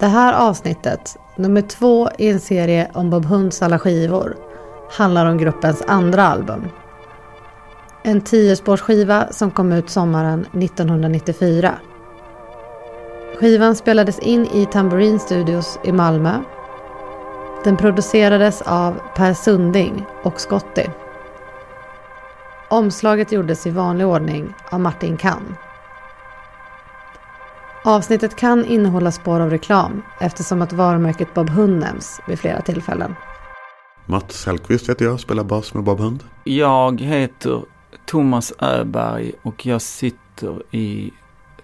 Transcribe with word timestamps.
Det 0.00 0.06
här 0.06 0.48
avsnittet, 0.48 1.16
nummer 1.36 1.62
två 1.62 2.08
i 2.18 2.28
en 2.28 2.40
serie 2.40 2.90
om 2.94 3.10
Bob 3.10 3.24
Hunds 3.24 3.62
alla 3.62 3.78
skivor, 3.78 4.36
handlar 4.90 5.26
om 5.26 5.38
gruppens 5.38 5.82
andra 5.86 6.22
album. 6.22 6.68
En 8.02 8.20
tiospårsskiva 8.20 9.28
som 9.30 9.50
kom 9.50 9.72
ut 9.72 9.90
sommaren 9.90 10.40
1994. 10.40 11.74
Skivan 13.38 13.76
spelades 13.76 14.18
in 14.18 14.46
i 14.46 14.66
Tambourine 14.66 15.18
Studios 15.18 15.78
i 15.84 15.92
Malmö. 15.92 16.32
Den 17.64 17.76
producerades 17.76 18.62
av 18.62 19.00
Per 19.16 19.34
Sunding 19.34 20.06
och 20.22 20.40
Scotty. 20.40 20.84
Omslaget 22.70 23.32
gjordes 23.32 23.66
i 23.66 23.70
vanlig 23.70 24.06
ordning 24.06 24.54
av 24.70 24.80
Martin 24.80 25.16
Kahn. 25.16 25.56
Avsnittet 27.84 28.36
kan 28.36 28.64
innehålla 28.64 29.10
spår 29.10 29.40
av 29.40 29.50
reklam 29.50 30.02
eftersom 30.20 30.62
att 30.62 30.72
varumärket 30.72 31.34
Bob 31.34 31.50
Hund 31.50 31.78
nämns 31.78 32.20
vid 32.28 32.38
flera 32.38 32.60
tillfällen. 32.60 33.14
Mats 34.06 34.46
Hellqvist 34.46 34.88
heter 34.88 35.04
jag, 35.04 35.20
spelar 35.20 35.44
bas 35.44 35.74
med 35.74 35.84
Bob 35.84 36.00
Hund. 36.00 36.24
Jag 36.44 37.00
heter 37.00 37.62
Thomas 38.06 38.52
Öberg 38.58 39.32
och 39.42 39.66
jag 39.66 39.82
sitter 39.82 40.74
i 40.74 41.10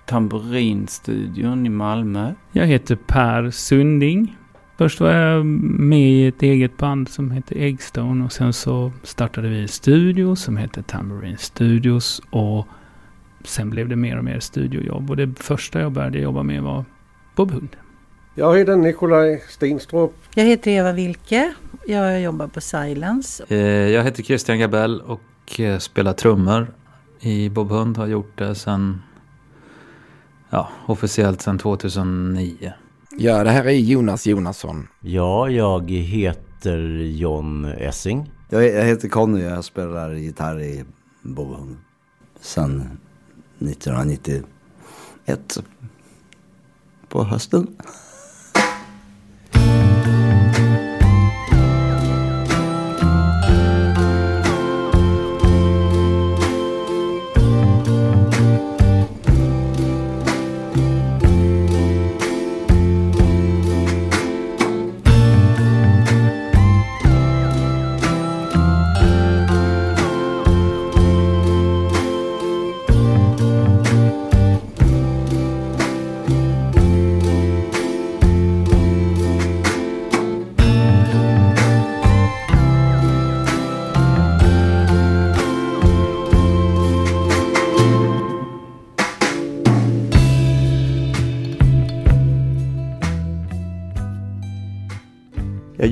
Tamburinstudion 0.06 1.66
i 1.66 1.68
Malmö. 1.68 2.34
Jag 2.52 2.66
heter 2.66 2.96
Per 2.96 3.51
Sunding. 3.51 4.37
Först 4.78 5.01
var 5.01 5.10
jag 5.10 5.46
med 5.46 6.10
i 6.10 6.26
ett 6.26 6.42
eget 6.42 6.76
band 6.76 7.09
som 7.09 7.30
hette 7.30 7.54
Eggstone 7.54 8.24
och 8.24 8.32
sen 8.32 8.52
så 8.52 8.92
startade 9.02 9.48
vi 9.48 9.62
en 9.62 9.68
studio 9.68 10.37
som 10.37 10.56
hette 10.56 10.82
Tambourine 10.82 11.38
Studios 11.38 12.23
och 12.30 12.66
sen 13.44 13.70
blev 13.70 13.88
det 13.88 13.96
mer 13.96 14.18
och 14.18 14.24
mer 14.24 14.40
studiojobb 14.40 15.10
och 15.10 15.16
det 15.16 15.38
första 15.38 15.80
jag 15.80 15.92
började 15.92 16.18
jobba 16.18 16.42
med 16.42 16.62
var 16.62 16.84
Bob 17.37 17.51
Hund. 17.51 17.76
Jag 18.34 18.59
heter 18.59 18.76
Nikolaj 18.76 19.45
Stenstrup. 19.48 20.14
Jag 20.34 20.45
heter 20.45 20.70
Eva 20.70 20.92
Wilke. 20.92 21.54
Jag 21.86 22.20
jobbar 22.20 22.46
på 22.46 22.60
Silence. 22.60 23.45
Eh, 23.48 23.59
jag 23.88 24.04
heter 24.04 24.23
Christian 24.23 24.59
Gabell 24.59 25.01
och 25.01 25.60
eh, 25.60 25.78
spelar 25.78 26.12
trummor 26.12 26.66
i 27.20 27.48
Bob 27.48 27.70
Hund. 27.70 27.96
Har 27.96 28.06
gjort 28.06 28.38
det 28.38 28.54
sen, 28.54 29.02
ja, 30.51 30.68
officiellt 30.86 31.42
sedan 31.42 31.58
2009. 31.58 32.73
Ja, 33.16 33.45
det 33.45 33.51
här 33.51 33.64
är 33.64 33.70
Jonas 33.70 34.26
Jonasson. 34.26 34.88
Ja, 35.01 35.51
jag 35.51 35.90
heter 35.90 36.79
John 37.02 37.64
Essing. 37.64 38.30
Jag, 38.48 38.84
heter 38.84 39.08
Conny, 39.08 39.42
jag 39.42 39.64
spelar 39.64 40.12
gitarr 40.12 40.60
i 40.60 40.84
Bob 41.23 41.56
Hund. 41.56 41.76
Sen 42.40 42.98
1991 43.59 45.65
på 47.09 47.24
hösten. 47.24 47.77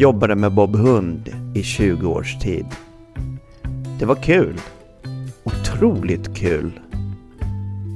Jobbade 0.02 0.34
med 0.34 0.52
Bob 0.52 0.76
Hund 0.76 1.30
i 1.54 1.62
20 1.62 2.06
års 2.06 2.38
tid. 2.38 2.66
Det 3.98 4.04
var 4.04 4.14
kul. 4.14 4.60
Otroligt 5.44 6.36
kul. 6.36 6.80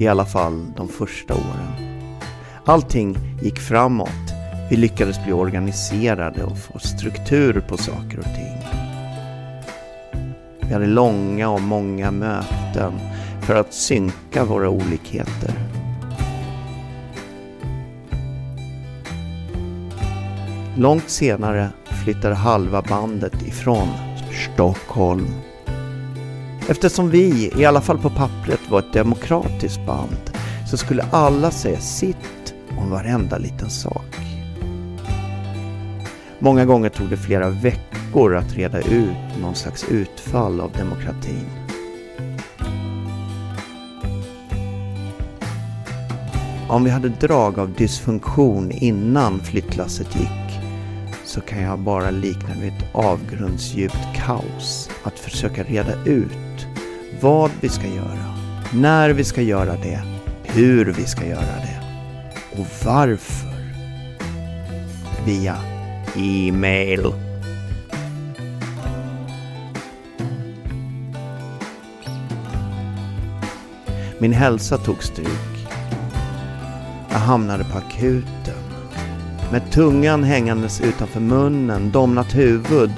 I 0.01 0.09
alla 0.09 0.25
fall 0.25 0.67
de 0.77 0.89
första 0.89 1.35
åren. 1.35 1.73
Allting 2.65 3.17
gick 3.43 3.59
framåt. 3.59 4.33
Vi 4.71 4.77
lyckades 4.77 5.25
bli 5.25 5.33
organiserade 5.33 6.45
och 6.45 6.59
få 6.59 6.79
struktur 6.79 7.65
på 7.69 7.77
saker 7.77 8.19
och 8.19 8.25
ting. 8.25 8.59
Vi 10.61 10.73
hade 10.73 10.87
långa 10.87 11.51
och 11.51 11.63
många 11.63 12.11
möten 12.11 12.93
för 13.43 13.55
att 13.55 13.75
synka 13.75 14.45
våra 14.45 14.69
olikheter. 14.69 15.53
Långt 20.77 21.11
senare 21.11 21.71
flyttade 22.07 22.35
halva 22.35 22.83
bandet 22.83 23.43
ifrån 23.43 23.89
Stockholm. 24.33 25.29
Eftersom 26.69 27.11
vi, 27.11 27.53
i 27.59 27.65
alla 27.65 27.81
fall 27.81 27.99
på 27.99 28.11
pappret, 28.11 28.61
var 28.71 28.79
ett 28.79 28.93
demokratiskt 28.93 29.87
band 29.87 30.31
så 30.71 30.77
skulle 30.77 31.03
alla 31.11 31.51
säga 31.51 31.81
sitt 31.81 32.55
om 32.79 32.91
varenda 32.91 33.39
liten 33.39 33.71
sak. 33.71 34.17
Många 36.39 36.65
gånger 36.65 36.89
tog 36.89 37.09
det 37.11 37.17
flera 37.17 37.49
veckor 37.49 38.37
att 38.37 38.53
reda 38.53 38.81
ut 38.81 39.41
någon 39.41 39.55
slags 39.55 39.85
utfall 39.85 40.61
av 40.61 40.73
demokratin. 40.73 41.47
Om 46.69 46.85
vi 46.85 46.91
hade 46.91 47.09
drag 47.09 47.59
av 47.59 47.73
dysfunktion 47.73 48.71
innan 48.71 49.41
flyttlasset 49.41 50.17
gick 50.17 50.46
så 51.37 51.43
kan 51.43 51.63
jag 51.63 51.79
bara 51.79 52.11
likna 52.11 52.55
det 52.55 52.61
vid 52.61 52.73
ett 52.73 52.85
avgrundsdjupt 52.93 54.17
kaos. 54.17 54.91
Att 55.03 55.19
försöka 55.19 55.63
reda 55.63 56.05
ut 56.05 56.67
vad 57.21 57.51
vi 57.61 57.69
ska 57.69 57.87
göra, 57.87 58.35
när 58.75 59.11
vi 59.11 59.25
ska 59.25 59.43
göra 59.43 59.77
det, 59.77 60.03
hur 60.45 60.85
vi 60.85 61.07
ska 61.07 61.27
göra 61.27 61.41
det 61.41 61.81
och 62.53 62.67
varför. 62.85 63.55
Via 65.27 65.57
e-mail. 66.17 67.13
Min 74.19 74.33
hälsa 74.33 74.79
tog 74.79 75.03
stryk. 75.03 75.69
Jag 77.11 77.19
hamnade 77.19 77.65
på 77.65 77.79
akuten 77.79 78.66
med 79.57 79.71
tungan 79.71 80.25
hängandes 80.25 80.81
utanför 80.81 81.21
munnen, 81.21 81.91
domnat 81.91 82.35
huvud. 82.35 82.91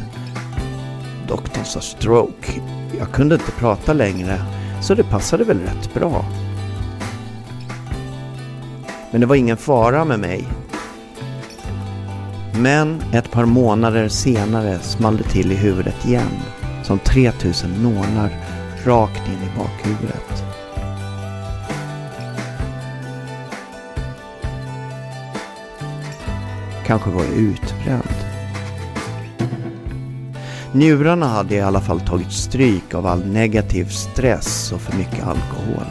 Doktorn 1.28 1.64
sa 1.64 1.80
stroke. 1.80 2.52
Jag 2.98 3.10
kunde 3.12 3.34
inte 3.34 3.50
prata 3.50 3.92
längre, 3.92 4.42
så 4.82 4.94
det 4.94 5.04
passade 5.04 5.44
väl 5.44 5.60
rätt 5.60 5.94
bra. 5.94 6.24
Men 9.10 9.20
det 9.20 9.26
var 9.26 9.36
ingen 9.36 9.56
fara 9.56 10.04
med 10.04 10.20
mig. 10.20 10.48
Men 12.54 13.02
ett 13.12 13.30
par 13.30 13.44
månader 13.44 14.08
senare 14.08 14.78
small 14.78 15.16
det 15.16 15.24
till 15.24 15.52
i 15.52 15.56
huvudet 15.56 16.06
igen. 16.06 16.38
Som 16.84 16.98
3000 16.98 17.82
nålar 17.82 18.30
rakt 18.84 19.28
in 19.28 19.48
i 19.48 19.58
bakhuvudet. 19.58 20.47
Kanske 26.88 27.10
var 27.10 27.22
jag 27.22 27.32
utbränd. 27.32 28.14
Njurarna 30.72 31.26
hade 31.28 31.54
i 31.54 31.60
alla 31.60 31.80
fall 31.80 32.00
tagit 32.00 32.32
stryk 32.32 32.94
av 32.94 33.06
all 33.06 33.26
negativ 33.26 33.84
stress 33.84 34.72
och 34.72 34.80
för 34.80 34.96
mycket 34.96 35.26
alkohol. 35.26 35.86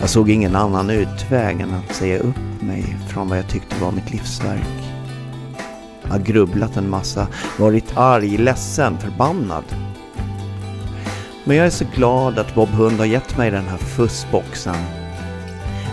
Jag 0.00 0.08
såg 0.08 0.30
ingen 0.30 0.56
annan 0.56 0.90
utväg 0.90 1.60
än 1.60 1.74
att 1.74 1.94
säga 1.94 2.18
upp 2.18 2.60
mig 2.60 2.96
från 3.08 3.28
vad 3.28 3.38
jag 3.38 3.48
tyckte 3.48 3.82
var 3.82 3.92
mitt 3.92 4.12
livsverk. 4.12 4.92
Jag 6.02 6.10
har 6.10 6.18
grubblat 6.18 6.76
en 6.76 6.90
massa, 6.90 7.26
varit 7.58 7.96
arg, 7.96 8.36
ledsen, 8.36 8.98
förbannad. 8.98 9.64
Men 11.44 11.56
jag 11.56 11.66
är 11.66 11.70
så 11.70 11.84
glad 11.94 12.38
att 12.38 12.54
Bob 12.54 12.68
Hund 12.68 12.98
har 12.98 13.06
gett 13.06 13.36
mig 13.36 13.50
den 13.50 13.68
här 13.68 13.78
fussboxen 13.78 15.03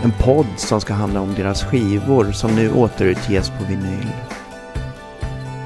en 0.02 0.12
podd 0.12 0.46
som 0.56 0.80
ska 0.80 0.94
handla 0.94 1.20
om 1.20 1.34
deras 1.34 1.64
skivor 1.64 2.32
som 2.32 2.54
nu 2.54 2.72
återutges 2.72 3.50
på 3.50 3.64
vinyl. 3.68 4.12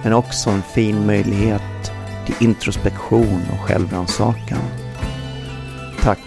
Men 0.03 0.13
också 0.13 0.51
en 0.51 0.63
fin 0.63 1.07
möjlighet 1.07 1.93
till 2.27 2.35
introspektion 2.41 3.43
och 3.53 3.61
självrannsakan. 3.61 4.59
Tack. 6.03 6.19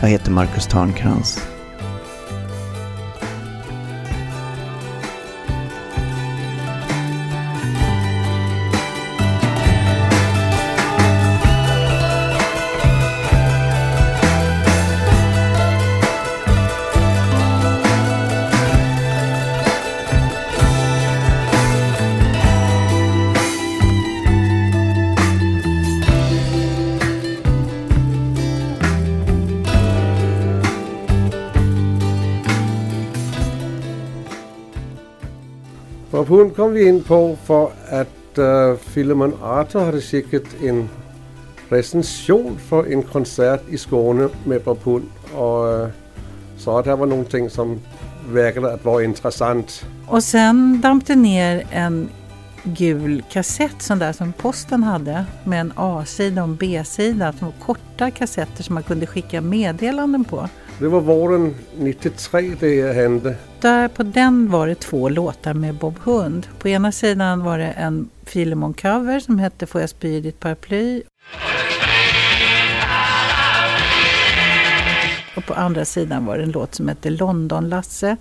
Jag 0.00 0.08
heter 0.08 0.30
Marcus 0.30 0.66
Törnkrans. 0.66 1.55
Kom 36.56 36.72
vi 36.72 36.88
in 36.88 37.02
på 37.02 37.36
för 37.44 37.70
att 37.90 38.38
uh, 38.38 38.76
Philemon 38.94 39.34
Arthur 39.42 39.80
hade 39.80 40.00
skickat 40.00 40.42
en 40.62 40.88
recension 41.68 42.58
för 42.68 42.92
en 42.92 43.02
konsert 43.02 43.62
i 43.68 43.78
Skåne 43.78 44.28
med 44.44 44.62
Hund 44.82 45.06
och 45.34 45.82
uh, 45.82 45.88
sa 46.58 46.78
att 46.78 46.84
det 46.84 46.96
var 46.96 47.06
någonting 47.06 47.50
som 47.50 47.80
verkade 48.28 48.72
att 48.72 48.84
vara 48.84 49.04
intressant. 49.04 49.86
Och 50.08 50.22
sen 50.22 50.80
damp 50.80 51.06
det 51.06 51.16
ner 51.16 51.66
en 51.70 52.08
gul 52.64 53.22
kassett 53.30 53.82
sån 53.82 53.98
där 53.98 54.12
som 54.12 54.32
posten 54.32 54.82
hade 54.82 55.24
med 55.44 55.60
en 55.60 55.72
A-sida 55.76 56.42
och 56.42 56.48
en 56.48 56.56
B-sida. 56.56 57.32
Som 57.32 57.46
var 57.46 57.54
korta 57.66 58.10
kassetter 58.10 58.62
som 58.62 58.74
man 58.74 58.82
kunde 58.82 59.06
skicka 59.06 59.40
meddelanden 59.40 60.24
på. 60.24 60.48
Det 60.78 60.88
var 60.88 61.00
våren 61.00 61.54
93 61.78 62.56
det 62.60 62.92
hände. 62.92 63.36
Där 63.66 63.88
på 63.88 64.02
den 64.02 64.50
var 64.50 64.66
det 64.66 64.74
två 64.74 65.08
låtar 65.08 65.54
med 65.54 65.74
Bob 65.74 65.98
Hund. 65.98 66.46
På 66.58 66.68
ena 66.68 66.92
sidan 66.92 67.44
var 67.44 67.58
det 67.58 67.70
en 67.70 68.10
Filemon-cover 68.24 69.20
som 69.20 69.38
hette 69.38 69.66
Får 69.66 69.80
jag 69.80 69.90
spy 69.90 70.08
i 70.08 70.20
ditt 70.20 70.40
paraply? 70.40 71.02
Och 75.36 75.46
på 75.46 75.54
andra 75.54 75.84
sidan 75.84 76.26
var 76.26 76.36
det 76.36 76.42
en 76.42 76.50
låt 76.50 76.74
som 76.74 76.88
hette 76.88 77.10
London-Lasse. 77.10 78.16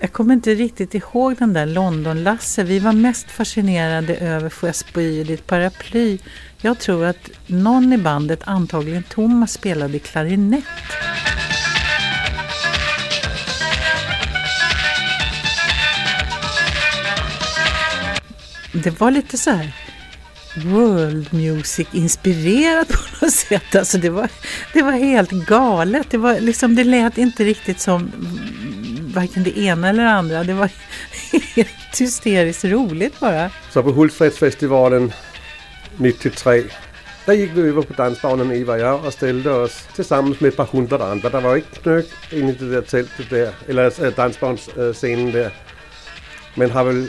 Jag 0.00 0.12
kommer 0.12 0.34
inte 0.34 0.54
riktigt 0.54 0.94
ihåg 0.94 1.36
den 1.38 1.52
där 1.52 1.66
London-Lasse. 1.66 2.64
Vi 2.64 2.78
var 2.78 2.92
mest 2.92 3.30
fascinerade 3.30 4.16
över 4.16 4.48
Får 4.48 4.68
jag 4.68 4.76
spy 4.76 5.20
i 5.20 5.24
ditt 5.24 5.46
paraply? 5.46 6.18
Jag 6.64 6.78
tror 6.78 7.04
att 7.04 7.30
någon 7.46 7.92
i 7.92 7.98
bandet, 7.98 8.40
antagligen 8.44 9.02
Thomas, 9.02 9.52
spelade 9.52 9.98
klarinett. 9.98 10.64
Det 18.72 19.00
var 19.00 19.10
lite 19.10 19.38
så 19.38 19.50
här 19.50 19.72
world 20.56 21.32
music 21.32 21.88
inspirerat 21.92 22.88
på 22.88 22.98
något 23.20 23.34
sätt. 23.34 23.74
Alltså 23.74 23.98
det 23.98 24.10
var, 24.10 24.28
det 24.72 24.82
var 24.82 24.92
helt 24.92 25.30
galet. 25.30 26.10
Det, 26.10 26.18
var 26.18 26.40
liksom, 26.40 26.74
det 26.74 26.84
lät 26.84 27.18
inte 27.18 27.44
riktigt 27.44 27.80
som 27.80 28.12
varken 29.14 29.42
det 29.42 29.58
ena 29.58 29.88
eller 29.88 30.04
det 30.04 30.10
andra. 30.10 30.44
Det 30.44 30.54
var 30.54 30.70
helt 31.54 31.98
hysteriskt 31.98 32.64
roligt 32.64 33.20
bara. 33.20 33.50
Så 33.70 33.82
på 33.82 33.90
Hultsfredsfestivalen 33.92 35.12
93 35.96 36.64
där 37.26 37.32
gick 37.32 37.50
vi 37.54 37.60
över 37.60 37.82
på 37.82 37.92
dansbanan 37.92 38.52
Eva 38.52 38.72
och 38.72 38.80
jag 38.80 39.04
och 39.04 39.12
ställde 39.12 39.50
oss 39.50 39.88
tillsammans 39.94 40.40
med 40.40 40.48
ett 40.48 40.56
par 40.56 40.64
hundra 40.64 41.10
andra. 41.10 41.30
Det 41.30 41.40
var 41.40 41.56
inte 41.56 41.80
knök 41.82 42.06
in 42.30 42.48
i 42.48 42.52
det 42.52 42.70
där 42.70 42.82
tältet 42.82 43.30
där, 43.30 43.52
eller 43.68 44.04
äh, 44.04 44.14
dansbandsscenen 44.14 45.32
där. 45.32 45.52
Men 46.54 46.70
har 46.70 46.84
väl 46.84 47.08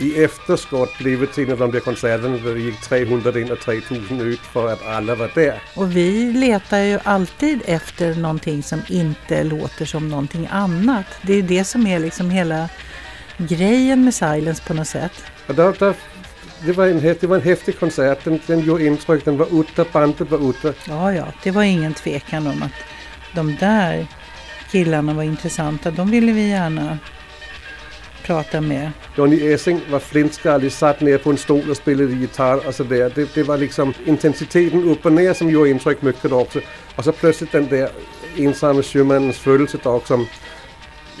i 0.00 0.24
efterskott 0.24 0.98
blivit 0.98 1.38
en 1.38 1.52
av 1.52 1.58
de 1.58 1.70
där 1.70 1.80
konserterna 1.80 2.36
där 2.36 2.54
det 2.54 2.60
gick 2.60 2.80
300 2.80 3.40
in 3.40 3.52
och 3.52 3.60
3000 3.60 4.20
ut 4.20 4.40
för 4.40 4.72
att 4.72 4.86
alla 4.86 5.14
var 5.14 5.30
där. 5.34 5.62
Och 5.76 5.96
vi 5.96 6.32
letar 6.32 6.78
ju 6.78 6.98
alltid 7.04 7.60
efter 7.64 8.14
någonting 8.14 8.62
som 8.62 8.82
inte 8.88 9.44
låter 9.44 9.84
som 9.84 10.08
någonting 10.08 10.48
annat. 10.50 11.06
Det 11.22 11.34
är 11.34 11.42
det 11.42 11.64
som 11.64 11.86
är 11.86 11.98
liksom 11.98 12.30
hela 12.30 12.68
grejen 13.36 14.04
med 14.04 14.14
Silence 14.14 14.62
på 14.66 14.74
något 14.74 14.88
sätt. 14.88 15.12
Och 15.46 15.54
där, 15.54 15.76
där, 15.78 15.94
det, 16.64 16.72
var 16.72 16.86
en, 16.86 17.00
det 17.00 17.24
var 17.24 17.36
en 17.36 17.42
häftig 17.42 17.78
konsert, 17.78 18.24
den, 18.24 18.40
den 18.46 18.60
gjorde 18.60 18.86
intryck, 18.86 19.24
den 19.24 19.36
var 19.36 19.60
ute, 19.60 19.84
bandet 19.92 20.30
var 20.30 20.50
ute. 20.50 20.74
Ja, 20.88 21.12
ja, 21.12 21.26
det 21.42 21.50
var 21.50 21.62
ingen 21.62 21.94
tvekan 21.94 22.46
om 22.46 22.62
att 22.62 22.72
de 23.34 23.56
där 23.60 24.06
killarna 24.70 25.14
var 25.14 25.22
intressanta. 25.22 25.90
De 25.90 26.10
ville 26.10 26.32
vi 26.32 26.48
gärna 26.48 26.98
prata 28.22 28.60
med. 28.60 28.90
Johnny 29.16 29.52
Essing 29.52 29.80
var 29.90 29.98
flintskallig, 29.98 30.72
satt 30.72 31.00
ner 31.00 31.18
på 31.18 31.30
en 31.30 31.36
stol 31.36 31.70
och 31.70 31.76
spelade 31.76 32.12
gitarr 32.12 32.66
och 32.66 32.74
sådär. 32.74 33.12
Det, 33.14 33.34
det 33.34 33.42
var 33.42 33.58
liksom 33.58 33.94
intensiteten 34.04 34.84
upp 34.84 35.06
och 35.06 35.12
ner 35.12 35.34
som 35.34 35.50
gjorde 35.50 35.70
intryck 35.70 36.02
mycket 36.02 36.32
också. 36.32 36.60
Och 36.96 37.04
så 37.04 37.12
plötsligt 37.12 37.52
den 37.52 37.68
där 37.68 37.90
ensamma 38.36 38.82
sjömannens 38.82 39.38
födelsedag 39.38 40.02
som 40.06 40.26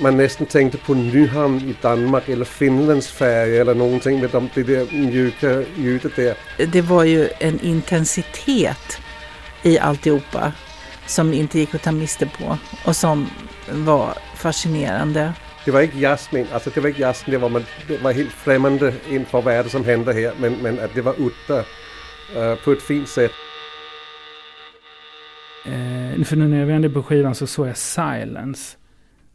man 0.00 0.16
nästan 0.16 0.46
tänkte 0.46 0.78
på 0.78 0.94
Nyhamn 0.94 1.60
i 1.60 1.74
Danmark 1.82 2.28
eller 2.28 2.44
Finlands 2.44 3.08
färg 3.08 3.58
eller 3.58 3.74
någonting 3.74 4.20
med 4.20 4.30
de, 4.30 4.48
det 4.54 4.62
där 4.62 4.86
mjuka 4.92 5.62
ljudet 5.76 6.16
där. 6.16 6.36
Det 6.72 6.82
var 6.82 7.04
ju 7.04 7.28
en 7.38 7.60
intensitet 7.60 9.00
i 9.62 9.78
alltihopa 9.78 10.52
som 11.06 11.32
inte 11.32 11.58
gick 11.58 11.74
att 11.74 11.82
ta 11.82 11.92
miste 11.92 12.26
på 12.26 12.58
och 12.86 12.96
som 12.96 13.26
var 13.70 14.14
fascinerande. 14.36 15.32
Det 15.64 15.70
var 15.70 15.80
inte 15.80 15.98
Jasmin, 15.98 16.46
alltså 16.52 16.70
det 16.70 16.80
var 16.80 16.88
inte 16.88 17.00
Jasmin, 17.00 17.32
det 17.32 17.38
var, 17.38 17.48
man, 17.48 17.64
det 17.88 18.02
var 18.02 18.12
helt 18.12 18.32
främmande 18.32 18.94
inför 19.08 19.42
vad 19.42 19.54
är 19.54 19.64
det 19.64 19.70
som 19.70 19.84
händer 19.84 20.12
här. 20.12 20.32
Men, 20.40 20.52
men 20.52 20.80
att 20.80 20.94
det 20.94 21.02
var 21.02 21.14
ute 21.18 21.64
uh, 22.36 22.54
på 22.64 22.72
ett 22.72 22.82
fint 22.82 23.08
sätt. 23.08 23.32
Eh, 25.64 26.24
för 26.24 26.36
nu 26.36 26.48
när 26.48 26.58
jag 26.58 26.66
vände 26.66 26.90
på 26.90 27.02
skivan 27.02 27.34
så 27.34 27.46
såg 27.46 27.68
jag 27.68 27.76
Silence. 27.76 28.76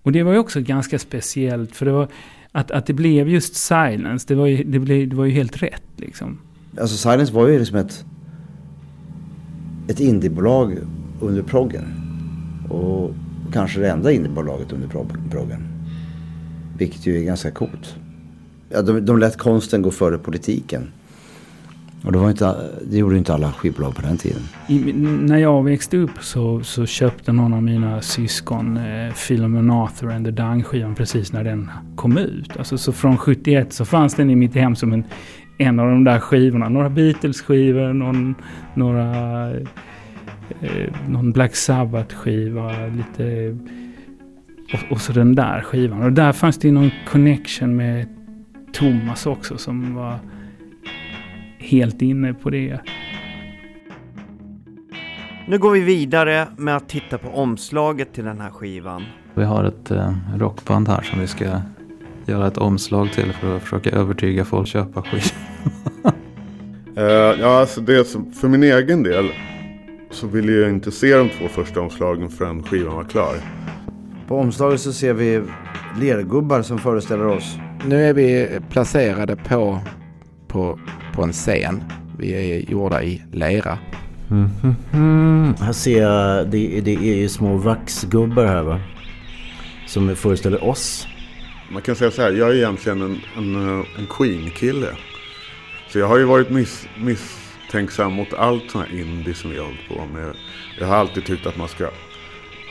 Och 0.05 0.11
det 0.11 0.23
var 0.23 0.33
ju 0.33 0.39
också 0.39 0.61
ganska 0.61 0.99
speciellt 0.99 1.75
för 1.75 1.85
det 1.85 1.91
var 1.91 2.07
att, 2.51 2.71
att 2.71 2.85
det 2.85 2.93
blev 2.93 3.29
just 3.29 3.55
Silence, 3.55 4.25
det 4.27 4.35
var 4.35 4.45
ju, 4.45 4.63
det 4.63 4.79
blev, 4.79 5.09
det 5.09 5.15
var 5.15 5.25
ju 5.25 5.31
helt 5.31 5.63
rätt 5.63 5.83
liksom. 5.95 6.37
Alltså 6.79 6.97
Silence 6.97 7.33
var 7.33 7.47
ju 7.47 7.59
liksom 7.59 7.77
ett, 7.77 8.05
ett 9.88 10.00
indiebolag 10.00 10.77
under 11.21 11.43
proggen. 11.43 11.85
Och 12.69 13.13
kanske 13.53 13.79
det 13.79 13.89
enda 13.89 14.12
indiebolaget 14.12 14.74
under 14.74 14.88
proggen. 15.31 15.67
Vilket 16.77 17.05
ju 17.05 17.17
är 17.17 17.24
ganska 17.24 17.51
coolt. 17.51 17.95
Ja, 18.69 18.81
de, 18.81 19.05
de 19.05 19.19
lät 19.19 19.38
konsten 19.38 19.81
gå 19.81 19.91
före 19.91 20.17
politiken. 20.17 20.91
Och 22.05 22.12
det, 22.12 22.17
var 22.17 22.29
inte, 22.29 22.55
det 22.91 22.97
gjorde 22.97 23.17
inte 23.17 23.33
alla 23.33 23.51
skivbolag 23.51 23.95
på 23.95 24.01
den 24.01 24.17
tiden. 24.17 24.41
I, 24.67 24.93
när 24.93 25.38
jag 25.38 25.63
växte 25.63 25.97
upp 25.97 26.12
så, 26.21 26.63
så 26.63 26.85
köpte 26.85 27.31
någon 27.31 27.53
av 27.53 27.63
mina 27.63 28.01
syskon 28.01 28.77
eh, 28.77 29.13
Philemon 29.27 29.71
Arthur 29.71 30.12
and 30.12 30.25
the 30.25 30.31
Dung-skivan 30.31 30.95
precis 30.95 31.33
när 31.33 31.43
den 31.43 31.71
kom 31.95 32.17
ut. 32.17 32.57
Alltså, 32.57 32.77
så 32.77 32.91
från 32.91 33.17
71 33.17 33.74
så 33.74 33.85
fanns 33.85 34.15
den 34.15 34.29
i 34.29 34.35
mitt 34.35 34.55
hem 34.55 34.75
som 34.75 34.93
en, 34.93 35.03
en 35.57 35.79
av 35.79 35.89
de 35.89 36.03
där 36.03 36.19
skivorna. 36.19 36.69
Några 36.69 36.89
Beatles-skivor, 36.89 37.93
någon, 37.93 38.35
några, 38.74 39.50
eh, 40.62 40.93
någon 41.07 41.31
Black 41.31 41.55
Sabbath-skiva, 41.55 42.71
lite 42.88 43.57
och, 44.74 44.91
och, 44.91 45.01
så 45.01 45.13
den 45.13 45.35
där 45.35 45.62
skivan. 45.62 46.03
Och 46.03 46.12
där 46.12 46.31
fanns 46.31 46.57
det 46.57 46.71
någon 46.71 46.91
connection 47.12 47.75
med 47.75 48.07
Thomas 48.74 49.25
också 49.25 49.57
som 49.57 49.95
var 49.95 50.19
helt 51.65 52.01
inne 52.01 52.34
på 52.34 52.50
det. 52.50 52.79
Nu 55.48 55.57
går 55.57 55.72
vi 55.72 55.79
vidare 55.79 56.48
med 56.57 56.75
att 56.75 56.89
titta 56.89 57.17
på 57.17 57.29
omslaget 57.29 58.13
till 58.13 58.24
den 58.24 58.41
här 58.41 58.50
skivan. 58.50 59.03
Vi 59.34 59.43
har 59.43 59.63
ett 59.63 59.91
eh, 59.91 60.13
rockband 60.38 60.88
här 60.88 61.01
som 61.01 61.19
vi 61.19 61.27
ska 61.27 61.45
göra 62.25 62.48
ett 62.48 62.57
omslag 62.57 63.12
till 63.13 63.34
för 63.34 63.55
att 63.55 63.62
försöka 63.62 63.89
övertyga 63.89 64.45
folk 64.45 64.63
att 64.63 64.67
köpa 64.67 65.01
skivan. 65.01 66.13
uh, 66.98 67.03
ja, 67.41 67.60
alltså 67.60 67.81
det 67.81 68.05
som, 68.05 68.31
för 68.31 68.48
min 68.48 68.63
egen 68.63 69.03
del 69.03 69.29
så 70.12 70.27
ville 70.27 70.51
jag 70.51 70.69
inte 70.69 70.91
se 70.91 71.15
de 71.15 71.29
två 71.29 71.48
första 71.48 71.81
omslagen 71.81 72.29
förrän 72.29 72.63
skivan 72.63 72.95
var 72.95 73.03
klar. 73.03 73.36
På 74.27 74.38
omslaget 74.38 74.81
så 74.81 74.93
ser 74.93 75.13
vi 75.13 75.41
lergubbar 76.00 76.62
som 76.62 76.77
föreställer 76.77 77.27
oss. 77.27 77.57
Nu 77.86 78.03
är 78.03 78.13
vi 78.13 78.60
placerade 78.69 79.36
på, 79.36 79.79
på, 80.48 80.79
på 81.15 81.24
en 81.24 81.34
scen. 81.34 81.84
Vi 82.17 82.34
är 82.34 82.72
gjorda 82.72 83.03
i 83.03 83.22
lera. 83.31 83.77
Mm, 84.31 84.50
mm, 84.63 84.75
mm. 84.93 85.55
Här 85.60 85.74
ser 85.74 86.01
jag, 86.01 86.48
det, 86.48 86.81
det 86.81 86.91
är 86.91 87.15
ju 87.15 87.29
små 87.29 87.57
vaxgubbar 87.57 88.45
här 88.45 88.63
va? 88.63 88.79
Som 89.88 90.15
föreställer 90.15 90.63
oss. 90.63 91.07
Man 91.72 91.81
kan 91.81 91.95
säga 91.95 92.12
så 92.12 92.22
här, 92.22 92.31
jag 92.31 92.50
är 92.50 92.55
egentligen 92.55 93.01
en, 93.01 93.22
en, 93.38 93.55
en 93.98 94.07
Queen-kille. 94.10 94.88
Så 95.89 96.00
jag 96.00 96.07
har 96.07 96.17
ju 96.17 96.24
varit 96.24 96.50
miss, 96.50 96.88
misstänksam 96.98 98.13
mot 98.13 98.34
allt 98.34 98.72
sånt 98.72 98.88
här 98.88 99.00
indie 99.00 99.34
som 99.34 99.51
vi 99.51 99.57
har 99.57 99.65
hållit 99.65 99.88
på 99.88 100.05
med. 100.13 100.34
Jag 100.79 100.88
har 100.88 100.95
alltid 100.95 101.25
tyckt 101.25 101.45
att 101.45 101.57
man 101.57 101.67
ska 101.67 101.84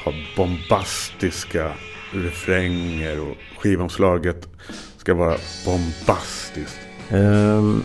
ha 0.05 0.13
bombastiska 0.37 1.73
refränger 2.13 3.21
och 3.21 3.37
skivomslaget 3.59 4.49
ska 4.97 5.15
vara 5.15 5.37
bombastiskt. 5.65 6.81
Um, 7.13 7.85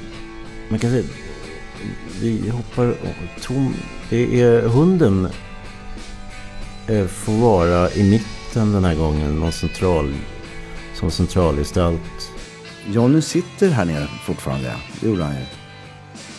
man 0.70 0.80
kan 0.80 0.90
säga, 0.90 1.04
vi 2.22 2.50
hoppar, 2.50 2.96
tom, 3.42 3.74
det 4.10 4.42
är 4.42 4.62
hunden 4.62 5.28
eh, 6.88 7.08
får 7.08 7.34
vara 7.34 7.92
i 7.92 8.10
mitten 8.10 8.72
den 8.74 8.84
här 8.84 8.96
gången, 8.96 9.40
någon 9.40 9.52
central, 9.52 10.14
som 10.96 11.12
centralgestalt. 11.12 12.32
Johnny 12.88 13.22
sitter 13.22 13.70
här 13.70 13.86
nere 13.86 14.08
fortfarande, 14.26 14.76
det 15.02 15.08
gjorde 15.08 15.24
han 15.24 15.36
ju. 15.36 15.42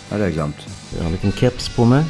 Det 0.08 0.14
hade 0.14 0.24
jag 0.24 0.32
glömt. 0.32 0.56
Jag 0.92 0.98
har 0.98 1.06
en 1.06 1.12
liten 1.12 1.32
keps 1.32 1.76
på 1.76 1.84
mig. 1.84 2.04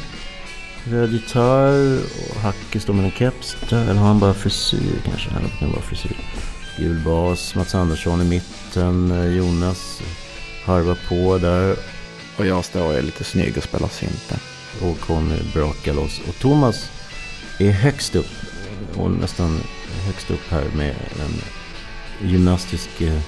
röd 0.83 1.11
gitarr 1.11 1.99
och 2.29 2.41
Hacke 2.41 2.79
står 2.79 2.93
med 2.93 3.05
en 3.05 3.11
keps. 3.11 3.57
Eller 3.71 3.93
har 3.93 4.07
han 4.07 4.19
bara 4.19 4.33
frisyr 4.33 5.01
kanske? 5.05 5.29
Han 5.29 5.49
kan 5.59 5.71
bara 5.71 5.81
frisyr. 5.81 6.17
Gul 6.77 6.99
bas, 7.05 7.55
Mats 7.55 7.75
Andersson 7.75 8.21
i 8.21 8.25
mitten, 8.25 9.11
eh, 9.11 9.25
Jonas 9.25 10.01
harvar 10.65 10.97
på 11.09 11.37
där. 11.37 11.75
Och 12.37 12.45
jag 12.45 12.65
står 12.65 12.85
och 12.85 12.93
är 12.93 13.01
lite 13.01 13.23
snygg 13.23 13.57
och 13.57 13.63
spelar 13.63 13.87
synten. 13.87 14.39
Och 14.81 14.99
Conny 14.99 15.39
brakar 15.53 15.93
loss. 15.93 16.21
Och 16.27 16.35
Thomas 16.35 16.89
är 17.59 17.71
högst 17.71 18.15
upp. 18.15 18.31
Och 18.95 19.11
nästan 19.11 19.59
högst 20.05 20.31
upp 20.31 20.49
här 20.49 20.65
med 20.75 20.95
en 21.19 21.41
gymnastisk 22.29 23.01
eh, 23.01 23.19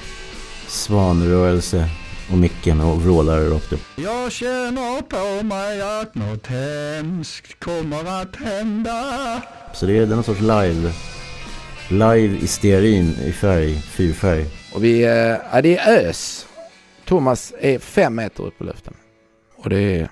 svanrörelse 0.67 1.89
och 2.31 2.37
micken 2.37 2.81
och 2.81 3.01
vrålar 3.01 3.41
rakt 3.41 3.73
upp. 3.73 3.81
Jag 3.95 4.31
känner 4.31 5.01
på 5.01 5.43
mig 5.45 5.81
att 5.81 6.15
något 6.15 6.47
hemskt 6.47 7.59
kommer 7.59 8.21
att 8.21 8.35
hända. 8.35 9.41
Så 9.73 9.85
det 9.85 9.97
är 9.97 10.05
den 10.05 10.23
sorts 10.23 10.41
live, 10.41 10.93
live 11.89 12.37
i 12.37 12.47
stearin 12.47 13.15
i 13.25 13.31
färg, 13.31 13.81
fyrfärg. 13.81 14.45
Och 14.73 14.83
vi, 14.83 15.03
eh, 15.03 15.37
ja 15.51 15.61
det 15.63 15.77
är 15.77 16.09
ös. 16.09 16.45
Thomas 17.05 17.53
är 17.59 17.79
fem 17.79 18.15
meter 18.15 18.43
upp 18.43 18.61
i 18.61 18.63
luften. 18.63 18.93
Och 19.55 19.69
det 19.69 19.79
är, 19.79 20.09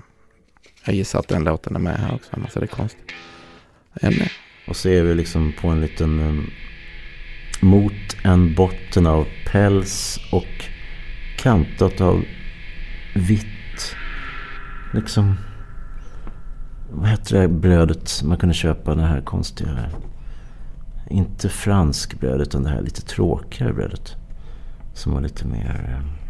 jag 0.85 0.95
gissar 0.95 1.19
att 1.19 1.27
den 1.27 1.43
låten 1.43 1.75
är 1.75 1.79
med 1.79 1.97
här 1.97 2.15
också, 2.15 2.29
annars 2.33 2.57
är 2.57 2.61
det 2.61 2.67
konstigt. 2.67 3.11
Ämne. 4.01 4.31
Och 4.67 4.75
så 4.75 4.89
är 4.89 5.03
vi 5.03 5.15
liksom 5.15 5.53
på 5.61 5.67
en 5.67 5.81
liten, 5.81 6.19
um, 6.19 6.49
mot 7.61 7.93
en 8.23 8.55
botten 8.55 9.07
av 9.07 9.27
päls 9.45 10.19
och 10.31 10.65
kantat 11.37 12.01
av 12.01 12.25
vitt. 13.15 13.95
Liksom, 14.93 15.35
vad 16.91 17.09
heter 17.09 17.39
det 17.39 17.47
brödet 17.47 18.23
man 18.23 18.37
kunde 18.37 18.55
köpa 18.55 18.95
det 18.95 19.05
här 19.05 19.21
konstiga, 19.21 19.89
inte 21.09 21.49
fransk 21.49 22.19
bröd 22.19 22.41
utan 22.41 22.63
det 22.63 22.69
här 22.69 22.81
lite 22.81 23.01
tråkigare 23.01 23.73
brödet. 23.73 24.15
Som 24.93 25.13
var 25.13 25.21
lite 25.21 25.47
mer 25.47 25.97
Um, 25.99 26.20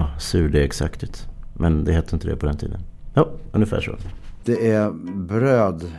ja, 0.00 0.18
surdegsaktigt. 0.18 1.28
Men 1.54 1.84
det 1.84 1.92
hette 1.92 2.16
inte 2.16 2.28
det 2.28 2.36
på 2.36 2.46
den 2.46 2.56
tiden. 2.56 2.80
Ja, 3.14 3.28
ungefär 3.52 3.80
så. 3.80 3.96
Det 4.44 4.70
är 4.70 4.90
bröd 5.14 5.92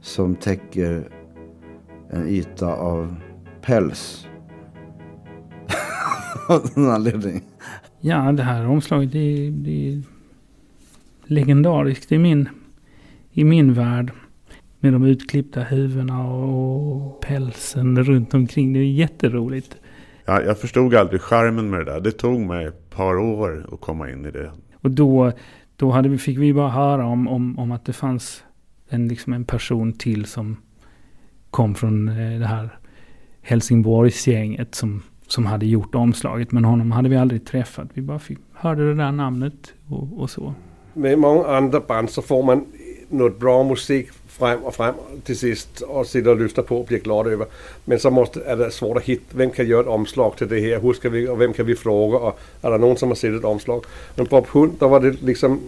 som 0.00 0.34
täcker 0.34 1.08
en 2.10 2.28
yta 2.28 2.66
av 2.66 3.16
päls. 3.62 4.26
Av 6.48 6.70
någon 6.76 6.90
anledning. 6.90 7.42
Ja, 8.00 8.32
det 8.32 8.42
här 8.42 8.66
omslaget 8.66 9.12
det 9.12 9.18
är, 9.18 9.50
det 9.50 9.88
är 9.88 10.02
legendariskt 11.24 12.12
i 12.12 12.18
min, 12.18 12.48
i 13.32 13.44
min 13.44 13.74
värld. 13.74 14.12
Med 14.80 14.92
de 14.92 15.04
utklippta 15.04 15.60
huvudena 15.60 16.28
och 16.30 17.20
pälsen 17.20 18.04
runt 18.04 18.34
omkring. 18.34 18.72
Det 18.72 18.78
är 18.78 18.84
jätteroligt. 18.84 19.76
Ja, 20.28 20.42
jag 20.42 20.58
förstod 20.58 20.94
aldrig 20.94 21.20
charmen 21.20 21.70
med 21.70 21.80
det 21.80 21.84
där. 21.84 22.00
Det 22.00 22.12
tog 22.12 22.40
mig 22.40 22.66
ett 22.66 22.90
par 22.90 23.16
år 23.18 23.66
att 23.72 23.80
komma 23.80 24.10
in 24.10 24.26
i 24.26 24.30
det. 24.30 24.50
Och 24.82 24.90
då, 24.90 25.32
då 25.76 25.90
hade 25.90 26.08
vi, 26.08 26.18
fick 26.18 26.38
vi 26.38 26.54
bara 26.54 26.68
höra 26.68 27.06
om, 27.06 27.28
om, 27.28 27.58
om 27.58 27.72
att 27.72 27.84
det 27.84 27.92
fanns 27.92 28.44
en, 28.88 29.08
liksom 29.08 29.32
en 29.32 29.44
person 29.44 29.92
till 29.92 30.24
som 30.24 30.56
kom 31.50 31.74
från 31.74 32.08
eh, 32.08 32.40
det 32.40 32.46
här 32.46 32.78
Helsingborgsgänget 33.42 34.74
som, 34.74 35.02
som 35.26 35.46
hade 35.46 35.66
gjort 35.66 35.94
omslaget. 35.94 36.52
Men 36.52 36.64
honom 36.64 36.92
hade 36.92 37.08
vi 37.08 37.16
aldrig 37.16 37.46
träffat. 37.46 37.88
Vi 37.94 38.02
bara 38.02 38.18
fick, 38.18 38.38
hörde 38.52 38.88
det 38.88 38.94
där 38.94 39.12
namnet 39.12 39.74
och, 39.88 40.20
och 40.20 40.30
så. 40.30 40.54
Med 40.94 41.18
många 41.18 41.46
andra 41.46 41.80
band 41.80 42.10
så 42.10 42.22
får 42.22 42.42
man 42.42 42.66
något 43.08 43.40
bra 43.40 43.64
musik 43.64 44.08
fram 44.38 44.64
och 44.64 44.74
fram 44.74 44.94
till 45.24 45.38
sist 45.38 45.80
och 45.80 46.06
sitter 46.06 46.30
och 46.30 46.40
lyssnar 46.40 46.64
på 46.64 46.80
och 46.80 46.86
blir 46.86 46.98
glad 46.98 47.26
över. 47.26 47.46
Men 47.84 47.98
så 47.98 48.10
måste, 48.10 48.40
är 48.40 48.56
det 48.56 48.70
svårt 48.70 48.96
att 48.96 49.02
hitta, 49.02 49.24
vem 49.30 49.50
kan 49.50 49.66
göra 49.66 49.80
ett 49.80 49.86
omslag 49.86 50.36
till 50.36 50.48
det 50.48 50.60
här? 50.60 50.80
Hur 50.80 50.92
ska 50.92 51.08
vi, 51.08 51.28
och 51.28 51.40
vem 51.40 51.52
kan 51.52 51.66
vi 51.66 51.76
fråga? 51.76 52.18
Och 52.18 52.38
är 52.62 52.70
det 52.70 52.78
någon 52.78 52.96
som 52.96 53.08
har 53.08 53.16
sett 53.16 53.34
ett 53.34 53.44
omslag? 53.44 53.84
Men 54.14 54.26
Bob 54.26 54.46
Hund, 54.46 54.72
då 54.78 54.88
var 54.88 55.00
det 55.00 55.22
liksom 55.22 55.60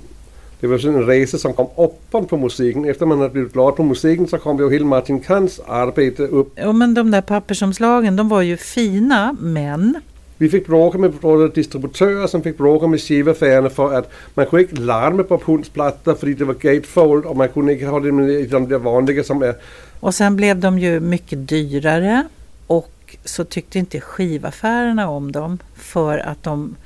det 0.61 0.67
var 0.67 0.87
en 0.87 1.07
resa 1.07 1.39
som 1.39 1.53
kom 1.53 1.67
uppan 1.77 2.27
på 2.27 2.37
musiken. 2.37 2.85
Efter 2.85 3.07
man 3.07 3.19
hade 3.19 3.31
blivit 3.31 3.53
glad 3.53 3.77
på 3.77 3.83
musiken 3.83 4.27
så 4.27 4.39
kom 4.39 4.59
ju 4.59 4.71
hela 4.71 4.85
Martin 4.85 5.21
Kans 5.21 5.61
arbete 5.67 6.23
upp. 6.23 6.53
Ja, 6.55 6.73
men 6.73 6.95
de 6.95 7.11
där 7.11 7.23
pappersomslagen, 7.23 8.17
de 8.17 8.29
var 8.29 8.43
ju 8.43 8.57
fina, 8.57 9.37
men 9.41 10.00
vi 10.40 10.49
fick 10.49 10.66
bråka 10.66 10.99
med 10.99 11.12
våra 11.12 11.49
distributörer 11.49 12.26
som 12.26 12.42
fick 12.42 12.59
bråka 12.59 12.87
med 12.87 13.00
skivaffärerna 13.00 13.70
för 13.70 13.94
att 13.94 14.11
man 14.35 14.47
kunde 14.47 14.62
inte 14.62 14.82
larma 14.82 15.23
på 15.23 15.38
Punds 15.38 15.68
plattor 15.68 16.14
för 16.14 16.26
det 16.26 16.44
var 16.44 16.54
gatefold 16.54 17.25
och 17.25 17.37
man 17.37 17.49
kunde 17.49 17.73
inte 17.73 17.87
ha 17.87 18.00
det 18.00 18.12
med 18.12 18.49
de 18.49 18.68
där 18.68 18.78
vanliga 18.78 19.25
som 19.25 19.42
är 19.42 19.54
Och 20.00 20.14
sen 20.14 20.37
blev 20.37 20.59
de 20.59 20.78
ju 20.78 21.00
mycket 21.00 21.49
dyrare 21.49 22.28
och 22.66 23.16
så 23.25 23.44
tyckte 23.44 23.78
inte 23.78 24.00
skivaffärerna 24.00 25.09
om 25.09 25.32
dem 25.32 25.59
för 25.75 26.18
att 26.18 26.42
de 26.42 26.76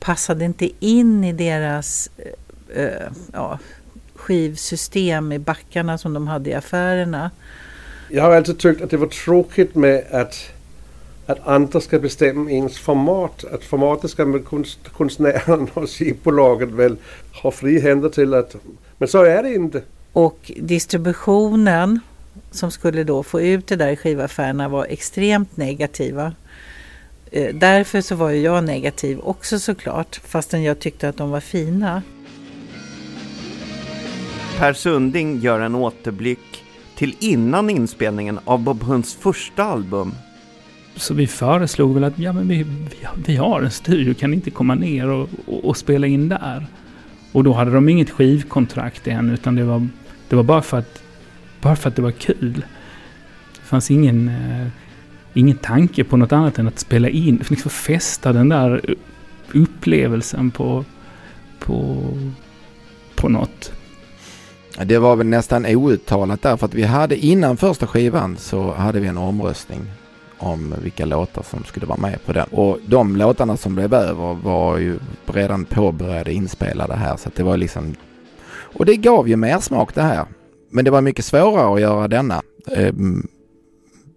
passade 0.00 0.44
inte 0.44 0.70
in 0.80 1.24
i 1.24 1.32
deras 1.32 2.10
eh, 2.74 3.12
ja, 3.32 3.58
skivsystem 4.14 5.32
i 5.32 5.38
backarna 5.38 5.98
som 5.98 6.14
de 6.14 6.28
hade 6.28 6.50
i 6.50 6.54
affärerna. 6.54 7.30
Jag 8.08 8.22
har 8.22 8.36
alltid 8.36 8.58
tyckt 8.58 8.82
att 8.82 8.90
det 8.90 8.96
var 8.96 9.06
tråkigt 9.06 9.74
med 9.74 10.04
att, 10.10 10.34
att 11.32 11.48
andra 11.48 11.80
ska 11.80 11.98
bestämma 11.98 12.50
ens 12.50 12.78
format. 12.78 13.44
Att 13.44 13.64
formatet 13.64 14.10
ska 14.10 14.26
med 14.26 14.44
konst, 14.44 14.78
konstnären 14.88 15.68
och 15.74 15.90
skivbolaget 15.90 16.68
väl 16.68 16.96
ha 17.42 17.50
fri 17.50 17.80
händer 17.80 18.08
till 18.08 18.34
att... 18.34 18.56
Men 18.98 19.08
så 19.08 19.22
är 19.22 19.42
det 19.42 19.54
inte. 19.54 19.82
Och 20.12 20.52
distributionen 20.56 22.00
som 22.50 22.70
skulle 22.70 23.04
då 23.04 23.22
få 23.22 23.40
ut 23.40 23.66
det 23.66 23.76
där 23.76 23.88
i 23.88 23.96
skivaffärerna 23.96 24.68
var 24.68 24.86
extremt 24.86 25.56
negativa. 25.56 26.32
Eh, 27.30 27.54
Därför 27.54 28.00
så 28.00 28.14
var 28.14 28.30
ju 28.30 28.40
jag 28.40 28.64
negativ 28.64 29.20
också 29.20 29.58
såklart, 29.58 30.20
fastän 30.24 30.62
jag 30.62 30.78
tyckte 30.78 31.08
att 31.08 31.16
de 31.16 31.30
var 31.30 31.40
fina. 31.40 32.02
Per 34.58 34.72
Sunding 34.72 35.40
gör 35.40 35.60
en 35.60 35.74
återblick 35.74 36.64
till 36.96 37.16
innan 37.20 37.70
inspelningen 37.70 38.38
av 38.44 38.58
Bob 38.58 38.82
Hunds 38.82 39.14
första 39.14 39.64
album. 39.64 40.14
Så 40.96 41.14
vi 41.14 41.26
föreslog 41.26 41.94
väl 41.94 42.04
att 42.04 42.18
ja, 42.18 42.32
men 42.32 42.48
vi, 42.48 42.62
vi, 42.62 43.06
vi 43.26 43.36
har 43.36 43.62
en 43.62 43.70
studio, 43.70 44.14
kan 44.14 44.30
ni 44.30 44.36
inte 44.36 44.50
komma 44.50 44.74
ner 44.74 45.08
och, 45.08 45.28
och, 45.46 45.64
och 45.64 45.76
spela 45.76 46.06
in 46.06 46.28
där? 46.28 46.66
Och 47.32 47.44
då 47.44 47.52
hade 47.52 47.70
de 47.70 47.88
inget 47.88 48.10
skivkontrakt 48.10 49.06
än, 49.06 49.30
utan 49.30 49.56
det 49.56 49.64
var, 49.64 49.88
det 50.28 50.36
var 50.36 50.42
bara, 50.42 50.62
för 50.62 50.78
att, 50.78 51.02
bara 51.60 51.76
för 51.76 51.88
att 51.88 51.96
det 51.96 52.02
var 52.02 52.10
kul. 52.10 52.64
Det 53.52 53.66
fanns 53.66 53.90
ingen, 53.90 54.28
eh, 54.28 54.68
ingen 55.34 55.56
tanke 55.56 56.04
på 56.04 56.16
något 56.16 56.32
annat 56.32 56.58
än 56.58 56.68
att 56.68 56.78
spela 56.78 57.08
in, 57.08 57.42
liksom 57.48 57.70
fästa 57.70 58.32
den 58.32 58.48
där 58.48 58.94
upplevelsen 59.54 60.50
på, 60.50 60.84
på, 61.58 62.04
på 63.16 63.28
något. 63.28 63.72
Det 64.84 64.98
var 64.98 65.16
väl 65.16 65.26
nästan 65.26 65.66
outtalat 65.66 66.42
där 66.42 66.56
för 66.56 66.66
att 66.66 66.74
vi 66.74 66.82
hade 66.82 67.16
innan 67.16 67.56
första 67.56 67.86
skivan 67.86 68.36
så 68.36 68.72
hade 68.74 69.00
vi 69.00 69.08
en 69.08 69.18
omröstning 69.18 69.80
om 70.42 70.74
vilka 70.82 71.04
låtar 71.04 71.42
som 71.42 71.64
skulle 71.64 71.86
vara 71.86 72.00
med 72.00 72.24
på 72.26 72.32
den. 72.32 72.46
Och 72.50 72.78
de 72.86 73.16
låtarna 73.16 73.56
som 73.56 73.74
blev 73.74 73.94
över 73.94 74.34
var 74.34 74.78
ju 74.78 74.98
redan 75.26 75.64
påbörjade 75.64 76.32
inspelade 76.32 76.94
här 76.94 77.16
så 77.16 77.28
att 77.28 77.34
det 77.34 77.42
var 77.42 77.56
liksom... 77.56 77.94
Och 78.54 78.86
det 78.86 78.96
gav 78.96 79.28
ju 79.28 79.36
mer 79.36 79.58
smak 79.58 79.94
det 79.94 80.02
här. 80.02 80.26
Men 80.70 80.84
det 80.84 80.90
var 80.90 81.00
mycket 81.00 81.24
svårare 81.24 81.74
att 81.74 81.80
göra 81.80 82.08
denna 82.08 82.42
eh, 82.70 82.94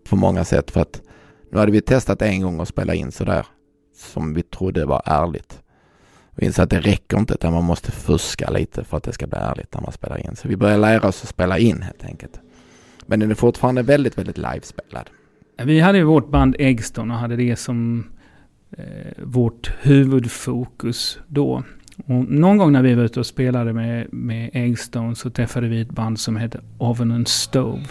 på 0.10 0.16
många 0.16 0.46
sätt 0.46 0.72
för 0.72 0.82
att 0.82 1.02
nu 1.52 1.60
hade 1.60 1.72
vi 1.72 1.82
testat 1.82 2.22
en 2.22 2.42
gång 2.42 2.60
att 2.60 2.68
spela 2.68 2.94
in 2.94 3.12
sådär 3.12 3.46
som 3.98 4.34
vi 4.34 4.44
trodde 4.44 4.86
var 4.86 5.02
ärligt. 5.06 5.62
Vi 6.36 6.46
insåg 6.46 6.64
att 6.64 6.70
det 6.70 6.80
räcker 6.80 7.18
inte 7.18 7.34
utan 7.34 7.54
man 7.54 7.64
måste 7.64 7.92
fuska 7.92 8.50
lite 8.50 8.84
för 8.84 8.98
att 8.98 9.04
det 9.04 9.14
ska 9.14 9.28
bli 9.28 9.38
ärligt 9.40 9.74
när 9.74 9.82
man 9.82 9.92
spelar 9.92 10.18
in. 10.18 10.36
Så 10.36 10.48
vi 10.48 10.58
började 10.58 10.82
lära 10.82 11.08
oss 11.08 11.24
att 11.24 11.30
spela 11.30 11.58
in 11.58 11.82
helt 11.82 12.04
enkelt. 12.04 12.40
Men 13.06 13.20
den 13.20 13.32
är 13.32 13.36
fortfarande 13.36 13.82
väldigt, 13.82 14.18
väldigt 14.18 14.38
livespelad. 14.38 15.10
Vi 15.64 15.80
hade 15.80 15.98
ju 15.98 16.04
vårt 16.04 16.30
band 16.30 16.56
Eggston 16.60 17.12
och 17.12 17.18
hade 17.18 17.36
det 17.36 17.56
som 17.56 18.06
eh, 18.78 19.24
vårt 19.24 19.72
huvudfokus 19.82 21.20
då. 21.28 21.64
Och 22.06 22.32
någon 22.32 22.58
gång 22.58 22.72
när 22.72 22.82
vi 22.82 22.94
var 22.94 23.04
ute 23.04 23.20
och 23.20 23.26
spelade 23.26 23.74
med, 23.74 24.14
med 24.14 24.50
Eggstone 24.54 25.16
så 25.16 25.30
träffade 25.30 25.68
vi 25.68 25.82
ett 25.82 25.92
band 25.92 26.20
som 26.20 26.36
hette 26.36 26.62
Oven 26.78 27.12
and 27.12 27.28
Stove. 27.28 27.86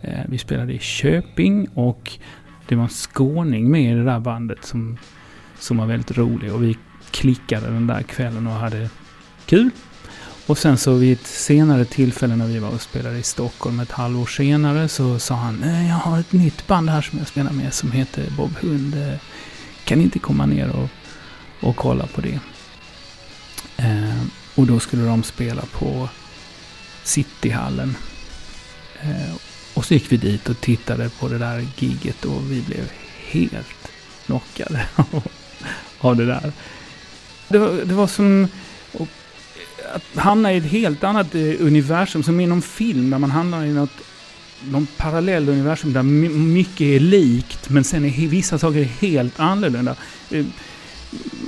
Eh, 0.00 0.20
vi 0.28 0.38
spelade 0.38 0.72
i 0.72 0.78
Köping 0.78 1.68
och 1.74 2.12
det 2.68 2.74
var 2.74 2.82
en 2.82 2.88
skåning 2.88 3.70
med 3.70 3.92
i 3.92 3.94
det 3.94 4.04
där 4.04 4.20
bandet 4.20 4.64
som, 4.64 4.98
som 5.58 5.76
var 5.76 5.86
väldigt 5.86 6.18
rolig. 6.18 6.52
Och 6.54 6.62
vi 6.62 6.76
klickade 7.10 7.66
den 7.66 7.86
där 7.86 8.02
kvällen 8.02 8.46
och 8.46 8.52
hade 8.52 8.90
kul. 9.46 9.70
Och 10.52 10.58
sen 10.58 10.78
så 10.78 10.94
vid 10.94 11.12
ett 11.12 11.26
senare 11.26 11.84
tillfälle 11.84 12.36
när 12.36 12.46
vi 12.46 12.58
var 12.58 12.68
och 12.68 12.82
spelade 12.82 13.18
i 13.18 13.22
Stockholm 13.22 13.80
ett 13.80 13.92
halvår 13.92 14.26
senare 14.26 14.88
så 14.88 15.18
sa 15.18 15.34
han 15.34 15.62
eh, 15.62 15.88
jag 15.88 15.94
har 15.94 16.20
ett 16.20 16.32
nytt 16.32 16.66
band 16.66 16.90
här 16.90 17.02
som 17.02 17.18
jag 17.18 17.28
spelar 17.28 17.52
med 17.52 17.74
som 17.74 17.92
heter 17.92 18.30
Bob 18.36 18.56
Hund. 18.60 18.94
Eh, 18.94 19.18
kan 19.84 19.98
ni 19.98 20.04
inte 20.04 20.18
komma 20.18 20.46
ner 20.46 20.70
och, 20.70 20.88
och 21.68 21.76
kolla 21.76 22.06
på 22.06 22.20
det? 22.20 22.40
Eh, 23.76 24.22
och 24.54 24.66
då 24.66 24.80
skulle 24.80 25.04
de 25.04 25.22
spela 25.22 25.62
på 25.72 26.08
Cityhallen. 27.04 27.96
Eh, 29.02 29.34
och 29.74 29.84
så 29.84 29.94
gick 29.94 30.12
vi 30.12 30.16
dit 30.16 30.48
och 30.48 30.60
tittade 30.60 31.08
på 31.08 31.28
det 31.28 31.38
där 31.38 31.66
giget 31.78 32.24
och 32.24 32.52
vi 32.52 32.62
blev 32.62 32.90
helt 33.30 33.88
knockade 34.26 34.86
av 35.98 36.16
det 36.16 36.26
där. 36.26 36.52
Det 37.48 37.58
var, 37.58 37.70
det 37.70 37.94
var 37.94 38.06
som 38.06 38.48
att 39.00 39.08
att 39.92 40.16
hamna 40.16 40.52
i 40.52 40.56
ett 40.56 40.64
helt 40.64 41.04
annat 41.04 41.34
eh, 41.34 41.40
universum, 41.60 42.22
som 42.22 42.40
i 42.40 42.46
någon 42.46 42.62
film 42.62 43.10
där 43.10 43.18
man 43.18 43.30
hamnar 43.30 43.64
i 43.64 43.72
något 43.72 43.90
någon 44.70 44.86
parallell 44.96 45.48
universum 45.48 45.92
där 45.92 46.02
mycket 46.02 46.80
är 46.80 47.00
likt 47.00 47.70
men 47.70 47.84
sen 47.84 48.04
är 48.04 48.28
vissa 48.28 48.58
saker 48.58 48.82
helt 48.82 49.40
annorlunda. 49.40 49.96
Eh, 50.30 50.44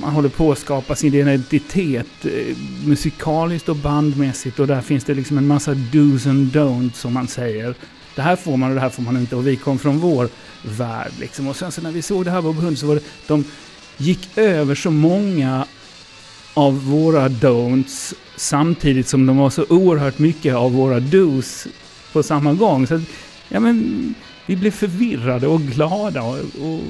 man 0.01 0.13
håller 0.13 0.29
på 0.29 0.51
att 0.51 0.59
skapa 0.59 0.95
sin 0.95 1.13
identitet 1.13 2.25
eh, 2.25 2.57
musikaliskt 2.85 3.69
och 3.69 3.75
bandmässigt 3.75 4.59
och 4.59 4.67
där 4.67 4.81
finns 4.81 5.03
det 5.03 5.13
liksom 5.13 5.37
en 5.37 5.47
massa 5.47 5.73
do's 5.73 6.29
and 6.29 6.51
don'ts 6.51 6.93
som 6.93 7.13
man 7.13 7.27
säger. 7.27 7.75
Det 8.15 8.21
här 8.21 8.35
får 8.35 8.57
man 8.57 8.69
och 8.69 8.75
det 8.75 8.81
här 8.81 8.89
får 8.89 9.03
man 9.03 9.17
inte 9.17 9.35
och 9.35 9.47
vi 9.47 9.55
kom 9.55 9.79
från 9.79 9.99
vår 9.99 10.29
värld 10.61 11.11
liksom. 11.19 11.47
Och 11.47 11.55
sen 11.55 11.71
så 11.71 11.81
när 11.81 11.91
vi 11.91 12.01
såg 12.01 12.25
det 12.25 12.31
här 12.31 12.41
på 12.41 12.51
Hund 12.51 12.79
så 12.79 12.87
var 12.87 12.95
det, 12.95 13.01
de 13.27 13.43
gick 13.97 14.37
över 14.37 14.75
så 14.75 14.91
många 14.91 15.65
av 16.55 16.85
våra 16.85 17.29
don'ts 17.29 18.13
samtidigt 18.35 19.07
som 19.07 19.25
de 19.25 19.37
var 19.37 19.49
så 19.49 19.65
oerhört 19.69 20.19
mycket 20.19 20.55
av 20.55 20.73
våra 20.73 20.99
dos 20.99 21.67
på 22.13 22.23
samma 22.23 22.53
gång. 22.53 22.87
Så 22.87 23.01
ja, 23.49 23.59
men, 23.59 24.13
vi 24.45 24.55
blev 24.55 24.71
förvirrade 24.71 25.47
och 25.47 25.61
glada 25.61 26.21
och, 26.21 26.37
och 26.37 26.81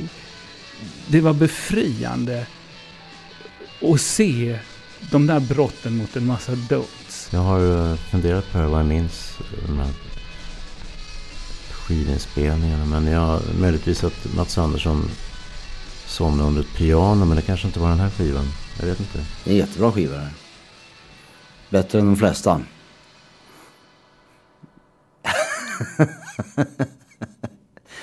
det 1.08 1.22
var 1.22 1.34
befriande 1.34 2.46
att 3.82 4.02
se 4.02 4.60
de 5.12 5.28
där 5.28 5.40
brotten 5.40 5.98
mot 5.98 6.16
en 6.16 6.26
massa 6.26 6.52
don'ts. 6.52 7.28
Jag 7.32 7.40
har 7.40 7.92
eh, 7.92 7.96
funderat 7.96 8.52
på 8.52 8.58
det 8.58 8.68
vad 8.68 8.80
jag 8.80 8.88
minns 8.88 9.38
eh, 9.40 9.68
de 9.68 9.80
här 9.80 9.92
skivinspelningarna. 11.72 12.86
Men 12.86 13.08
jag, 13.08 13.42
möjligtvis 13.60 14.04
att 14.04 14.36
Mats 14.36 14.58
Andersson 14.58 15.10
somnade 16.06 16.48
under 16.48 16.62
ett 16.62 16.74
piano. 16.74 17.26
Men 17.26 17.36
det 17.36 17.42
kanske 17.42 17.68
inte 17.68 17.80
var 17.80 17.90
den 17.90 18.00
här 18.00 18.10
skivan. 18.10 18.46
Jag 18.80 18.86
vet 18.86 19.00
inte. 19.00 19.18
Det 19.44 19.50
är 19.50 19.52
en 19.52 19.58
jättebra 19.58 19.92
skiva 19.92 20.16
det. 20.16 20.30
Bättre 21.70 22.00
än 22.00 22.06
de 22.06 22.16
flesta. 22.16 22.62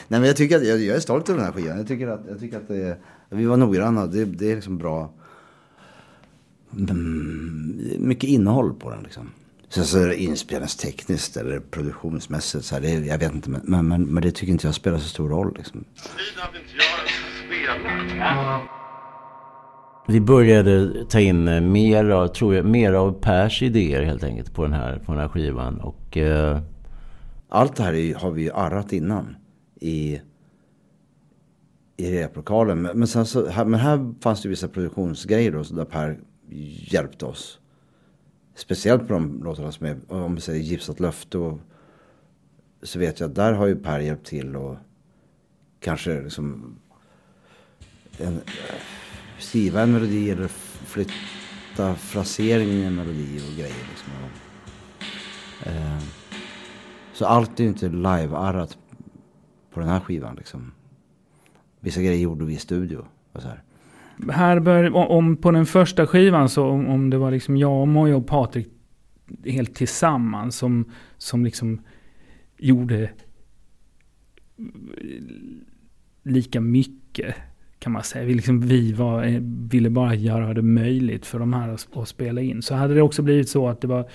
Nej 0.08 0.20
men 0.20 0.24
jag 0.24 0.36
tycker 0.36 0.56
att, 0.56 0.66
jag, 0.66 0.80
jag, 0.80 0.96
är 0.96 1.00
stolt 1.00 1.28
över 1.28 1.38
den 1.38 1.46
här 1.46 1.52
skivan. 1.52 1.78
Jag 1.78 1.88
tycker 1.88 2.08
att, 2.08 2.20
jag 2.28 2.40
tycker 2.40 2.56
att 2.56 2.68
det 2.68 2.76
är, 2.76 2.96
vi 3.28 3.44
var 3.44 3.56
noggranna. 3.56 4.06
Det, 4.06 4.24
det 4.24 4.50
är 4.50 4.54
liksom 4.54 4.78
bra. 4.78 5.12
Mm, 6.78 7.96
mycket 7.98 8.30
innehåll 8.30 8.74
på 8.74 8.90
den 8.90 9.02
liksom. 9.02 9.30
Sen 9.68 9.84
så 9.84 9.98
är 9.98 10.06
det 10.06 10.22
inspelningstekniskt 10.22 11.36
eller 11.36 11.60
produktionsmässigt 11.60 12.64
så 12.64 12.74
här, 12.74 12.82
det, 12.82 12.88
jag 12.88 13.18
vet 13.18 13.32
inte. 13.32 13.50
Men, 13.50 13.88
men, 13.88 14.02
men 14.02 14.22
det 14.22 14.32
tycker 14.32 14.52
inte 14.52 14.66
jag 14.66 14.74
spelar 14.74 14.98
så 14.98 15.08
stor 15.08 15.28
roll 15.28 15.54
liksom. 15.56 15.84
Vi 20.08 20.20
började 20.20 21.04
ta 21.04 21.20
in 21.20 21.48
eh, 21.48 21.60
mer 21.60 22.10
mer, 22.10 22.28
tror 22.28 22.54
jag, 22.54 22.66
mer 22.66 22.92
av 22.92 23.12
Pers 23.12 23.62
idéer 23.62 24.02
helt 24.02 24.24
enkelt 24.24 24.54
på 24.54 24.62
den 24.62 24.72
här, 24.72 24.98
på 24.98 25.12
den 25.12 25.20
här 25.20 25.28
skivan. 25.28 25.80
Och, 25.80 26.16
eh... 26.16 26.60
Allt 27.48 27.76
det 27.76 27.82
här 27.82 28.14
har 28.14 28.30
vi 28.30 28.42
ju 28.42 28.50
arrat 28.50 28.92
innan 28.92 29.36
i, 29.80 30.20
i 31.96 32.12
replokalen. 32.12 32.82
Men, 32.82 33.06
sen 33.06 33.26
så, 33.26 33.48
här, 33.48 33.64
men 33.64 33.80
här 33.80 34.14
fanns 34.20 34.42
det 34.42 34.48
vissa 34.48 34.68
produktionsgrejer 34.68 35.52
då, 35.52 35.62
där 35.62 35.84
Per 35.84 36.18
hjälpte 36.92 37.26
oss. 37.26 37.58
Speciellt 38.54 39.08
på 39.08 39.12
de 39.12 39.44
låtarna 39.44 39.72
som 39.72 39.86
är, 39.86 39.96
om 40.08 40.34
vi 40.34 40.40
säger 40.40 40.60
Gipsat 40.60 41.00
löfte 41.00 41.38
och 41.38 41.58
så 42.82 42.98
vet 42.98 43.20
jag 43.20 43.28
att 43.30 43.34
där 43.34 43.52
har 43.52 43.66
ju 43.66 43.76
Per 43.76 44.00
hjälpt 44.00 44.26
till 44.26 44.56
och 44.56 44.76
kanske 45.80 46.20
liksom 46.20 46.76
en, 48.18 48.40
skriva 49.42 49.82
en 49.82 49.92
melodi 49.92 50.30
eller 50.30 50.48
flytta 50.86 51.94
fraseringen 51.94 52.74
i 52.74 52.82
en 52.82 52.94
melodi 52.94 53.38
och 53.38 53.56
grejer. 53.56 53.86
Liksom. 53.90 54.12
Eh, 55.66 56.02
så 57.12 57.26
allt 57.26 57.60
är 57.60 57.64
ju 57.64 57.70
inte 57.70 57.88
live-arrat 57.88 58.78
på 59.72 59.80
den 59.80 59.88
här 59.88 60.00
skivan. 60.00 60.36
Liksom. 60.36 60.72
Vissa 61.80 62.02
grejer 62.02 62.18
gjorde 62.18 62.44
vi 62.44 62.54
i 62.54 62.58
studio. 62.58 63.04
Och 63.32 63.42
så 63.42 63.48
här. 63.48 63.62
Här 64.32 64.60
bör, 64.60 64.96
om 64.96 65.36
på 65.36 65.50
den 65.50 65.66
första 65.66 66.06
skivan 66.06 66.48
så 66.48 66.66
om, 66.66 66.86
om 66.86 67.10
det 67.10 67.18
var 67.18 67.30
liksom 67.30 67.56
jag, 67.56 67.88
Mojo 67.88 68.16
och 68.16 68.26
Patrik 68.26 68.68
helt 69.44 69.74
tillsammans 69.74 70.56
som, 70.56 70.90
som 71.18 71.44
liksom 71.44 71.80
gjorde 72.58 73.10
lika 76.22 76.60
mycket 76.60 77.34
kan 77.82 77.92
man 77.92 78.02
säga. 78.02 78.24
Vi, 78.24 78.34
liksom, 78.34 78.60
vi 78.60 78.92
var, 78.92 79.24
eh, 79.24 79.40
ville 79.70 79.90
bara 79.90 80.14
göra 80.14 80.54
det 80.54 80.62
möjligt 80.62 81.26
för 81.26 81.38
de 81.38 81.52
här 81.52 81.68
att, 81.68 81.88
att, 81.96 82.08
spela 82.08 82.40
in. 82.40 82.62
Så 82.62 82.74
hade 82.74 82.94
det 82.94 83.02
också 83.02 83.22
blivit 83.22 83.48
så 83.48 83.68
att 83.68 83.80
det 83.80 83.86
var, 83.86 84.08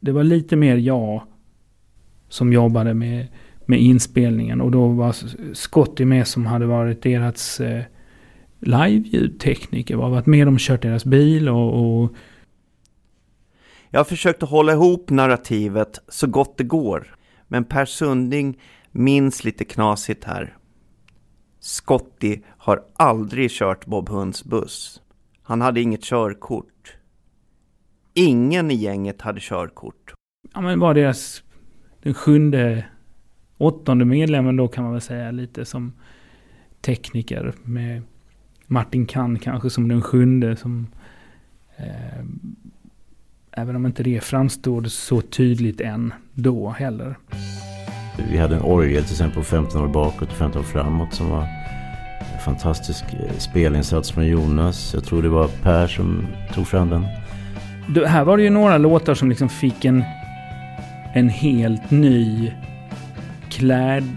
det 0.00 0.12
var 0.12 0.24
lite 0.24 0.56
mer 0.56 0.76
jag 0.76 1.22
som 2.28 2.52
jobbade 2.52 2.94
med, 2.94 3.26
med 3.66 3.80
inspelningen. 3.80 4.60
Och 4.60 4.70
då 4.70 4.88
var 4.88 5.16
Scotty 5.54 6.04
med 6.04 6.28
som 6.28 6.46
hade 6.46 6.66
varit 6.66 7.02
deras 7.02 7.60
eh, 7.60 7.82
live-ljudtekniker. 8.60 9.96
Varit 9.96 10.26
med 10.26 10.48
och 10.48 10.58
kört 10.58 10.82
deras 10.82 11.04
bil 11.04 11.48
och, 11.48 12.02
och 12.02 12.14
jag 13.90 14.08
försökte 14.08 14.46
hålla 14.46 14.72
ihop 14.72 15.10
narrativet 15.10 16.00
så 16.08 16.26
gott 16.26 16.58
det 16.58 16.64
går. 16.64 17.16
Men 17.48 17.64
Per 17.64 17.84
Sunding 17.84 18.58
minns 18.90 19.44
lite 19.44 19.64
knasigt 19.64 20.24
här. 20.24 20.56
Scotty 21.64 22.40
har 22.46 22.84
aldrig 22.96 23.50
kört 23.50 23.86
Bob 23.86 24.08
Hunds 24.08 24.44
buss. 24.44 25.02
Han 25.42 25.60
hade 25.60 25.80
inget 25.80 26.02
körkort. 26.02 26.96
Ingen 28.14 28.70
i 28.70 28.74
gänget 28.74 29.22
hade 29.22 29.40
körkort. 29.40 30.14
Ja 30.54 30.60
men 30.60 30.80
var 30.80 30.94
deras 30.94 31.42
den 32.02 32.14
sjunde, 32.14 32.84
åttonde 33.58 34.04
medlemmen 34.04 34.56
då 34.56 34.68
kan 34.68 34.84
man 34.84 34.92
väl 34.92 35.00
säga 35.00 35.30
lite 35.30 35.64
som 35.64 35.92
tekniker 36.80 37.54
med 37.62 38.02
Martin 38.66 39.06
Kahn 39.06 39.38
kanske 39.38 39.70
som 39.70 39.88
den 39.88 40.02
sjunde 40.02 40.56
som 40.56 40.86
eh, 41.76 42.24
även 43.52 43.76
om 43.76 43.86
inte 43.86 44.02
det 44.02 44.24
framstod 44.24 44.92
så 44.92 45.20
tydligt 45.20 45.80
än 45.80 46.14
då 46.34 46.68
heller. 46.70 47.16
Vi 48.16 48.38
hade 48.38 48.56
en 48.56 48.62
orgel 48.62 49.02
till 49.04 49.12
exempel 49.12 49.36
på 49.36 49.44
15 49.44 49.82
år 49.82 49.88
bakåt 49.88 50.30
och 50.30 50.36
15 50.36 50.60
år 50.60 50.66
framåt 50.66 51.14
som 51.14 51.30
var 51.30 51.42
en 51.42 52.40
fantastisk 52.44 53.04
eh, 53.04 53.38
spelinsats 53.38 54.12
från 54.12 54.26
Jonas. 54.26 54.94
Jag 54.94 55.04
tror 55.04 55.22
det 55.22 55.28
var 55.28 55.48
Per 55.62 55.86
som 55.86 56.26
tog 56.54 56.66
fram 56.66 56.90
den. 56.90 57.06
Det, 57.88 58.08
här 58.08 58.24
var 58.24 58.36
det 58.36 58.42
ju 58.42 58.50
några 58.50 58.78
låtar 58.78 59.14
som 59.14 59.28
liksom 59.28 59.48
fick 59.48 59.84
en, 59.84 60.04
en 61.14 61.28
helt 61.28 61.90
ny 61.90 62.52
kläddräkt 63.50 64.12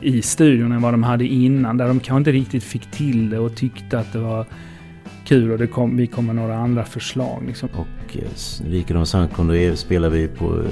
i 0.00 0.22
studion 0.22 0.72
än 0.72 0.82
vad 0.82 0.92
de 0.92 1.02
hade 1.02 1.26
innan. 1.26 1.76
Där 1.76 1.88
de 1.88 2.00
kanske 2.00 2.18
inte 2.18 2.32
riktigt 2.32 2.64
fick 2.64 2.90
till 2.90 3.30
det 3.30 3.38
och 3.38 3.56
tyckte 3.56 3.98
att 3.98 4.12
det 4.12 4.18
var 4.18 4.46
kul 5.24 5.50
och 5.50 5.58
det 5.58 5.66
kom, 5.66 5.96
vi 5.96 6.06
kom 6.06 6.26
med 6.26 6.36
några 6.36 6.56
andra 6.56 6.84
förslag. 6.84 7.42
Liksom. 7.46 7.68
Och 7.76 8.16
eh, 8.16 8.66
Viken 8.66 8.96
och 8.96 9.08
spelade 9.78 10.16
vi 10.16 10.28
på 10.28 10.64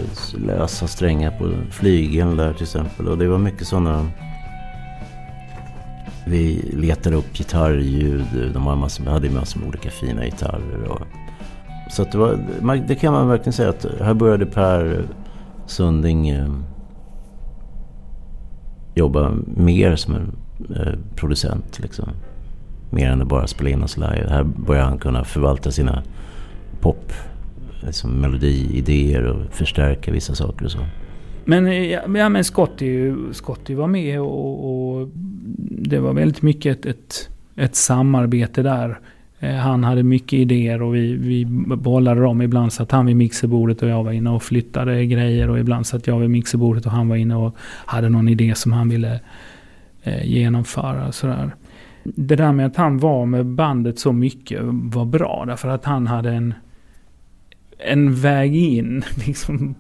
lösa 0.47 0.87
strängar 0.87 1.31
på 1.31 1.53
flygeln 1.71 2.37
där 2.37 2.53
till 2.53 2.63
exempel. 2.63 3.09
Och 3.09 3.19
det 3.19 3.29
var 3.29 3.39
mycket 3.39 3.67
sådana... 3.67 4.11
Vi 6.27 6.71
letade 6.73 7.17
upp 7.17 7.33
gitarrljud. 7.33 8.53
De 8.55 8.67
hade 8.67 9.31
massor 9.31 9.59
med 9.61 9.69
olika 9.69 9.91
fina 9.91 10.25
gitarrer. 10.25 10.85
Och, 10.89 11.01
så 11.91 12.03
att 12.03 12.13
det, 12.13 12.19
var, 12.19 12.87
det 12.89 12.95
kan 12.95 13.13
man 13.13 13.29
verkligen 13.29 13.53
säga 13.53 13.69
att 13.69 13.87
här 14.01 14.15
började 14.15 14.47
Per 14.47 15.05
Sunding 15.67 16.29
eh, 16.29 16.55
jobba 18.95 19.33
mer 19.47 19.97
som 19.97 20.15
en 20.15 20.37
eh, 20.77 20.95
producent. 21.17 21.79
Liksom 21.79 22.09
mer 22.91 23.11
än 23.11 23.23
att 23.23 23.29
bara 23.29 23.47
spela 23.47 23.71
in 23.71 23.83
oss 23.83 23.97
live. 23.97 24.27
Här 24.29 24.45
börjar 24.45 24.85
han 24.85 24.99
kunna 24.99 25.25
förvalta 25.25 25.71
sina 25.71 26.03
pop, 26.81 27.13
liksom 27.87 28.11
melodiidéer 28.11 29.23
och 29.23 29.55
förstärka 29.55 30.13
vissa 30.13 30.35
saker 30.35 30.65
och 30.65 30.71
så. 30.71 30.79
Men, 31.45 31.67
eh, 31.67 31.91
ja, 32.15 32.29
men 32.29 32.45
Scotty, 32.45 33.13
Scotty 33.33 33.75
var 33.75 33.87
med 33.87 34.21
och, 34.21 35.01
och 35.01 35.09
det 35.71 35.99
var 35.99 36.13
väldigt 36.13 36.43
mycket 36.43 36.79
ett, 36.79 36.87
ett, 36.87 37.31
ett 37.57 37.77
samarbete 37.77 38.63
där. 38.63 38.99
Eh, 39.39 39.55
han 39.55 39.85
hade 39.85 40.03
mycket 40.03 40.33
idéer 40.33 40.83
och 40.83 40.95
vi, 40.95 41.15
vi 41.15 41.45
bollade 41.77 42.21
dem. 42.21 42.43
Ibland 42.43 42.73
satt 42.73 42.91
han 42.93 43.07
vid 43.07 43.17
mixerbordet 43.17 43.83
och 43.83 43.89
jag 43.89 44.05
var 44.05 44.13
inne 44.13 44.31
och 44.31 44.43
flyttade 44.43 45.07
grejer. 45.07 45.51
Och 45.51 45.59
ibland 45.59 45.87
satt 45.87 46.07
jag 46.07 46.19
vid 46.19 46.31
mixerbordet 46.31 46.87
och 46.87 46.93
han 46.93 47.09
var 47.09 47.17
inne 47.17 47.37
och 47.37 47.57
hade 47.87 48.09
någon 48.09 48.29
idé 48.29 48.55
som 48.55 48.73
han 48.73 48.89
ville 48.89 49.21
eh, 50.03 50.25
genomföra. 50.25 51.13
Sådär 51.13 51.51
det 52.17 52.37
där 52.37 52.53
med 52.53 52.67
att 52.67 52.77
han 52.77 52.99
var 52.99 53.27
med 53.27 53.47
bandet 53.47 53.99
så 53.99 54.13
mycket 54.13 54.61
var 54.65 55.05
bra. 55.05 55.45
Därför 55.47 55.69
att 55.69 55.85
han 55.85 56.07
hade 56.07 56.31
en, 56.31 56.55
en 57.79 58.15
väg 58.15 58.57
in. 58.57 59.05
Liksom, 59.27 59.75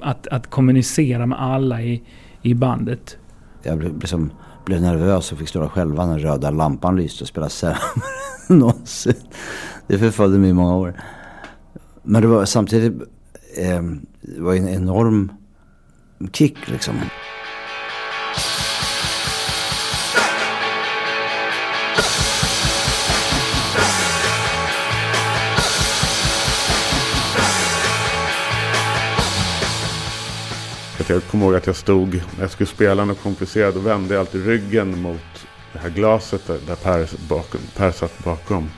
att, 0.00 0.26
att 0.26 0.50
kommunicera 0.50 1.26
med 1.26 1.42
alla 1.42 1.82
i, 1.82 2.02
i 2.42 2.54
bandet. 2.54 3.18
Jag 3.62 3.78
blev, 3.78 3.98
liksom, 3.98 4.30
blev 4.64 4.80
nervös 4.80 5.32
och 5.32 5.38
fick 5.38 5.48
stå 5.48 5.60
där 5.60 5.68
själva 5.68 6.06
när 6.06 6.18
röda 6.18 6.50
lampan 6.50 6.96
lyste 6.96 7.24
och 7.24 7.28
spela 7.28 7.48
sämre 7.48 7.78
än 8.48 8.58
någonsin. 8.58 9.14
Det 9.86 9.98
förföljde 9.98 10.38
mig 10.38 10.50
i 10.50 10.54
många 10.54 10.76
år. 10.76 10.94
Men 12.02 12.22
det 12.22 12.28
var 12.28 12.44
samtidigt 12.44 13.02
eh, 13.58 13.82
det 14.20 14.40
var 14.40 14.54
en 14.54 14.68
enorm 14.68 15.32
kick 16.32 16.68
liksom. 16.70 16.94
Att 31.08 31.14
jag 31.14 31.24
kommer 31.24 31.46
ihåg 31.46 31.54
att 31.54 31.66
jag 31.66 31.76
stod, 31.76 32.14
när 32.14 32.40
jag 32.40 32.50
skulle 32.50 32.66
spela 32.66 33.04
något 33.04 33.22
komplicerat, 33.22 33.74
då 33.74 33.80
vände 33.80 34.14
jag 34.14 34.20
alltid 34.20 34.46
ryggen 34.46 35.02
mot 35.02 35.46
det 35.72 35.78
här 35.78 35.90
glaset 35.90 36.46
där, 36.46 36.58
där 36.66 36.74
per, 36.74 37.08
bakom, 37.28 37.60
per 37.76 37.90
satt 37.90 38.24
bakom. 38.24 38.70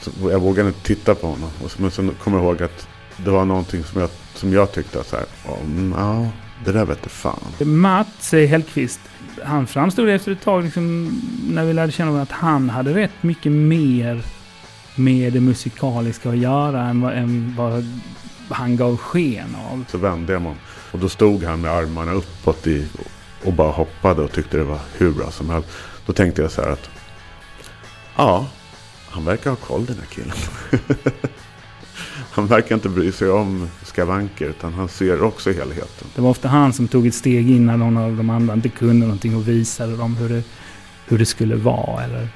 Så 0.00 0.10
jag 0.30 0.40
vågade 0.40 0.68
inte 0.68 0.82
titta 0.82 1.14
på 1.14 1.26
honom. 1.26 1.50
Och 1.64 1.70
så, 1.70 1.82
men 1.82 1.90
sen 1.90 2.10
kommer 2.22 2.38
jag 2.38 2.44
ihåg 2.44 2.62
att 2.62 2.88
det 3.16 3.30
var 3.30 3.44
någonting 3.44 3.84
som 3.84 4.00
jag, 4.00 4.10
som 4.34 4.52
jag 4.52 4.72
tyckte 4.72 5.00
att 5.00 5.06
så 5.06 5.16
här, 5.16 5.24
oh, 5.46 5.90
ja, 5.96 6.28
det 6.64 6.72
där 6.72 6.84
vete 6.84 7.08
fan. 7.08 7.40
Mats 7.60 8.32
Hellqvist, 8.32 9.00
han 9.44 9.66
framstod 9.66 10.08
efter 10.08 10.32
ett 10.32 10.42
tag, 10.42 10.64
liksom, 10.64 11.20
när 11.50 11.64
vi 11.64 11.72
lärde 11.72 11.92
känna 11.92 12.10
honom, 12.10 12.22
att 12.22 12.32
han 12.32 12.70
hade 12.70 12.94
rätt 12.94 13.22
mycket 13.22 13.52
mer 13.52 14.22
med 14.96 15.32
det 15.32 15.40
musikaliska 15.40 16.30
att 16.30 16.38
göra 16.38 16.82
än 16.82 17.00
vad, 17.00 17.12
än 17.12 17.54
vad 17.58 17.84
han 18.48 18.76
gav 18.76 18.96
sken 18.96 19.56
av. 19.70 19.84
Så 19.88 19.98
vände 19.98 20.32
jag 20.32 20.42
mig 20.42 20.50
om. 20.50 20.56
Och 20.92 20.98
då 20.98 21.08
stod 21.08 21.44
han 21.44 21.60
med 21.60 21.70
armarna 21.70 22.12
uppåt 22.12 22.66
i, 22.66 22.86
och 23.44 23.52
bara 23.52 23.72
hoppade 23.72 24.22
och 24.22 24.32
tyckte 24.32 24.56
det 24.56 24.64
var 24.64 24.80
hur 24.98 25.10
bra 25.10 25.30
som 25.30 25.50
helst. 25.50 25.68
Då 26.06 26.12
tänkte 26.12 26.42
jag 26.42 26.50
så 26.50 26.62
här 26.62 26.68
att 26.68 26.90
ja, 28.16 28.46
han 29.10 29.24
verkar 29.24 29.50
ha 29.50 29.56
koll 29.56 29.86
den 29.86 29.96
här 29.96 30.06
killen. 30.06 30.36
han 32.30 32.46
verkar 32.46 32.74
inte 32.74 32.88
bry 32.88 33.12
sig 33.12 33.30
om 33.30 33.68
skavanker 33.82 34.48
utan 34.48 34.72
han 34.74 34.88
ser 34.88 35.22
också 35.22 35.52
helheten. 35.52 36.08
Det 36.14 36.22
var 36.22 36.30
ofta 36.30 36.48
han 36.48 36.72
som 36.72 36.88
tog 36.88 37.06
ett 37.06 37.14
steg 37.14 37.50
in 37.50 37.66
när 37.66 37.76
någon 37.76 37.96
av 37.96 38.16
de 38.16 38.30
andra 38.30 38.54
inte 38.54 38.68
kunde 38.68 39.06
någonting 39.06 39.36
och 39.36 39.48
visade 39.48 39.96
dem 39.96 40.16
hur 40.16 40.28
det, 40.28 40.42
hur 41.06 41.18
det 41.18 41.26
skulle 41.26 41.56
vara 41.56 42.04
eller 42.04 42.28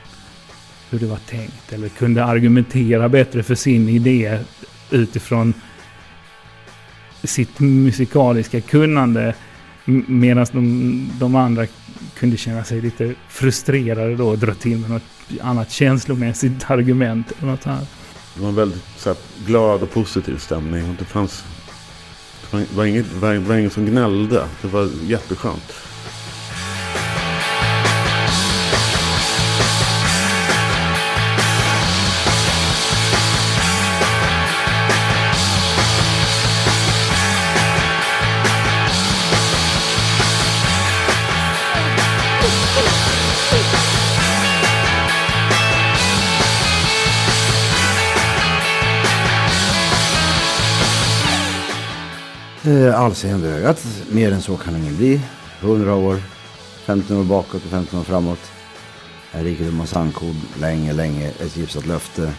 hur 0.91 0.99
det 0.99 1.07
var 1.07 1.19
tänkt. 1.27 1.73
Eller 1.73 1.89
kunde 1.89 2.25
argumentera 2.25 3.09
bättre 3.09 3.43
för 3.43 3.55
sin 3.55 3.89
idé 3.89 4.39
utifrån 4.91 5.55
sitt 7.25 7.61
musikaliska 7.61 8.61
kunnande. 8.61 9.35
Medan 10.07 10.47
de, 10.53 11.11
de 11.19 11.35
andra 11.37 11.67
kunde 12.15 12.37
känna 12.37 12.65
sig 12.65 12.81
lite 12.81 13.15
frustrerade 13.29 14.17
då 14.17 14.29
och 14.29 14.39
dra 14.39 14.55
till 14.55 14.79
med 14.79 14.91
något 14.91 15.03
annat 15.41 15.71
känslomässigt 15.71 16.65
argument. 16.71 17.33
Eller 17.39 17.51
något 17.51 17.65
här. 17.65 17.87
Det 18.35 18.43
var 18.43 18.49
en 18.49 18.55
väldigt 18.55 18.85
så 18.97 19.09
här, 19.09 19.19
glad 19.47 19.83
och 19.83 19.93
positiv 19.93 20.39
stämning. 20.39 20.97
Det 20.99 21.05
fanns... 21.05 21.45
Det 22.51 22.57
var, 22.57 22.65
var, 22.75 22.85
inget, 22.85 23.13
var, 23.13 23.35
var 23.35 23.57
ingen 23.57 23.71
som 23.71 23.87
gnällde. 23.87 24.45
Det 24.63 24.69
var 24.69 24.91
jätteskönt. 25.07 25.73
Eh, 52.87 53.01
Allseende 53.01 53.49
ögat. 53.49 53.87
Mer 54.13 54.33
än 54.33 54.43
så 54.43 54.57
kan 54.57 54.77
ingen 54.77 54.97
bli. 54.97 55.21
100 55.61 55.95
år, 55.95 56.17
15 56.85 57.17
år 57.17 57.25
bakåt 57.25 57.65
och 57.65 57.71
15 57.71 58.01
år 58.01 58.05
framåt. 58.05 58.39
En 59.33 59.45
rikedom 59.45 59.81
och 59.81 59.89
sandkorn. 59.89 60.35
länge, 60.61 60.93
länge. 60.93 61.29
Ett 61.29 61.57
gipsat 61.57 61.87
löfte. 61.87 62.33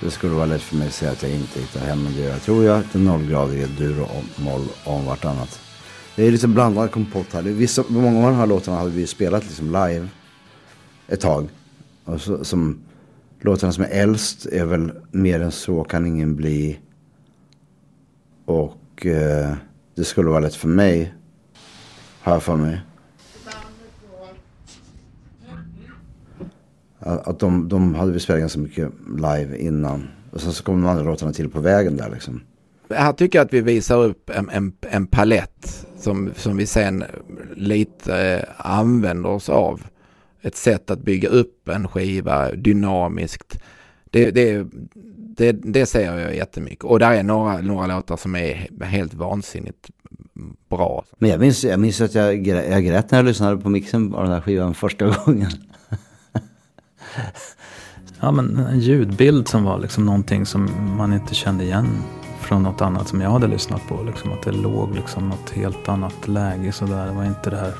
Det 0.00 0.10
skulle 0.10 0.34
vara 0.34 0.46
lätt 0.46 0.62
för 0.62 0.76
mig 0.76 0.86
att 0.86 0.94
säga 0.94 1.10
att 1.10 1.22
jag 1.22 1.32
inte 1.32 1.60
hittar 1.60 1.80
hem, 1.80 2.04
men 2.04 2.12
det 2.12 2.20
gör 2.20 2.30
jag 2.30 2.42
tror 2.42 2.64
jag. 2.64 2.82
Den 2.92 3.04
nollgradiga 3.04 3.66
dur 3.66 4.00
och 4.00 4.40
moll 4.40 4.66
om 4.84 5.06
vartannat. 5.06 5.60
Det 6.16 6.26
är 6.26 6.30
lite 6.30 6.48
blandad 6.48 6.90
kompott 6.90 7.32
här. 7.32 7.42
Vissa, 7.42 7.84
många 7.88 8.26
av 8.26 8.32
de 8.32 8.38
här 8.38 8.46
låtarna 8.46 8.78
hade 8.78 8.90
vi 8.90 9.06
spelat 9.06 9.44
liksom 9.44 9.66
live 9.66 10.08
ett 11.08 11.20
tag. 11.20 11.48
Och 12.04 12.20
så, 12.20 12.44
som 12.44 12.78
låtarna 13.40 13.72
som 13.72 13.84
är 13.84 13.88
äldst 13.88 14.46
är 14.46 14.64
väl 14.64 14.92
Mer 15.10 15.40
än 15.40 15.52
så 15.52 15.84
kan 15.84 16.06
ingen 16.06 16.36
bli. 16.36 16.78
Och 18.44 18.78
och 19.02 19.06
eh, 19.06 19.54
det 19.94 20.04
skulle 20.04 20.30
vara 20.30 20.40
lätt 20.40 20.54
för 20.54 20.68
mig. 20.68 21.14
Har 22.20 22.32
jag 22.32 22.42
för 22.42 22.56
mig. 22.56 22.80
Att 26.98 27.38
de, 27.38 27.68
de 27.68 27.94
hade 27.94 28.12
vi 28.12 28.20
spelat 28.20 28.40
ganska 28.40 28.60
mycket 28.60 28.92
live 29.16 29.58
innan. 29.58 30.08
Och 30.30 30.40
sen 30.40 30.52
så 30.52 30.64
kom 30.64 30.82
de 30.82 30.88
andra 30.88 31.04
låtarna 31.04 31.32
till 31.32 31.50
på 31.50 31.60
vägen 31.60 31.96
där 31.96 32.10
liksom. 32.10 32.40
Här 32.90 33.12
tycker 33.12 33.38
jag 33.38 33.46
att 33.46 33.52
vi 33.52 33.60
visar 33.60 34.04
upp 34.04 34.30
en, 34.30 34.50
en, 34.50 34.72
en 34.80 35.06
palett 35.06 35.86
som, 35.96 36.30
som 36.36 36.56
vi 36.56 36.66
sen 36.66 37.04
lite 37.56 38.16
eh, 38.16 38.48
använder 38.56 39.30
oss 39.30 39.48
av. 39.48 39.82
Ett 40.42 40.56
sätt 40.56 40.90
att 40.90 40.98
bygga 40.98 41.28
upp 41.28 41.68
en 41.68 41.88
skiva 41.88 42.52
dynamiskt. 42.52 43.58
Det, 44.10 44.30
det, 44.30 44.66
det, 45.36 45.52
det 45.52 45.86
ser 45.86 46.16
jag 46.16 46.36
jättemycket. 46.36 46.84
Och 46.84 46.98
där 46.98 47.12
är 47.12 47.22
några, 47.22 47.58
några 47.58 47.86
låtar 47.86 48.16
som 48.16 48.36
är 48.36 48.84
helt 48.84 49.14
vansinnigt 49.14 49.90
bra. 50.70 51.04
Men 51.18 51.30
jag 51.30 51.40
minns, 51.40 51.64
jag 51.64 51.80
minns 51.80 52.00
att 52.00 52.14
jag, 52.14 52.46
jag 52.46 52.84
grät 52.84 53.10
när 53.10 53.18
jag 53.18 53.24
lyssnade 53.24 53.56
på 53.56 53.68
mixen 53.68 54.14
av 54.14 54.24
den 54.24 54.32
här 54.32 54.40
skivan 54.40 54.74
första 54.74 55.06
gången. 55.06 55.50
ja 58.20 58.30
men 58.30 58.56
en 58.56 58.80
ljudbild 58.80 59.48
som 59.48 59.64
var 59.64 59.78
liksom 59.78 60.06
någonting 60.06 60.46
som 60.46 60.70
man 60.96 61.12
inte 61.12 61.34
kände 61.34 61.64
igen 61.64 61.88
från 62.40 62.62
något 62.62 62.80
annat 62.80 63.08
som 63.08 63.20
jag 63.20 63.30
hade 63.30 63.46
lyssnat 63.46 63.88
på. 63.88 64.02
Liksom 64.02 64.32
att 64.32 64.42
det 64.42 64.52
låg 64.52 64.94
liksom 64.94 65.28
något 65.28 65.50
helt 65.50 65.88
annat 65.88 66.28
läge 66.28 66.72
sådär. 66.72 67.06
Det 67.06 67.12
var 67.12 67.24
inte 67.24 67.50
det 67.50 67.56
här 67.56 67.74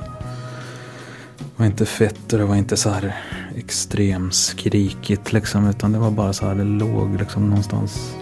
var 1.56 1.66
inte 1.66 1.86
fett 1.86 2.32
och 2.32 2.38
det 2.38 2.44
var 2.44 2.56
inte 2.56 2.76
så 2.76 2.90
här 2.90 3.16
extremskrikigt 3.56 5.32
liksom. 5.32 5.68
Utan 5.68 5.92
det 5.92 5.98
var 5.98 6.10
bara 6.10 6.32
så 6.32 6.46
här, 6.46 6.54
det 6.54 6.64
låg 6.64 7.16
liksom 7.18 7.48
någonstans 7.48 8.14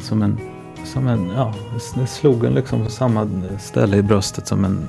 som 0.00 0.22
en, 0.22 0.38
som 0.84 1.06
en, 1.06 1.30
ja, 1.36 1.54
det 1.94 2.06
slog 2.06 2.44
en 2.44 2.54
liksom 2.54 2.84
på 2.84 2.90
samma 2.90 3.28
ställe 3.58 3.96
i 3.96 4.02
bröstet 4.02 4.46
som 4.46 4.64
en 4.64 4.88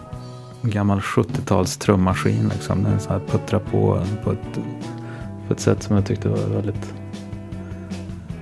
gammal 0.61 0.99
70-tals 0.99 1.77
trummaskin 1.77 2.49
liksom. 2.53 2.83
Den 2.83 2.99
så 2.99 3.09
här 3.09 3.19
puttrade 3.19 3.65
på 3.65 4.03
på 4.23 4.31
ett, 4.31 4.59
på 5.47 5.53
ett 5.53 5.59
sätt 5.59 5.83
som 5.83 5.95
jag 5.95 6.05
tyckte 6.05 6.29
var 6.29 6.37
väldigt, 6.37 6.93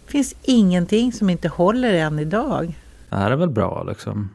finns 0.06 0.34
ingenting 0.42 1.12
som 1.12 1.30
inte 1.30 1.48
håller 1.48 1.94
än 1.94 2.18
idag. 2.18 2.74
Det 3.10 3.16
här 3.16 3.30
är 3.30 3.36
väl 3.36 3.50
bra 3.50 3.82
liksom. 3.82 4.30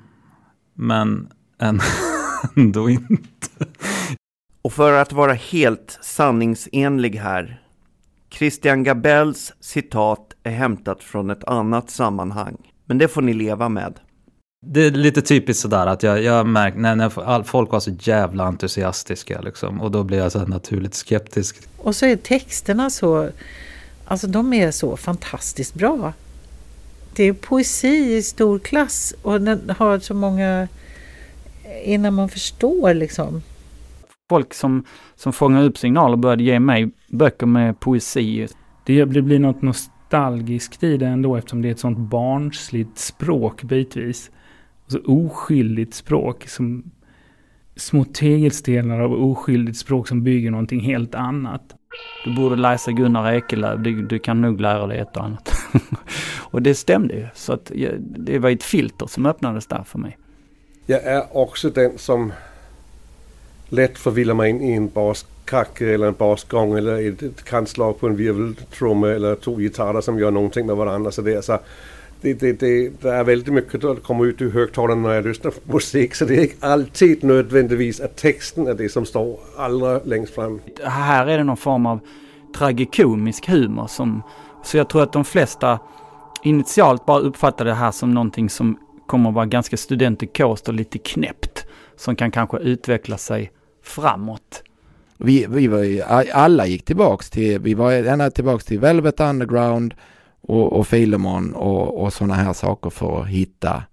Men 0.74 1.30
ändå 2.56 2.90
inte. 2.90 3.66
Och 4.62 4.74
för 4.74 4.94
att 4.94 5.14
vara 5.14 5.34
helt 5.34 6.00
sanningsenlig 6.02 7.16
här. 7.16 7.62
Christian 8.30 8.84
Gabels 8.84 9.54
citat 9.60 10.34
är 10.44 10.52
hämtat 10.52 11.04
från 11.04 11.30
ett 11.30 11.44
annat 11.44 11.90
sammanhang. 11.90 12.72
Men 12.86 12.98
det 12.98 13.08
får 13.08 13.22
ni 13.22 13.34
leva 13.34 13.70
med. 13.70 14.00
Det 14.66 14.86
är 14.86 14.92
lite 14.92 15.22
typiskt 15.22 15.62
sådär 15.62 15.88
att 15.88 16.04
jag, 16.04 16.24
jag 16.24 16.48
märkt 16.48 16.78
när, 16.78 16.96
när 16.96 17.44
folk 17.44 17.72
var 17.72 17.80
så 17.80 17.92
jävla 18.00 18.44
entusiastiska 18.44 19.42
liksom. 19.42 19.82
Och 19.82 19.92
då 19.92 20.04
blir 20.04 20.18
jag 20.18 20.32
så 20.32 20.46
naturligt 20.46 20.94
skeptisk. 20.94 21.58
Och 21.78 21.96
så 21.96 22.06
är 22.06 22.16
texterna 22.16 22.90
så, 22.90 23.30
alltså 24.06 24.28
de 24.28 24.54
är 24.54 24.72
så 24.72 24.98
fantastiskt 24.98 25.74
bra. 25.74 26.14
Det 27.20 27.24
är 27.24 27.34
poesi 27.34 28.16
i 28.16 28.22
stor 28.22 28.60
klass 28.60 29.16
och 29.22 29.42
den 29.42 29.70
har 29.78 30.00
så 30.00 30.14
många 30.14 30.68
innan 31.84 32.14
man 32.14 32.30
förstår 32.30 32.94
liksom. 32.94 33.42
Folk 34.30 34.54
som, 34.54 34.84
som 35.16 35.34
fångar 35.34 35.64
upp 35.64 35.78
signaler 35.78 36.18
började 36.18 36.44
ge 36.44 36.60
mig 36.60 36.90
böcker 37.08 37.46
med 37.46 37.80
poesi. 37.80 38.48
Det 38.86 39.06
blir 39.06 39.40
något 39.40 39.62
nostalgiskt 39.62 40.84
i 40.84 40.98
det 40.98 41.08
ändå 41.08 41.36
eftersom 41.36 41.62
det 41.62 41.68
är 41.68 41.72
ett 41.72 41.80
sånt 41.80 41.98
barnsligt 41.98 42.98
språk 42.98 43.64
bitvis. 43.64 44.32
Och 44.86 44.92
så 44.92 45.00
oskyldigt 45.06 45.94
språk 45.94 46.48
som 46.48 46.92
små 47.76 48.06
tegelstenar 48.06 49.00
av 49.00 49.14
oskyldigt 49.14 49.78
språk 49.78 50.08
som 50.08 50.24
bygger 50.24 50.52
någonting 50.52 50.80
helt 50.80 51.16
annat. 51.16 51.76
Du 52.26 52.36
borde 52.36 52.56
läsa 52.56 52.92
Gunnar 52.92 53.34
Ekelöf, 53.34 53.80
du, 53.80 54.02
du 54.02 54.20
kan 54.20 54.42
nog 54.42 54.62
lära 54.62 54.88
dig 54.88 55.00
ett 55.00 55.18
och 55.18 55.24
annat. 55.24 55.54
och 56.52 56.62
det 56.62 56.76
stämde 56.76 57.14
ju, 57.14 57.28
så 57.34 57.54
att 57.54 57.72
det 58.00 58.40
var 58.40 58.50
ett 58.50 58.64
filter 58.64 59.08
som 59.08 59.26
öppnades 59.26 59.66
där 59.68 59.84
för 59.84 60.00
mig. 60.00 60.18
Jag 60.86 61.04
är 61.04 61.38
också 61.38 61.70
den 61.70 61.98
som 61.98 62.32
lätt 63.70 63.98
förvillar 63.98 64.34
mig 64.34 64.50
in 64.50 64.62
i 64.62 64.74
en 64.74 64.90
baskacke 64.90 65.94
eller 65.94 66.08
en 66.08 66.14
basgång 66.14 66.78
eller 66.78 67.10
ett, 67.10 67.22
ett 67.22 67.44
kantslag 67.44 68.00
på 68.00 68.08
en 68.08 68.16
virveltrumma 68.16 69.10
eller 69.10 69.36
två 69.36 69.56
gitarrer 69.56 70.02
som 70.02 70.20
gör 70.20 70.32
någonting 70.32 70.66
med 70.66 70.76
varandra. 70.76 71.12
Så 71.12 71.22
det, 71.22 71.34
är 71.34 71.42
så, 71.42 71.60
det, 72.22 72.34
det, 72.34 72.60
det, 72.60 72.90
det 73.02 73.10
är 73.10 73.24
väldigt 73.24 73.54
mycket 73.54 73.84
att 73.84 74.04
komma 74.04 74.26
ut 74.26 74.42
ur 74.42 74.52
högtalarna 74.52 75.08
när 75.08 75.16
jag 75.16 75.26
lyssnar 75.26 75.52
på 75.52 75.74
musik. 75.74 76.16
Så 76.16 76.26
det 76.26 76.38
är 76.38 76.42
inte 76.42 76.68
alltid 76.68 77.24
nödvändigtvis 77.24 78.00
att 78.00 78.16
texten 78.16 78.68
är 78.68 78.74
det 78.74 78.90
som 78.90 79.06
står 79.06 79.40
allra 79.58 80.00
längst 80.04 80.34
fram. 80.36 80.60
Här 80.84 81.28
är 81.28 81.38
det 81.38 81.44
någon 81.44 81.58
form 81.58 81.86
av 81.86 82.00
tragikomisk 82.58 83.48
humor 83.48 83.88
som... 83.88 84.24
Så 84.64 84.78
jag 84.78 84.90
tror 84.90 85.04
att 85.04 85.14
de 85.14 85.26
flesta 85.26 85.80
initialt 86.44 87.06
bara 87.06 87.20
uppfattar 87.20 87.66
det 87.66 87.74
här 87.74 87.92
som 87.92 88.14
någonting 88.14 88.50
som 88.50 88.78
kommer 89.08 89.30
att 89.30 89.36
vara 89.36 89.46
ganska 89.46 89.78
studentikost 89.78 90.68
och 90.68 90.74
lite 90.74 90.98
knäppt. 90.98 91.66
Som 91.96 92.16
kan 92.16 92.32
kanske 92.32 92.58
utveckla 92.58 93.18
sig 93.18 93.52
framåt. 93.84 94.64
Vi, 95.18 95.46
vi 95.50 95.68
var 95.68 95.84
ju, 95.84 96.02
alla 96.34 96.66
gick 96.68 96.86
tillbaks 96.86 97.30
till, 97.30 97.60
vi 97.60 97.74
var 97.74 97.94
ända 97.94 98.32
tillbaks 98.32 98.66
till 98.66 98.80
Velvet 98.80 99.20
Underground 99.20 99.94
och, 100.50 100.74
och 100.74 100.88
Filemon 100.88 101.54
och, 101.54 102.04
och 102.04 102.14
sådana 102.14 102.34
här 102.34 102.54
saker 102.54 102.90
för 102.90 103.22
att 103.22 103.28
hitta 103.28 103.84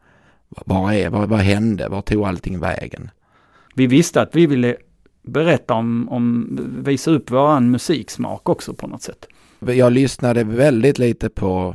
vad 0.48 0.94
är, 0.94 1.10
vad, 1.10 1.28
vad 1.28 1.40
hände, 1.40 1.88
var 1.88 2.02
tog 2.02 2.24
allting 2.24 2.60
vägen? 2.60 3.10
Vi 3.74 3.86
visste 3.86 4.20
att 4.20 4.36
vi 4.36 4.46
ville 4.46 4.76
berätta 5.22 5.74
om, 5.74 6.08
om 6.08 6.48
visa 6.84 7.10
upp 7.10 7.30
våran 7.30 7.70
musiksmak 7.70 8.48
också 8.48 8.74
på 8.74 8.86
något 8.86 9.02
sätt. 9.02 9.26
Jag 9.58 9.92
lyssnade 9.92 10.44
väldigt 10.44 10.98
lite 10.98 11.28
på, 11.28 11.74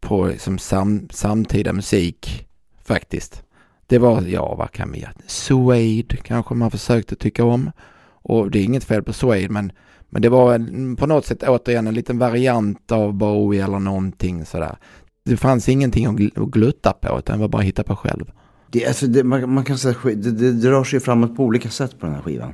på 0.00 0.32
som 0.38 0.58
sam, 0.58 1.08
samtida 1.10 1.72
musik 1.72 2.46
faktiskt. 2.84 3.42
Det 3.86 3.98
var, 3.98 4.22
ja 4.22 4.54
vad 4.54 4.70
kan 4.70 4.92
vi? 4.92 5.06
Suede 5.26 6.16
kanske 6.16 6.54
man 6.54 6.70
försökte 6.70 7.16
tycka 7.16 7.44
om. 7.44 7.70
Och 8.06 8.50
det 8.50 8.58
är 8.58 8.64
inget 8.64 8.84
fel 8.84 9.02
på 9.02 9.12
Suede 9.12 9.48
men, 9.48 9.72
men 10.14 10.22
det 10.22 10.28
var 10.28 10.54
en, 10.54 10.96
på 10.96 11.06
något 11.06 11.26
sätt 11.26 11.42
återigen 11.42 11.86
en 11.86 11.94
liten 11.94 12.18
variant 12.18 12.92
av 12.92 13.14
Bowie 13.14 13.64
eller 13.64 13.78
någonting 13.78 14.44
sådär. 14.44 14.76
Det 15.24 15.36
fanns 15.36 15.68
ingenting 15.68 16.06
att, 16.06 16.16
gl 16.16 16.28
att 16.36 16.50
glutta 16.50 16.92
på 16.92 17.18
utan 17.18 17.36
det 17.36 17.40
var 17.40 17.48
bara 17.48 17.58
att 17.58 17.64
hitta 17.64 17.82
på 17.82 17.96
själv. 17.96 18.24
Det, 18.70 18.86
alltså 18.86 19.06
det, 19.06 19.24
man, 19.24 19.54
man, 19.54 19.64
kan 19.64 19.78
säga 19.78 19.94
det, 20.02 20.14
det, 20.14 20.52
det 20.52 20.70
rör 20.70 20.84
sig 20.84 21.00
framåt 21.00 21.36
på 21.36 21.42
olika 21.42 21.68
sätt 21.68 22.00
på 22.00 22.06
den 22.06 22.14
här 22.14 22.22
skivan. 22.22 22.52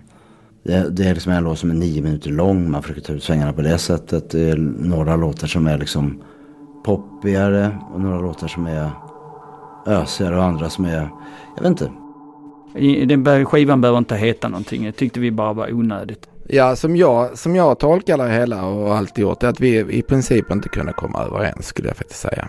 Det, 0.64 0.96
det 0.96 1.04
är 1.04 1.14
liksom 1.14 1.32
en 1.32 1.44
låt 1.44 1.58
som 1.58 1.70
är 1.70 1.74
nio 1.74 2.02
minuter 2.02 2.30
lång. 2.30 2.70
Man 2.70 2.82
försöker 2.82 3.00
ta 3.00 3.12
ut 3.12 3.22
svängarna 3.22 3.52
på 3.52 3.62
det 3.62 3.78
sättet. 3.78 4.30
Det 4.30 4.50
är 4.50 4.56
några 4.56 5.16
låtar 5.16 5.46
som 5.46 5.66
är 5.66 5.78
liksom 5.78 6.22
poppigare 6.84 7.78
och 7.94 8.00
några 8.00 8.20
låtar 8.20 8.48
som 8.48 8.66
är 8.66 8.90
ösigare 9.86 10.36
och 10.36 10.44
andra 10.44 10.70
som 10.70 10.84
är, 10.84 11.08
jag 11.56 11.62
vet 11.62 11.70
inte. 11.70 11.90
Den 13.06 13.44
skivan 13.44 13.80
behöver 13.80 13.98
inte 13.98 14.16
heta 14.16 14.48
någonting. 14.48 14.84
Det 14.84 14.92
tyckte 14.92 15.20
vi 15.20 15.30
bara 15.30 15.52
var 15.52 15.72
onödigt. 15.72 16.28
Ja, 16.52 16.76
som 16.76 16.96
jag, 16.96 17.38
som 17.38 17.56
jag 17.56 17.78
tolkar 17.78 18.18
det 18.18 18.30
hela 18.30 18.64
och 18.64 18.96
alltid 18.96 19.22
gjort 19.22 19.42
är 19.42 19.48
att 19.48 19.60
vi 19.60 19.98
i 19.98 20.02
princip 20.02 20.50
inte 20.50 20.68
kunde 20.68 20.92
komma 20.92 21.24
överens 21.24 21.66
skulle 21.66 21.88
jag 21.88 21.96
faktiskt 21.96 22.20
säga. 22.20 22.48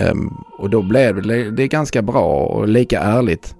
Um, 0.00 0.44
och 0.58 0.70
då 0.70 0.82
blev 0.82 1.22
det, 1.22 1.50
det 1.50 1.62
är 1.62 1.66
ganska 1.66 2.02
bra 2.02 2.46
och 2.46 2.68
lika 2.68 3.00
ärligt 3.00 3.54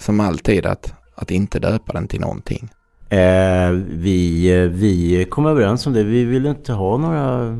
som 0.00 0.20
alltid 0.20 0.66
att, 0.66 0.94
att 1.14 1.30
inte 1.30 1.58
döpa 1.58 1.92
den 1.92 2.08
till 2.08 2.20
någonting. 2.20 2.68
Eh, 3.08 3.70
vi, 3.88 4.68
vi 4.68 5.26
kom 5.30 5.46
överens 5.46 5.86
om 5.86 5.92
det. 5.92 6.02
Vi 6.04 6.24
ville 6.24 6.50
inte 6.50 6.72
ha 6.72 6.96
några 6.96 7.56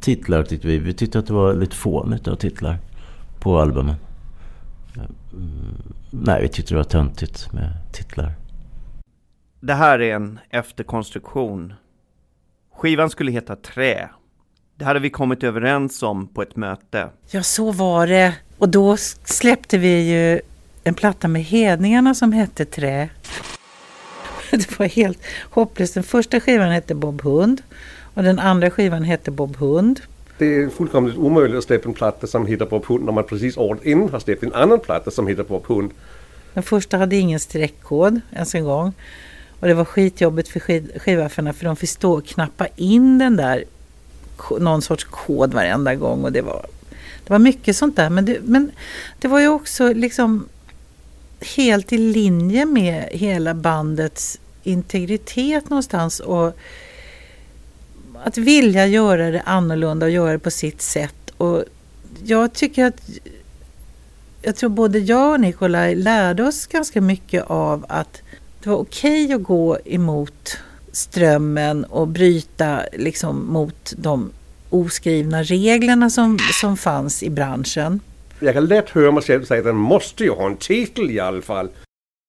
titlar 0.00 0.42
tyckte 0.42 0.68
vi. 0.68 0.78
Vi 0.78 0.92
tyckte 0.92 1.18
att 1.18 1.26
det 1.26 1.32
var 1.32 1.54
lite 1.54 1.76
fånigt 1.76 2.28
av 2.28 2.34
titlar 2.34 2.78
på 3.40 3.58
albumen. 3.58 3.96
Eh, 4.96 5.02
mm, 5.32 5.82
nej, 6.10 6.42
vi 6.42 6.48
tyckte 6.48 6.74
det 6.74 6.78
var 6.78 6.84
töntigt 6.84 7.52
med 7.52 7.72
titlar. 7.92 8.41
Det 9.64 9.74
här 9.74 9.98
är 9.98 10.14
en 10.14 10.38
efterkonstruktion. 10.50 11.74
Skivan 12.74 13.10
skulle 13.10 13.32
heta 13.32 13.56
Trä. 13.56 14.08
Det 14.76 14.84
hade 14.84 15.00
vi 15.00 15.10
kommit 15.10 15.42
överens 15.42 16.02
om 16.02 16.26
på 16.26 16.42
ett 16.42 16.56
möte. 16.56 17.08
Ja, 17.30 17.42
så 17.42 17.72
var 17.72 18.06
det. 18.06 18.34
Och 18.58 18.68
då 18.68 18.96
släppte 19.24 19.78
vi 19.78 20.10
ju 20.10 20.40
en 20.84 20.94
platta 20.94 21.28
med 21.28 21.42
Hedningarna 21.42 22.14
som 22.14 22.32
hette 22.32 22.64
Trä. 22.64 23.08
Det 24.50 24.78
var 24.78 24.86
helt 24.86 25.18
hopplöst. 25.50 25.94
Den 25.94 26.02
första 26.02 26.40
skivan 26.40 26.70
hette 26.70 26.94
Bob 26.94 27.22
Hund 27.22 27.62
och 28.14 28.22
den 28.22 28.38
andra 28.38 28.70
skivan 28.70 29.02
hette 29.02 29.30
Bob 29.30 29.56
Hund. 29.56 30.00
Det 30.38 30.56
är 30.56 30.68
fullkomligt 30.68 31.16
omöjligt 31.16 31.58
att 31.58 31.64
släppa 31.64 31.88
en 31.88 31.94
platta 31.94 32.26
som 32.26 32.46
heter 32.46 32.66
Bob 32.66 32.86
Hund 32.86 33.04
när 33.04 33.12
man 33.12 33.24
precis 33.24 33.56
året 33.56 33.84
innan 33.84 34.08
har 34.08 34.20
släppt 34.20 34.42
en 34.42 34.54
annan 34.54 34.80
platta 34.80 35.10
som 35.10 35.26
heter 35.26 35.42
Bob 35.42 35.66
Hund. 35.66 35.90
Den 36.54 36.62
första 36.62 36.96
hade 36.96 37.16
ingen 37.16 37.40
streckkod 37.40 38.20
ens 38.32 38.54
en 38.54 38.64
gång. 38.64 38.92
Och 39.62 39.68
det 39.68 39.74
var 39.74 39.84
skitjobbigt 39.84 40.48
för 40.48 40.60
skivaffarna 40.98 41.52
för 41.52 41.64
de 41.64 41.76
fick 41.76 41.90
stå 41.90 42.12
och 42.12 42.26
knappa 42.26 42.66
in 42.76 43.18
den 43.18 43.36
där 43.36 43.64
någon 44.60 44.82
sorts 44.82 45.04
kod 45.04 45.54
varenda 45.54 45.94
gång 45.94 46.24
och 46.24 46.32
det 46.32 46.42
var, 46.42 46.66
det 47.24 47.30
var 47.30 47.38
mycket 47.38 47.76
sånt 47.76 47.96
där. 47.96 48.10
Men 48.10 48.24
det, 48.24 48.38
men 48.42 48.70
det 49.18 49.28
var 49.28 49.40
ju 49.40 49.48
också 49.48 49.92
liksom 49.92 50.48
helt 51.56 51.92
i 51.92 51.98
linje 51.98 52.66
med 52.66 53.08
hela 53.12 53.54
bandets 53.54 54.40
integritet 54.62 55.70
någonstans 55.70 56.20
och 56.20 56.56
att 58.24 58.38
vilja 58.38 58.86
göra 58.86 59.30
det 59.30 59.40
annorlunda 59.40 60.06
och 60.06 60.12
göra 60.12 60.32
det 60.32 60.38
på 60.38 60.50
sitt 60.50 60.82
sätt. 60.82 61.30
Och 61.36 61.64
jag 62.24 62.52
tycker 62.52 62.84
att 62.84 63.00
jag 64.42 64.56
tror 64.56 64.70
både 64.70 64.98
jag 64.98 65.32
och 65.32 65.40
Nikolaj 65.40 65.94
lärde 65.94 66.42
oss 66.42 66.66
ganska 66.66 67.00
mycket 67.00 67.44
av 67.44 67.86
att 67.88 68.22
det 68.62 68.70
var 68.70 68.76
okej 68.76 69.24
okay 69.24 69.34
att 69.34 69.42
gå 69.42 69.78
emot 69.84 70.58
strömmen 70.92 71.84
och 71.84 72.08
bryta 72.08 72.82
liksom 72.92 73.52
mot 73.52 73.92
de 73.96 74.30
oskrivna 74.70 75.42
reglerna 75.42 76.10
som, 76.10 76.38
som 76.60 76.76
fanns 76.76 77.22
i 77.22 77.30
branschen. 77.30 78.00
Jag 78.40 78.54
kan 78.54 78.66
lätt 78.66 78.90
höra 78.90 79.10
mig 79.10 79.22
själv 79.22 79.44
säga 79.44 79.58
att 79.58 79.64
den 79.64 79.76
måste 79.76 80.24
ju 80.24 80.30
ha 80.30 80.46
en 80.46 80.56
titel 80.56 81.10
i 81.10 81.20
alla 81.20 81.42
fall. 81.42 81.68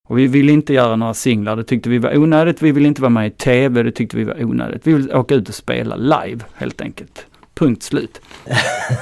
Och 0.09 0.17
vi 0.17 0.27
ville 0.27 0.51
inte 0.51 0.73
göra 0.73 0.95
några 0.95 1.13
singlar, 1.13 1.55
det 1.55 1.63
tyckte 1.63 1.89
vi 1.89 1.97
var 1.97 2.17
onödigt. 2.17 2.61
Vi 2.61 2.71
ville 2.71 2.87
inte 2.87 3.01
vara 3.01 3.09
med 3.09 3.27
i 3.27 3.31
tv, 3.31 3.83
det 3.83 3.91
tyckte 3.91 4.17
vi 4.17 4.23
var 4.23 4.43
onödigt. 4.43 4.87
Vi 4.87 4.93
ville 4.93 5.15
åka 5.15 5.35
ut 5.35 5.49
och 5.49 5.55
spela 5.55 5.95
live 5.95 6.39
helt 6.53 6.81
enkelt. 6.81 7.25
Punkt 7.53 7.83
slut. 7.83 8.21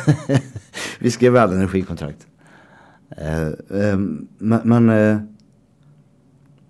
vi 0.99 1.11
skrev 1.11 1.37
aldrig 1.37 1.61
energikontrakt. 1.61 2.27
Uh, 3.21 3.77
uh, 3.77 3.97
men, 4.39 4.89
uh, 4.89 5.17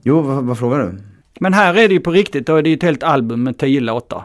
jo, 0.03 0.21
vad, 0.21 0.43
vad 0.43 0.57
frågar 0.57 0.79
du? 0.79 0.97
Men 1.39 1.53
här 1.53 1.73
är 1.73 1.87
det 1.87 1.93
ju 1.93 1.99
på 1.99 2.11
riktigt, 2.11 2.47
då 2.47 2.55
är 2.55 2.61
det 2.61 2.69
ju 2.69 2.75
ett 2.75 2.83
helt 2.83 3.03
album 3.03 3.43
med 3.43 3.57
tio 3.57 3.79
låtar. 3.79 4.23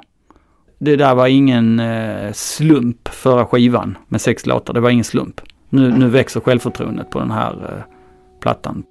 Det 0.78 0.96
där 0.96 1.14
var 1.14 1.26
ingen 1.26 1.80
eh, 1.80 2.32
slump 2.32 3.08
förra 3.08 3.46
skivan 3.46 3.98
med 4.08 4.20
sex 4.20 4.46
låtar, 4.46 4.74
det 4.74 4.80
var 4.80 4.90
ingen 4.90 5.04
slump. 5.04 5.40
Nu, 5.68 5.92
nu 5.98 6.08
växer 6.08 6.40
självförtroendet 6.40 7.10
på 7.10 7.18
den 7.18 7.30
här 7.30 7.52
eh, 7.52 7.94
plattan. 8.40 8.82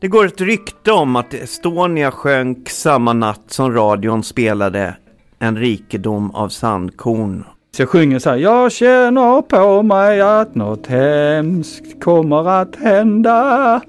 Det 0.00 0.08
går 0.08 0.26
ett 0.26 0.40
rykte 0.40 0.92
om 0.92 1.16
att 1.16 1.34
Estonia 1.34 2.10
sjönk 2.10 2.68
samma 2.68 3.12
natt 3.12 3.42
som 3.46 3.72
radion 3.74 4.22
spelade 4.22 4.96
En 5.38 5.56
rikedom 5.56 6.30
av 6.30 6.48
sandkorn. 6.48 7.44
Så 7.76 7.82
jag 7.82 7.88
sjunger 7.88 8.18
så 8.18 8.30
här. 8.30 8.36
Jag 8.36 8.72
känner 8.72 9.42
på 9.42 9.82
mig 9.82 10.20
att 10.20 10.54
något 10.54 10.86
hemskt 10.86 12.02
kommer 12.02 12.48
att 12.48 12.76
hända. 12.76 13.80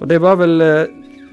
Och 0.00 0.08
det 0.08 0.18
var 0.18 0.36
väl, 0.36 0.60
eh, 0.60 0.82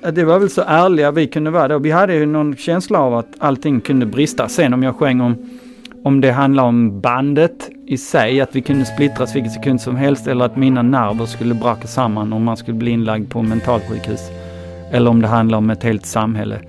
Eh, 0.04 0.14
det 0.14 0.24
var 0.24 0.40
väl 0.40 0.50
så 0.50 0.64
ärliga 0.68 1.12
vi 1.12 1.28
kunde 1.28 1.52
vara 1.52 1.68
då. 1.68 1.80
Vi 1.80 1.92
hade 1.92 2.16
ju 2.16 2.26
någon 2.26 2.56
känsla 2.56 3.00
av 3.00 3.14
att 3.14 3.36
allting 3.38 3.82
kunde 3.82 4.06
brista. 4.06 4.50
Sen 4.50 4.74
om 4.74 4.84
jag 4.84 4.96
sjöng 4.96 5.22
om, 5.22 5.36
om 6.04 6.22
det 6.22 6.32
handlar 6.32 6.64
om 6.64 7.02
bandet 7.02 7.70
i 7.88 7.98
sig, 7.98 8.42
att 8.42 8.56
vi 8.56 8.62
kunde 8.62 8.86
splittras 8.86 9.36
vilken 9.36 9.52
sekund 9.52 9.82
som 9.82 9.96
helst 9.96 10.28
eller 10.28 10.46
att 10.46 10.58
mina 10.58 10.82
nerver 10.82 11.26
skulle 11.26 11.54
braka 11.54 11.88
samman 11.88 12.34
om 12.34 12.44
man 12.44 12.58
skulle 12.58 12.78
bli 12.78 12.92
inlagd 12.92 13.32
på 13.32 13.42
mentalsjukhus. 13.42 14.30
Eller 14.92 15.10
om 15.10 15.22
det 15.22 15.28
handlar 15.28 15.58
om 15.58 15.70
ett 15.70 15.84
helt 15.84 16.06
samhälle. 16.06 16.60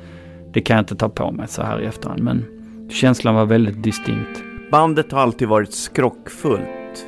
Det 0.52 0.60
kan 0.60 0.76
jag 0.76 0.82
inte 0.82 0.96
ta 0.96 1.08
på 1.08 1.30
mig 1.30 1.48
så 1.48 1.62
här 1.62 1.82
i 1.82 1.86
efterhand, 1.86 2.22
men 2.22 2.44
känslan 2.90 3.34
var 3.34 3.46
väldigt 3.46 3.82
distinkt. 3.82 4.42
Bandet 4.70 5.12
har 5.12 5.20
alltid 5.20 5.48
varit 5.48 5.72
skrockfullt. 5.72 7.06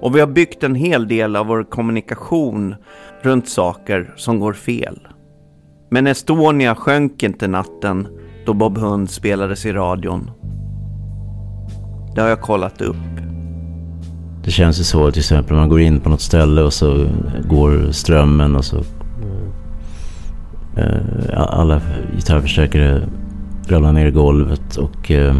Och 0.00 0.16
vi 0.16 0.20
har 0.20 0.26
byggt 0.26 0.64
en 0.64 0.74
hel 0.74 1.08
del 1.08 1.36
av 1.36 1.46
vår 1.46 1.64
kommunikation 1.64 2.74
runt 3.22 3.48
saker 3.48 4.12
som 4.16 4.40
går 4.40 4.52
fel. 4.52 4.98
Men 5.92 6.06
Estonia 6.06 6.74
sjönk 6.74 7.22
inte 7.22 7.48
natten 7.48 8.08
då 8.46 8.54
Bob 8.54 8.78
Hund 8.78 9.10
spelades 9.10 9.66
i 9.66 9.72
radion. 9.72 10.30
Det 12.14 12.20
har 12.20 12.28
jag 12.28 12.40
kollat 12.40 12.80
upp. 12.80 12.96
Det 14.44 14.50
känns 14.50 14.80
ju 14.80 14.84
så 14.84 15.10
till 15.10 15.20
exempel 15.20 15.56
man 15.56 15.68
går 15.68 15.80
in 15.80 16.00
på 16.00 16.08
något 16.08 16.20
ställe 16.20 16.62
och 16.62 16.72
så 16.72 17.06
går 17.48 17.92
strömmen 17.92 18.56
och 18.56 18.64
så 18.64 18.76
eh, 20.76 20.96
alla 21.36 21.80
gitarrförstärkare 22.16 23.08
ramlar 23.66 23.92
ner 23.92 24.06
i 24.06 24.10
golvet 24.10 24.76
och 24.76 25.10
eh, 25.10 25.36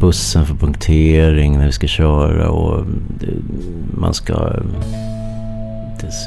bussen 0.00 0.46
för 0.46 0.54
punktering 0.54 1.58
när 1.58 1.66
vi 1.66 1.72
ska 1.72 1.86
köra 1.86 2.50
och 2.50 2.78
eh, 2.78 2.86
man 3.94 4.14
ska... 4.14 4.52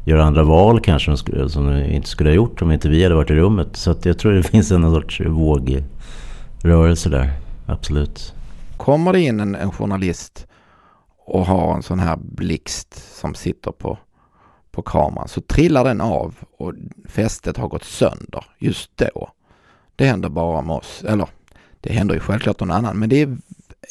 gör 0.04 0.18
andra 0.18 0.42
val 0.42 0.80
kanske 0.80 1.16
som 1.48 1.66
de 1.66 1.84
inte 1.84 2.08
skulle 2.08 2.30
ha 2.30 2.34
gjort 2.34 2.62
om 2.62 2.72
inte 2.72 2.88
vi 2.88 3.02
hade 3.02 3.14
varit 3.14 3.30
i 3.30 3.34
rummet. 3.34 3.76
Så 3.76 3.90
att 3.90 4.04
jag 4.04 4.18
tror 4.18 4.32
det 4.32 4.42
finns 4.50 4.70
en 4.70 4.90
sorts 4.90 5.20
vågrörelse 5.20 7.08
där. 7.08 7.30
Absolut. 7.66 8.34
Kommer 8.76 9.12
det 9.12 9.20
in 9.20 9.40
en, 9.40 9.54
en 9.54 9.70
journalist 9.70 10.46
och 11.26 11.46
har 11.46 11.74
en 11.74 11.82
sån 11.82 11.98
här 11.98 12.18
blixt 12.22 13.18
som 13.20 13.34
sitter 13.34 13.70
på, 13.72 13.98
på 14.70 14.82
kameran 14.82 15.28
så 15.28 15.40
trillar 15.40 15.84
den 15.84 16.00
av 16.00 16.34
och 16.58 16.72
fästet 17.08 17.56
har 17.56 17.68
gått 17.68 17.84
sönder 17.84 18.44
just 18.58 18.90
då. 18.96 19.30
Det 19.96 20.04
händer 20.04 20.28
bara 20.28 20.62
med 20.62 20.76
oss. 20.76 21.04
Eller 21.08 21.28
det 21.80 21.92
händer 21.92 22.14
ju 22.14 22.20
självklart 22.20 22.60
någon 22.60 22.70
annan 22.70 22.98
men 22.98 23.08
det 23.08 23.22
är 23.22 23.36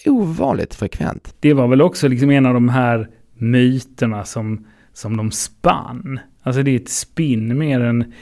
ovanligt 0.05 0.75
frekvent. 0.75 1.35
Det 1.39 1.53
var 1.53 1.67
väl 1.67 1.81
också 1.81 2.07
liksom 2.07 2.31
en 2.31 2.45
av 2.45 2.53
de 2.53 2.69
här 2.69 3.09
myterna 3.33 4.25
som, 4.25 4.67
som 4.93 5.17
de 5.17 5.31
spann. 5.31 6.19
Alltså 6.43 6.63
det 6.63 6.71
är 6.71 6.75
ett 6.75 6.89
spinn 6.89 7.57
mer 7.57 7.79
än... 7.79 8.13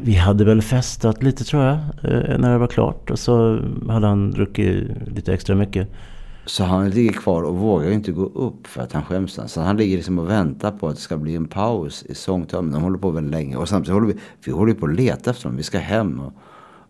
Vi 0.00 0.14
hade 0.14 0.44
väl 0.44 0.62
festat 0.62 1.22
lite 1.22 1.44
tror 1.44 1.62
jag, 1.62 1.74
eh, 1.74 2.38
när 2.38 2.52
det 2.52 2.58
var 2.58 2.66
klart. 2.66 3.10
Och 3.10 3.18
så 3.18 3.60
hade 3.88 4.06
han 4.06 4.30
druckit 4.30 4.90
lite 5.06 5.34
extra 5.34 5.54
mycket. 5.56 5.88
Så 6.46 6.64
han 6.64 6.90
ligger 6.90 7.12
kvar 7.12 7.42
och 7.42 7.56
vågar 7.56 7.90
inte 7.90 8.12
gå 8.12 8.24
upp 8.24 8.66
för 8.66 8.82
att 8.82 8.92
han 8.92 9.02
skäms. 9.02 9.40
Så 9.46 9.60
han 9.60 9.76
ligger 9.76 9.96
liksom 9.96 10.18
och 10.18 10.30
väntar 10.30 10.70
på 10.70 10.88
att 10.88 10.94
det 10.94 11.00
ska 11.00 11.16
bli 11.16 11.36
en 11.36 11.48
paus 11.48 12.04
i 12.08 12.14
sångtömmen. 12.14 12.72
De 12.72 12.82
håller 12.82 12.98
på 12.98 13.10
väldigt 13.10 13.32
länge. 13.32 13.56
Och 13.56 13.68
samtidigt 13.68 13.94
håller 13.94 14.06
vi, 14.06 14.20
vi 14.44 14.52
håller 14.52 14.74
på 14.74 14.86
att 14.86 14.94
leta 14.94 15.30
efter 15.30 15.48
dem. 15.48 15.56
Vi 15.56 15.62
ska 15.62 15.78
hem. 15.78 16.20
Och 16.20 16.32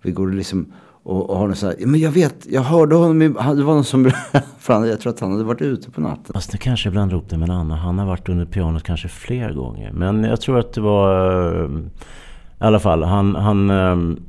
vi 0.02 0.10
går 0.10 0.30
liksom 0.30 0.72
och, 1.10 1.30
och 1.30 1.36
har 1.38 1.54
så 1.54 1.66
här, 1.66 1.76
men 1.86 2.00
jag 2.00 2.10
vet, 2.10 2.46
jag 2.50 2.62
hörde 2.62 2.94
honom, 2.94 3.18
det 3.18 3.62
var 3.62 3.74
någon 3.74 3.84
som, 3.84 4.10
för 4.58 4.86
jag 4.86 5.00
tror 5.00 5.12
att 5.12 5.20
han 5.20 5.32
hade 5.32 5.44
varit 5.44 5.62
ute 5.62 5.90
på 5.90 6.00
natten. 6.00 6.32
Fast 6.34 6.52
det 6.52 6.58
kanske 6.58 6.88
ibland 6.88 7.12
ropade 7.12 7.36
med 7.38 7.48
en 7.48 7.54
annan. 7.54 7.78
Han 7.78 7.98
har 7.98 8.06
varit 8.06 8.28
under 8.28 8.44
pianot 8.44 8.82
kanske 8.82 9.08
fler 9.08 9.52
gånger. 9.52 9.92
Men 9.92 10.24
jag 10.24 10.40
tror 10.40 10.58
att 10.58 10.72
det 10.72 10.80
var, 10.80 11.46
eh, 11.64 11.70
i 11.70 12.64
alla 12.64 12.80
fall, 12.80 13.02
han, 13.02 13.34
han 13.34 13.70
ehm, 13.70 14.20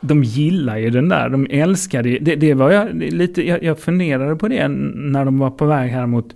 de 0.00 0.24
gillar 0.24 0.76
ju 0.76 0.90
den 0.90 1.08
där, 1.08 1.28
de 1.28 1.46
älskar 1.50 2.02
det. 2.02 2.18
Det, 2.18 2.36
det 2.36 2.54
var 2.54 2.70
jag 2.70 2.94
lite, 2.94 3.48
jag, 3.48 3.62
jag 3.62 3.78
funderade 3.78 4.36
på 4.36 4.48
det 4.48 4.68
när 4.68 5.24
de 5.24 5.38
var 5.38 5.50
på 5.50 5.66
väg 5.66 5.90
här 5.90 6.06
mot 6.06 6.34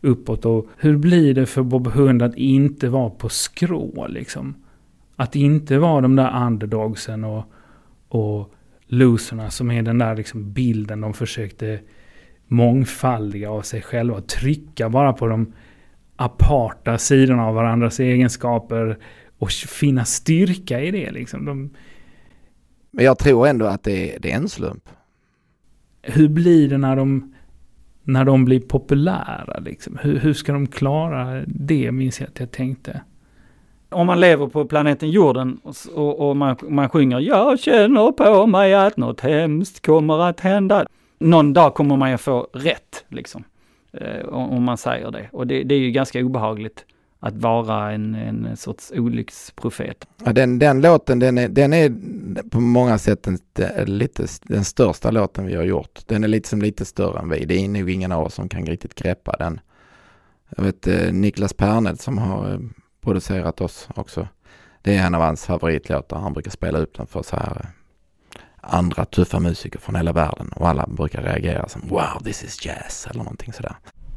uppåt 0.00 0.44
och 0.44 0.66
hur 0.76 0.96
blir 0.96 1.34
det 1.34 1.46
för 1.46 1.62
Bob 1.62 1.86
Hund 1.86 2.22
att 2.22 2.36
inte 2.36 2.88
vara 2.88 3.10
på 3.10 3.28
skrå 3.28 4.06
liksom? 4.08 4.54
Att 5.16 5.36
inte 5.36 5.78
vara 5.78 6.00
de 6.00 6.16
där 6.16 6.46
underdogsen 6.46 7.24
och, 7.24 7.44
och 8.08 8.52
loserna 8.92 9.50
som 9.50 9.70
är 9.70 9.82
den 9.82 9.98
där 9.98 10.16
liksom 10.16 10.52
bilden 10.52 11.00
de 11.00 11.14
försökte 11.14 11.80
mångfaldiga 12.46 13.50
av 13.50 13.62
sig 13.62 13.82
själva. 13.82 14.20
Trycka 14.20 14.88
bara 14.88 15.12
på 15.12 15.26
de 15.26 15.52
aparta 16.16 16.98
sidorna 16.98 17.46
av 17.46 17.54
varandras 17.54 18.00
egenskaper 18.00 18.98
och 19.38 19.50
finna 19.50 20.04
styrka 20.04 20.80
i 20.80 20.90
det. 20.90 21.10
Liksom. 21.10 21.44
De... 21.44 21.70
Men 22.90 23.04
jag 23.04 23.18
tror 23.18 23.46
ändå 23.46 23.66
att 23.66 23.84
det 23.84 24.14
är, 24.14 24.20
det 24.20 24.32
är 24.32 24.36
en 24.36 24.48
slump. 24.48 24.88
Hur 26.02 26.28
blir 26.28 26.68
det 26.68 26.78
när 26.78 26.96
de, 26.96 27.34
när 28.02 28.24
de 28.24 28.44
blir 28.44 28.60
populära? 28.60 29.58
Liksom? 29.58 29.98
Hur, 30.02 30.18
hur 30.18 30.32
ska 30.32 30.52
de 30.52 30.66
klara 30.66 31.44
det, 31.46 31.92
minns 31.92 32.20
jag 32.20 32.28
att 32.28 32.40
jag 32.40 32.50
tänkte 32.50 33.00
om 33.92 34.06
man 34.06 34.20
lever 34.20 34.46
på 34.46 34.64
planeten 34.64 35.10
jorden 35.10 35.60
och, 35.94 36.28
och, 36.28 36.36
man, 36.36 36.56
man 36.62 36.88
sjunger 36.88 37.20
Jag 37.20 37.58
känner 37.58 38.12
på 38.12 38.46
mig 38.46 38.74
att 38.74 38.96
något 38.96 39.20
hemskt 39.20 39.86
kommer 39.86 40.28
att 40.28 40.40
hända. 40.40 40.86
Någon 41.18 41.52
dag 41.52 41.74
kommer 41.74 41.96
man 41.96 42.10
ju 42.10 42.18
få 42.18 42.48
rätt, 42.52 43.04
liksom. 43.08 43.44
Eh, 43.92 44.28
om 44.28 44.64
man 44.64 44.78
säger 44.78 45.10
det. 45.10 45.28
Och 45.32 45.46
det, 45.46 45.62
det, 45.62 45.74
är 45.74 45.78
ju 45.78 45.90
ganska 45.90 46.20
obehagligt 46.20 46.84
att 47.20 47.36
vara 47.36 47.92
en, 47.92 48.14
en 48.14 48.56
sorts 48.56 48.92
olycksprofet. 48.96 50.08
Ja, 50.24 50.32
den, 50.32 50.58
den 50.58 50.80
låten 50.80 51.18
den 51.18 51.38
är, 51.38 51.48
den 51.48 51.72
är 51.72 51.92
på 52.50 52.60
många 52.60 52.98
sätt 52.98 53.22
den, 53.22 53.38
lite, 53.86 54.26
den 54.42 54.64
största 54.64 55.10
låten 55.10 55.46
vi 55.46 55.54
har 55.54 55.64
gjort. 55.64 56.00
Den 56.06 56.24
är 56.24 56.28
lite 56.28 56.48
som 56.48 56.62
lite 56.62 56.84
större 56.84 57.18
än 57.18 57.28
vi. 57.28 57.44
Det 57.44 57.54
är 57.54 57.68
nog 57.68 57.90
ingen 57.90 58.12
av 58.12 58.24
oss 58.24 58.34
som 58.34 58.48
kan 58.48 58.66
riktigt 58.66 58.94
greppa 58.94 59.36
den. 59.38 59.60
Jag 60.56 60.64
vet 60.64 60.86
eh, 60.86 61.12
Niklas 61.12 61.52
Pernet 61.52 62.00
som 62.00 62.18
har 62.18 62.50
eh, 62.50 62.58
producerat 63.02 63.60
oss 63.60 63.88
också. 63.94 64.28
Det 64.82 64.96
är 64.96 65.06
en 65.06 65.14
av 65.14 65.22
hans 65.22 65.46
favoritlåtar. 65.46 66.18
Han 66.18 66.32
brukar 66.32 66.50
spela 66.50 66.78
upp 66.78 66.96
den 66.96 67.06
för 67.06 67.22
så 67.22 67.36
här 67.36 67.60
eh, 67.60 68.40
andra 68.60 69.04
tuffa 69.04 69.40
musiker 69.40 69.78
från 69.78 69.94
hela 69.94 70.12
världen 70.12 70.50
och 70.56 70.68
alla 70.68 70.86
brukar 70.86 71.22
reagera 71.22 71.68
som 71.68 71.82
wow, 71.88 72.22
this 72.24 72.44
is 72.44 72.66
jazz 72.66 73.06
eller 73.10 73.18
någonting 73.18 73.52
sådär. 73.52 73.74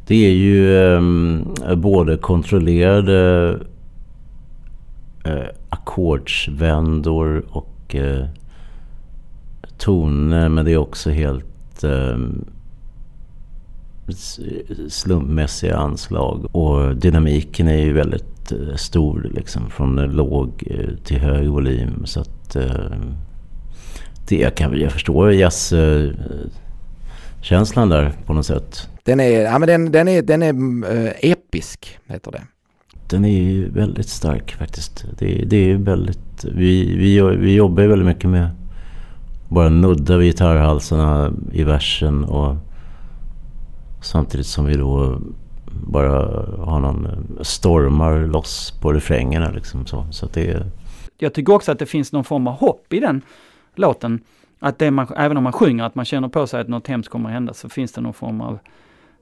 Det 0.07 0.25
är 0.25 0.33
ju 0.33 0.77
eh, 0.93 1.75
både 1.75 2.17
kontrollerade 2.17 3.51
eh, 5.25 5.47
ackordsvändor 5.69 7.45
och 7.49 7.95
eh, 7.95 8.25
toner 9.77 10.49
men 10.49 10.65
det 10.65 10.71
är 10.71 10.77
också 10.77 11.09
helt 11.09 11.83
eh, 11.83 12.17
slumpmässiga 14.89 15.77
anslag. 15.77 16.55
Och 16.55 16.95
dynamiken 16.95 17.67
är 17.67 17.77
ju 17.77 17.93
väldigt 17.93 18.51
eh, 18.51 18.75
stor 18.75 19.31
liksom 19.33 19.69
från 19.69 19.95
låg 19.95 20.63
eh, 20.67 20.89
till 21.03 21.17
hög 21.17 21.47
volym. 21.47 22.05
Så 22.05 22.19
att 22.19 22.55
eh, 22.55 22.91
det 24.27 24.55
kan 24.55 24.79
jag 24.79 24.91
förstå 24.91 25.31
jazzkänslan 25.31 27.89
där 27.89 28.11
på 28.25 28.33
något 28.33 28.45
sätt. 28.45 28.89
Den 29.03 29.19
är, 29.19 29.41
ja, 29.41 29.59
men 29.59 29.67
den, 29.67 29.91
den 29.91 30.07
är, 30.07 30.21
den 30.21 30.43
är 30.43 30.53
uh, 30.53 31.11
episk, 31.21 31.99
heter 32.07 32.31
det. 32.31 32.41
Den 33.09 33.25
är 33.25 33.41
ju 33.41 33.69
väldigt 33.69 34.09
stark 34.09 34.51
faktiskt. 34.51 35.05
Det, 35.17 35.43
det 35.45 35.71
är 35.71 35.75
väldigt, 35.75 36.43
vi, 36.43 36.95
vi, 36.95 37.21
vi 37.35 37.55
jobbar 37.55 37.83
ju 37.83 37.89
väldigt 37.89 38.07
mycket 38.07 38.29
med 38.29 38.49
bara 39.49 39.69
nudda 39.69 40.17
vid 40.17 40.31
gitarrhalsarna 40.31 41.33
i 41.51 41.63
versen 41.63 42.23
och 42.23 42.55
samtidigt 44.05 44.47
som 44.47 44.65
vi 44.65 44.77
då 44.77 45.19
bara 45.67 46.11
har 46.65 46.79
någon 46.79 47.07
stormar 47.41 48.27
loss 48.27 48.73
på 48.81 48.93
refrängerna 48.93 49.51
liksom 49.51 49.85
så. 49.85 50.05
så 50.11 50.25
att 50.25 50.33
det 50.33 50.47
är... 50.51 50.65
Jag 51.17 51.33
tycker 51.33 51.53
också 51.53 51.71
att 51.71 51.79
det 51.79 51.85
finns 51.85 52.11
någon 52.11 52.23
form 52.23 52.47
av 52.47 52.53
hopp 52.53 52.93
i 52.93 52.99
den 52.99 53.21
låten. 53.75 54.19
Att 54.59 54.79
det 54.79 54.91
man, 54.91 55.07
även 55.17 55.37
om 55.37 55.43
man 55.43 55.53
sjunger, 55.53 55.83
att 55.83 55.95
man 55.95 56.05
känner 56.05 56.27
på 56.27 56.47
sig 56.47 56.61
att 56.61 56.67
något 56.67 56.87
hemskt 56.87 57.09
kommer 57.09 57.29
att 57.29 57.33
hända, 57.33 57.53
så 57.53 57.69
finns 57.69 57.91
det 57.91 58.01
någon 58.01 58.13
form 58.13 58.41
av 58.41 58.59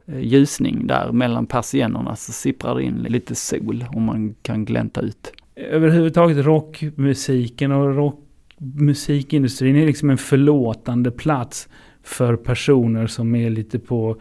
eh, 0.06 0.20
ljusning 0.20 0.88
där 0.88 1.12
mellan 1.12 1.46
persiennerna 1.46 2.16
så 2.16 2.32
sipprar 2.32 2.76
det 2.76 2.84
in 2.84 3.06
lite 3.10 3.36
sol 3.36 3.86
och 3.96 4.02
man 4.02 4.36
kan 4.42 4.66
glänta 4.66 5.02
ut. 5.02 5.34
Överhuvudtaget 5.56 6.46
rockmusiken 6.46 7.72
och 7.72 7.96
rockmusikindustrin 7.96 9.76
är 9.76 9.86
liksom 9.86 10.10
en 10.10 10.18
förlåtande 10.18 11.12
plats 11.12 11.70
för 12.04 12.36
personer 12.36 13.08
som 13.08 13.36
är 13.36 13.50
lite 13.50 13.80
på 13.80 14.18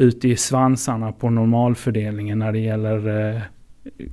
ute 0.00 0.28
i 0.28 0.36
svansarna 0.36 1.12
på 1.12 1.30
normalfördelningen 1.30 2.38
när 2.38 2.52
det 2.52 2.58
gäller 2.58 3.30
eh, 3.34 3.42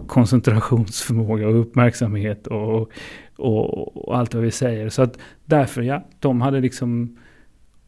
koncentrationsförmåga 0.08 1.48
och 1.48 1.60
uppmärksamhet 1.60 2.48
och, 2.48 2.92
och, 3.36 3.98
och, 3.98 4.18
allt 4.18 4.34
vad 4.34 4.44
vi 4.44 4.52
säger. 4.52 4.90
Så 4.90 5.02
att 5.02 5.20
därför, 5.46 5.82
ja, 5.82 6.08
de 6.20 6.42
hade 6.42 6.60
liksom 6.60 7.18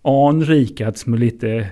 anrikats 0.01 1.05
med 1.05 1.19
lite, 1.19 1.69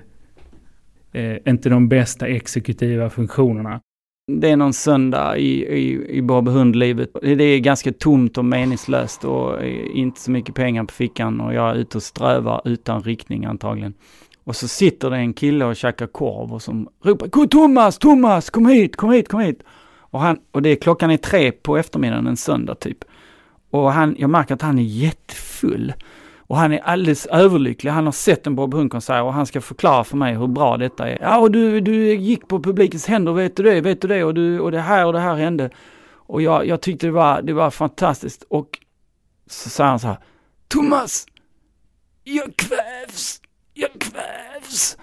eh, 1.12 1.38
inte 1.46 1.70
de 1.70 1.90
bästa 1.90 2.28
exekutiva 2.28 3.10
funktionerna. 3.10 3.82
Det 4.32 4.50
är 4.50 4.58
någon 4.58 4.74
söndag 4.74 5.38
i, 5.38 5.66
i, 5.66 6.18
i 6.18 6.22
Bob 6.22 6.48
Hund-livet. 6.48 7.10
Det 7.22 7.44
är 7.44 7.60
ganska 7.60 7.92
tomt 7.92 8.38
och 8.38 8.46
meningslöst 8.46 9.24
och 9.24 9.64
eh, 9.64 9.98
inte 9.98 10.20
så 10.20 10.32
mycket 10.32 10.56
pengar 10.56 10.84
på 10.84 10.94
fickan 10.94 11.42
och 11.42 11.54
jag 11.54 11.70
är 11.70 11.76
ute 11.76 11.98
och 11.98 12.04
strövar 12.04 12.62
utan 12.66 13.04
riktning 13.04 13.46
antagligen. 13.46 13.94
Och 14.48 14.56
så 14.56 14.68
sitter 14.68 15.10
det 15.10 15.18
en 15.18 15.34
kille 15.34 15.66
och 15.66 15.76
käkar 15.76 16.08
korv 16.08 16.54
och 16.54 16.62
som 16.62 16.90
ropar 17.04 17.48
Thomas, 17.48 17.98
Thomas, 17.98 18.50
kom 18.50 18.66
hit, 18.66 18.96
kom 18.96 19.12
hit, 19.12 19.30
kom 19.30 19.40
hit. 19.40 19.64
Och, 20.00 20.20
han, 20.20 20.40
och 20.52 20.62
det 20.62 20.70
är 20.70 20.76
klockan 20.76 21.12
är 21.12 21.18
tre 21.18 21.52
på 21.52 21.78
eftermiddagen 21.78 22.28
en 22.28 22.38
söndag 22.38 22.76
typ. 22.76 22.98
Och 23.70 23.92
han, 23.92 24.16
jag 24.20 24.30
märker 24.30 24.54
att 24.54 24.62
han 24.62 24.80
är 24.80 24.84
jättefull. 24.84 25.94
Och 26.38 26.58
han 26.58 26.74
är 26.74 26.80
alldeles 26.80 27.26
överlycklig. 27.26 27.92
Han 27.92 28.06
har 28.06 28.12
sett 28.12 28.48
en 28.48 28.56
Bob 28.56 28.74
Hund-konsert 28.74 29.24
och 29.24 29.34
han 29.34 29.46
ska 29.46 29.62
förklara 29.62 30.04
för 30.04 30.18
mig 30.18 30.36
hur 30.36 30.48
bra 30.48 30.78
detta 30.78 31.10
är. 31.10 31.18
Ja, 31.22 31.38
och 31.38 31.52
du, 31.52 31.82
du 31.82 32.16
gick 32.16 32.48
på 32.48 32.64
publikens 32.64 33.06
händer, 33.06 33.34
vet 33.34 33.56
du 33.56 33.64
det, 33.64 33.82
vet 33.82 34.02
du 34.02 34.08
det, 34.08 34.24
och, 34.24 34.34
du, 34.34 34.60
och 34.60 34.72
det 34.72 34.82
här 34.82 35.06
och 35.06 35.14
det 35.14 35.20
här 35.20 35.36
hände. 35.36 35.70
Och 36.10 36.42
jag, 36.42 36.68
jag 36.68 36.82
tyckte 36.82 37.08
det 37.08 37.12
var, 37.12 37.42
det 37.42 37.54
var 37.54 37.70
fantastiskt. 37.70 38.44
Och 38.50 38.80
så 39.48 39.70
sa 39.70 39.86
han 39.86 40.00
så 40.00 40.08
här, 40.08 40.18
Thomas, 40.68 41.26
jag 42.24 42.56
kvävs, 42.56 43.42
jag 43.78 43.90
kvävs. 44.02 44.98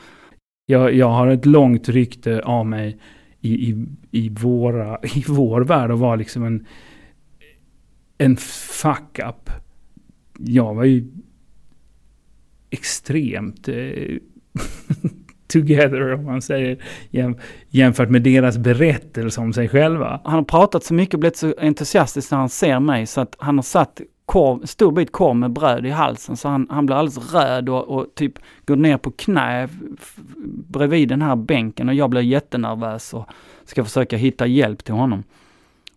Jag, 0.67 0.95
jag 0.95 1.09
har 1.09 1.27
ett 1.27 1.47
långt 1.47 1.89
rykte 1.89 2.41
av 2.41 2.67
mig 2.67 2.99
i, 3.41 3.71
i, 3.71 3.87
i, 4.11 4.29
våra, 4.29 4.99
i 5.03 5.25
vår 5.29 5.61
värld 5.61 5.91
att 5.91 5.99
vara 5.99 6.17
liksom 6.17 6.45
en, 6.45 6.67
en 8.19 8.37
fuck-up. 8.37 9.51
Jag 10.39 10.75
var 10.75 10.85
ju 10.85 11.07
extremt 12.71 13.69
eh, 13.69 14.19
together 15.47 16.13
om 16.13 16.25
man 16.25 16.43
säger 16.43 16.85
jäm, 17.11 17.37
jämfört 17.69 18.11
med 18.11 18.23
deras 18.23 18.59
berättelse 18.59 19.41
om 19.41 19.53
sig 19.53 19.69
själva. 19.69 20.21
Han 20.25 20.35
har 20.35 20.43
pratat 20.43 20.85
så 20.85 20.95
mycket 20.95 21.15
och 21.15 21.21
blivit 21.21 21.37
så 21.37 21.55
entusiastisk 21.59 22.31
när 22.31 22.39
han 22.39 22.49
ser 22.49 22.81
mig 22.81 23.07
så 23.07 23.21
att 23.21 23.37
han 23.39 23.59
har 23.59 23.63
satt 23.63 24.01
korv, 24.27 24.67
stor 24.67 24.93
bit 24.93 25.13
korv 25.13 25.37
med 25.37 25.51
bröd 25.51 25.87
i 25.87 25.91
halsen 25.91 26.37
så 26.37 26.49
han, 26.49 26.67
han 26.71 26.87
blir 26.87 26.97
alldeles 26.97 27.33
röd 27.33 27.69
och, 27.69 27.85
och 27.85 28.15
typ 28.15 28.39
går 28.67 28.77
ner 28.77 28.97
på 28.97 29.11
knä 29.11 29.69
bredvid 30.69 31.09
den 31.09 31.23
här 31.23 31.37
bänken 31.37 31.89
och 31.89 31.95
jag 31.95 32.11
blir 32.11 32.21
jättenervös 32.21 33.15
och 33.15 33.29
ska 33.65 33.85
försöka 33.85 34.17
hitta 34.17 34.47
hjälp 34.47 34.85
till 34.85 34.95
honom. 34.95 35.25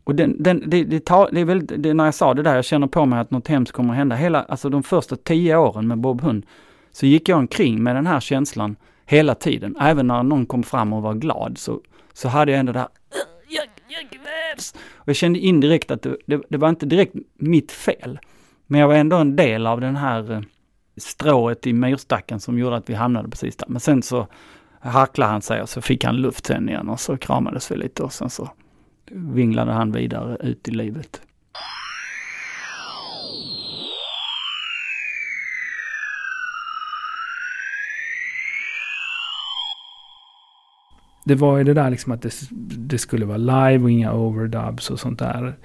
Och 0.03 0.15
den, 0.15 0.43
den, 0.43 0.63
det, 0.67 0.83
det, 0.83 1.05
tar, 1.05 1.29
det 1.31 1.41
är 1.41 1.45
väldigt, 1.45 1.83
det, 1.83 1.93
när 1.93 2.05
jag 2.05 2.13
sa 2.13 2.33
det 2.33 2.43
där, 2.43 2.55
jag 2.55 2.65
känner 2.65 2.87
på 2.87 3.05
mig 3.05 3.19
att 3.19 3.31
något 3.31 3.47
hemskt 3.47 3.71
kommer 3.71 3.89
att 3.89 3.97
hända. 3.97 4.15
Hela, 4.15 4.43
alltså 4.43 4.69
de 4.69 4.83
första 4.83 5.15
tio 5.15 5.57
åren 5.57 5.87
med 5.87 5.97
Bob 5.97 6.21
Hund 6.21 6.45
så 6.91 7.05
gick 7.05 7.29
jag 7.29 7.37
omkring 7.37 7.83
med 7.83 7.95
den 7.95 8.07
här 8.07 8.19
känslan 8.19 8.75
hela 9.05 9.35
tiden. 9.35 9.75
Även 9.79 10.07
när 10.07 10.23
någon 10.23 10.45
kom 10.45 10.63
fram 10.63 10.93
och 10.93 11.01
var 11.01 11.13
glad 11.13 11.57
så, 11.57 11.79
så 12.13 12.27
hade 12.27 12.51
jag 12.51 12.59
ändå 12.59 12.71
det 12.71 12.79
här 12.79 12.87
jag, 13.89 14.09
kvävs! 14.09 14.75
Och 14.93 15.07
jag 15.09 15.15
kände 15.15 15.39
indirekt 15.39 15.91
att 15.91 16.01
det, 16.01 16.17
det, 16.25 16.41
det, 16.49 16.57
var 16.57 16.69
inte 16.69 16.85
direkt 16.85 17.15
mitt 17.35 17.71
fel. 17.71 18.19
Men 18.67 18.79
jag 18.79 18.87
var 18.87 18.95
ändå 18.95 19.17
en 19.17 19.35
del 19.35 19.67
av 19.67 19.81
den 19.81 19.95
här 19.95 20.31
eh, 20.31 20.41
strået 20.97 21.67
i 21.67 21.73
myrstacken 21.73 22.39
som 22.39 22.59
gjorde 22.59 22.75
att 22.75 22.89
vi 22.89 22.93
hamnade 22.93 23.29
precis 23.29 23.55
där. 23.55 23.67
Men 23.67 23.79
sen 23.79 24.03
så 24.03 24.27
harklade 24.79 25.31
han 25.31 25.41
sig 25.41 25.61
och 25.61 25.69
så 25.69 25.81
fick 25.81 26.03
han 26.03 26.15
luft 26.15 26.45
sen 26.45 26.69
igen 26.69 26.89
och 26.89 26.99
så 26.99 27.17
kramades 27.17 27.71
vi 27.71 27.75
lite 27.75 28.03
och 28.03 28.13
sen 28.13 28.29
så 28.29 28.49
vinglade 29.11 29.71
han 29.71 29.91
vidare 29.91 30.37
ut 30.41 30.67
i 30.67 30.71
livet. 30.71 31.21
Det 41.27 41.35
var 41.35 41.57
ju 41.57 41.63
det 41.63 41.73
där 41.73 41.89
liksom 41.89 42.11
att 42.11 42.21
det, 42.21 42.33
det, 42.77 42.97
skulle 42.97 43.25
vara 43.25 43.37
live 43.37 43.83
och 43.83 43.91
inga 43.91 44.13
overdubs 44.13 44.89
och 44.89 44.99
sånt 44.99 45.19
där. 45.19 45.55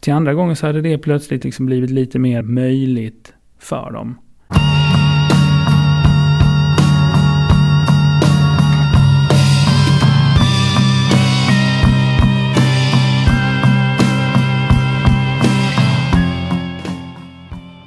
Till 0.00 0.12
andra 0.12 0.34
gången 0.34 0.56
så 0.56 0.66
hade 0.66 0.80
det 0.80 0.98
plötsligt 0.98 1.44
liksom 1.44 1.66
blivit 1.66 1.90
lite 1.90 2.18
mer 2.18 2.42
möjligt 2.42 3.32
för 3.58 3.90
dem. 3.90 4.18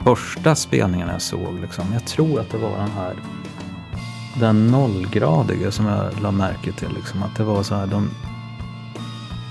Första 0.03 0.55
spelningen 0.55 1.07
jag 1.07 1.21
såg, 1.21 1.59
liksom, 1.61 1.85
jag 1.93 2.05
tror 2.05 2.39
att 2.39 2.51
det 2.51 2.57
var 2.57 2.77
den 2.77 2.89
här 2.89 3.13
den 4.39 4.67
nollgradiga 4.67 5.71
som 5.71 5.85
jag 5.85 6.21
la 6.21 6.31
märke 6.31 6.71
till. 6.71 6.89
Liksom, 6.95 7.23
att 7.23 7.35
det 7.35 7.43
var 7.43 7.63
så 7.63 7.75
här, 7.75 7.87
de 7.87 8.09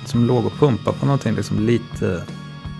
som 0.05 0.25
låg 0.25 0.47
och 0.47 0.53
pumpade 0.59 0.99
på 0.99 1.07
någonting 1.07 1.35
liksom, 1.35 1.61
lite 1.61 2.23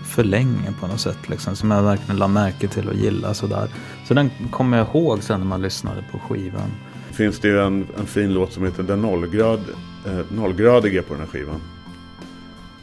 för 0.05 0.23
länge 0.23 0.73
på 0.79 0.87
något 0.87 0.99
sätt. 0.99 1.29
Liksom, 1.29 1.55
som 1.55 1.71
jag 1.71 1.83
verkligen 1.83 2.17
la 2.17 2.27
märke 2.27 2.67
till 2.67 2.87
och 2.87 2.95
gillade 2.95 3.33
sådär. 3.33 3.67
Så 4.07 4.13
den 4.13 4.29
kommer 4.51 4.77
jag 4.77 4.87
ihåg 4.87 5.23
sen 5.23 5.39
när 5.39 5.47
man 5.47 5.61
lyssnade 5.61 6.03
på 6.11 6.19
skivan. 6.19 6.71
Finns 7.11 7.39
det 7.39 7.61
en, 7.61 7.87
en 7.99 8.05
fin 8.05 8.33
låt 8.33 8.53
som 8.53 8.63
heter 8.63 8.83
Den 8.83 9.01
nollgrad, 9.01 9.59
eh, 10.05 10.19
nollgradiga 10.29 11.03
på 11.03 11.13
den 11.13 11.21
här 11.21 11.27
skivan. 11.27 11.61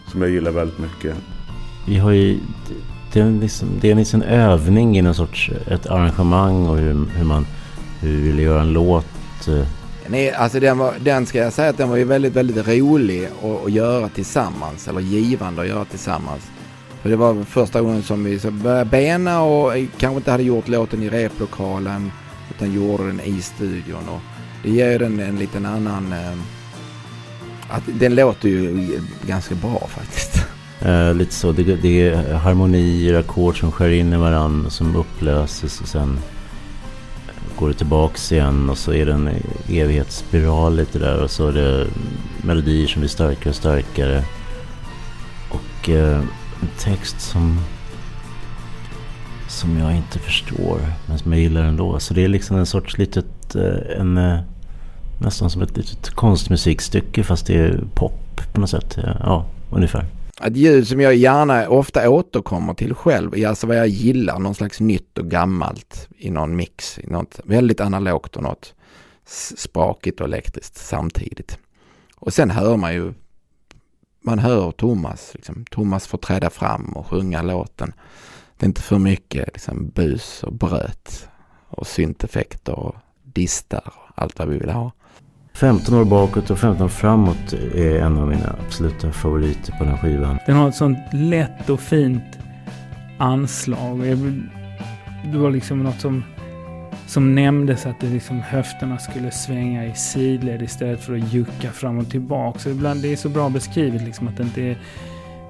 Som 0.06 0.22
jag 0.22 0.30
gillar 0.30 0.50
väldigt 0.50 0.78
mycket. 0.78 1.16
Vi 1.86 1.98
har 1.98 2.10
ju, 2.10 2.38
det, 3.12 3.20
är 3.20 3.30
liksom, 3.30 3.68
det 3.80 3.88
är 3.88 3.92
en 3.92 3.98
liksom 3.98 4.22
övning 4.22 4.98
i 4.98 5.02
någon 5.02 5.14
sorts 5.14 5.50
ett 5.66 5.86
arrangemang 5.86 6.66
och 6.66 6.76
hur, 6.76 7.06
hur 7.16 7.24
man 7.24 7.46
hur 8.00 8.10
vi 8.10 8.20
ville 8.20 8.42
göra 8.42 8.60
en 8.60 8.72
låt. 8.72 9.06
Eh. 9.48 9.66
Nej, 10.08 10.32
alltså 10.32 10.60
den, 10.60 10.78
var, 10.78 10.94
den 11.00 11.26
ska 11.26 11.38
jag 11.38 11.52
säga 11.52 11.70
att 11.70 11.76
den 11.76 11.88
var 11.88 11.96
ju 11.96 12.04
väldigt, 12.04 12.32
väldigt 12.32 12.68
rolig 12.68 13.28
att, 13.42 13.64
att 13.66 13.72
göra 13.72 14.08
tillsammans. 14.08 14.88
Eller 14.88 15.00
givande 15.00 15.62
att 15.62 15.68
göra 15.68 15.84
tillsammans. 15.84 16.42
För 17.02 17.10
det 17.10 17.16
var 17.16 17.44
första 17.44 17.80
gången 17.80 18.02
som 18.02 18.24
vi 18.24 18.38
så 18.38 18.50
började 18.50 18.84
bena 18.84 19.42
och 19.42 19.72
kanske 19.98 20.16
inte 20.16 20.30
hade 20.30 20.42
gjort 20.42 20.68
låten 20.68 21.02
i 21.02 21.08
replokalen. 21.08 22.12
Utan 22.50 22.72
gjorde 22.72 23.06
den 23.06 23.20
i 23.20 23.42
studion. 23.42 24.08
Och 24.08 24.20
det 24.62 24.70
ger 24.70 24.98
den 24.98 25.20
en 25.20 25.38
liten 25.38 25.66
annan... 25.66 26.12
Eh, 26.12 26.38
att 27.68 27.82
den 27.86 28.14
låter 28.14 28.48
ju 28.48 29.00
ganska 29.26 29.54
bra 29.54 29.88
faktiskt. 29.88 30.46
Eh, 30.80 31.14
lite 31.14 31.34
så, 31.34 31.52
det, 31.52 31.62
det 31.62 32.08
är 32.08 32.34
harmonier, 32.34 33.14
ackord 33.14 33.60
som 33.60 33.72
skär 33.72 33.90
in 33.90 34.12
i 34.12 34.16
varandra 34.16 34.70
som 34.70 34.96
upplöses 34.96 35.80
och 35.80 35.88
sen 35.88 36.18
går 37.56 37.68
det 37.68 37.74
tillbaks 37.74 38.32
igen 38.32 38.70
och 38.70 38.78
så 38.78 38.92
är 38.92 39.06
det 39.06 39.12
en 39.12 39.30
evighetsspiral 39.68 40.76
lite 40.76 40.98
där 40.98 41.22
och 41.22 41.30
så 41.30 41.48
är 41.48 41.52
det 41.52 41.86
melodier 42.42 42.86
som 42.86 43.00
blir 43.00 43.08
starkare 43.08 43.48
och 43.48 43.56
starkare. 43.56 44.24
Och 45.50 45.88
eh, 45.88 46.20
en 46.60 46.68
text 46.78 47.20
som 47.20 47.60
som 49.48 49.78
jag 49.78 49.96
inte 49.96 50.18
förstår 50.18 50.80
men 51.06 51.18
som 51.18 51.32
jag 51.32 51.40
gillar 51.40 51.62
ändå. 51.62 52.00
Så 52.00 52.14
det 52.14 52.24
är 52.24 52.28
liksom 52.28 52.56
en 52.56 52.66
sorts 52.66 52.98
litet, 52.98 53.54
eh, 53.54 54.00
en, 54.00 54.18
eh, 54.18 54.38
nästan 55.18 55.50
som 55.50 55.62
ett 55.62 55.76
litet 55.76 56.10
konstmusikstycke 56.10 57.24
fast 57.24 57.46
det 57.46 57.54
är 57.54 57.84
pop 57.94 58.40
på 58.52 58.60
något 58.60 58.70
sätt. 58.70 58.98
Ja, 59.20 59.46
ungefär. 59.70 60.06
Ett 60.42 60.56
ljud 60.56 60.88
som 60.88 61.00
jag 61.00 61.14
gärna 61.14 61.68
ofta 61.68 62.10
återkommer 62.10 62.74
till 62.74 62.94
själv, 62.94 63.46
alltså 63.46 63.66
vad 63.66 63.76
jag 63.76 63.88
gillar, 63.88 64.38
någon 64.38 64.54
slags 64.54 64.80
nytt 64.80 65.18
och 65.18 65.30
gammalt 65.30 66.08
i 66.18 66.30
någon 66.30 66.56
mix, 66.56 66.98
i 66.98 67.06
något 67.06 67.40
väldigt 67.44 67.80
analogt 67.80 68.36
och 68.36 68.42
något 68.42 68.74
sprakigt 69.56 70.20
och 70.20 70.26
elektriskt 70.26 70.76
samtidigt. 70.76 71.58
Och 72.16 72.32
sen 72.32 72.50
hör 72.50 72.76
man 72.76 72.94
ju, 72.94 73.12
man 74.22 74.38
hör 74.38 74.70
Thomas, 74.70 75.30
liksom, 75.34 75.64
Thomas 75.70 76.06
får 76.06 76.18
träda 76.18 76.50
fram 76.50 76.92
och 76.96 77.06
sjunga 77.06 77.42
låten. 77.42 77.92
Det 78.56 78.64
är 78.64 78.68
inte 78.68 78.82
för 78.82 78.98
mycket 78.98 79.46
liksom, 79.52 79.88
bus 79.88 80.42
och 80.42 80.52
bröt 80.52 81.28
och 81.68 81.86
synteffekter 81.86 82.78
och 82.78 82.96
distar 83.22 83.82
och 83.86 84.22
allt 84.22 84.38
vad 84.38 84.48
vi 84.48 84.58
vill 84.58 84.70
ha. 84.70 84.92
15 85.56 85.94
år 85.94 86.04
bakåt 86.04 86.50
och 86.50 86.58
15 86.58 86.84
år 86.84 86.88
framåt 86.88 87.52
är 87.74 87.98
en 87.98 88.18
av 88.18 88.28
mina 88.28 88.56
absoluta 88.66 89.12
favoriter 89.12 89.72
på 89.72 89.84
den 89.84 89.88
här 89.88 89.98
skivan. 89.98 90.38
Den 90.46 90.56
har 90.56 90.68
ett 90.68 90.74
sånt 90.74 90.98
lätt 91.12 91.70
och 91.70 91.80
fint 91.80 92.38
anslag. 93.18 93.98
Det 95.32 95.38
var 95.38 95.50
liksom 95.50 95.82
något 95.82 96.00
som, 96.00 96.24
som 97.06 97.34
nämndes 97.34 97.86
att 97.86 98.00
det 98.00 98.06
liksom 98.06 98.40
höfterna 98.40 98.98
skulle 98.98 99.30
svänga 99.30 99.86
i 99.86 99.94
sidled 99.94 100.62
istället 100.62 101.04
för 101.04 101.14
att 101.16 101.32
jucka 101.32 101.70
fram 101.70 101.98
och 101.98 102.10
tillbaka. 102.10 102.58
Så 102.58 102.70
ibland 102.70 103.02
det 103.02 103.12
är 103.12 103.16
så 103.16 103.28
bra 103.28 103.48
beskrivet 103.48 104.02
liksom 104.02 104.28
att 104.28 104.36
det 104.36 104.42
inte 104.42 104.62
är, 104.62 104.78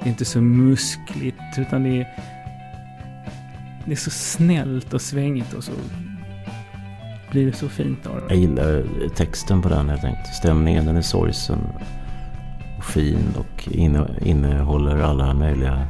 det 0.01 0.05
är 0.05 0.09
inte 0.09 0.25
så 0.25 0.41
muskligt 0.41 1.59
utan 1.59 1.83
det 1.83 2.01
är, 2.01 2.07
det 3.85 3.93
är 3.93 3.97
så 3.97 4.11
snällt 4.11 4.95
och 4.95 5.01
svängigt 5.01 5.53
och 5.53 5.65
så 5.65 5.73
blir 7.37 7.47
det 7.47 7.57
så 7.57 7.69
fint 7.69 8.07
av 8.07 8.15
det. 8.15 8.23
Jag 8.29 8.39
gillar 8.39 8.85
texten 9.15 9.63
på 9.63 9.69
den 9.69 9.89
helt 9.89 10.05
enkelt. 10.05 10.35
Stämningen, 10.35 10.87
den 10.87 10.97
är 10.97 11.03
sorgsen 11.03 11.59
och 12.79 12.85
fin 12.85 13.19
och 13.39 13.69
inne, 13.73 14.07
innehåller 14.21 14.99
alla 14.99 15.35
möjliga 15.35 15.87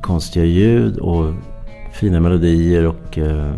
konstiga 0.00 0.44
ljud 0.44 0.98
och 0.98 1.34
fina 1.92 2.20
melodier 2.20 2.86
och 2.86 3.18
eh, 3.18 3.52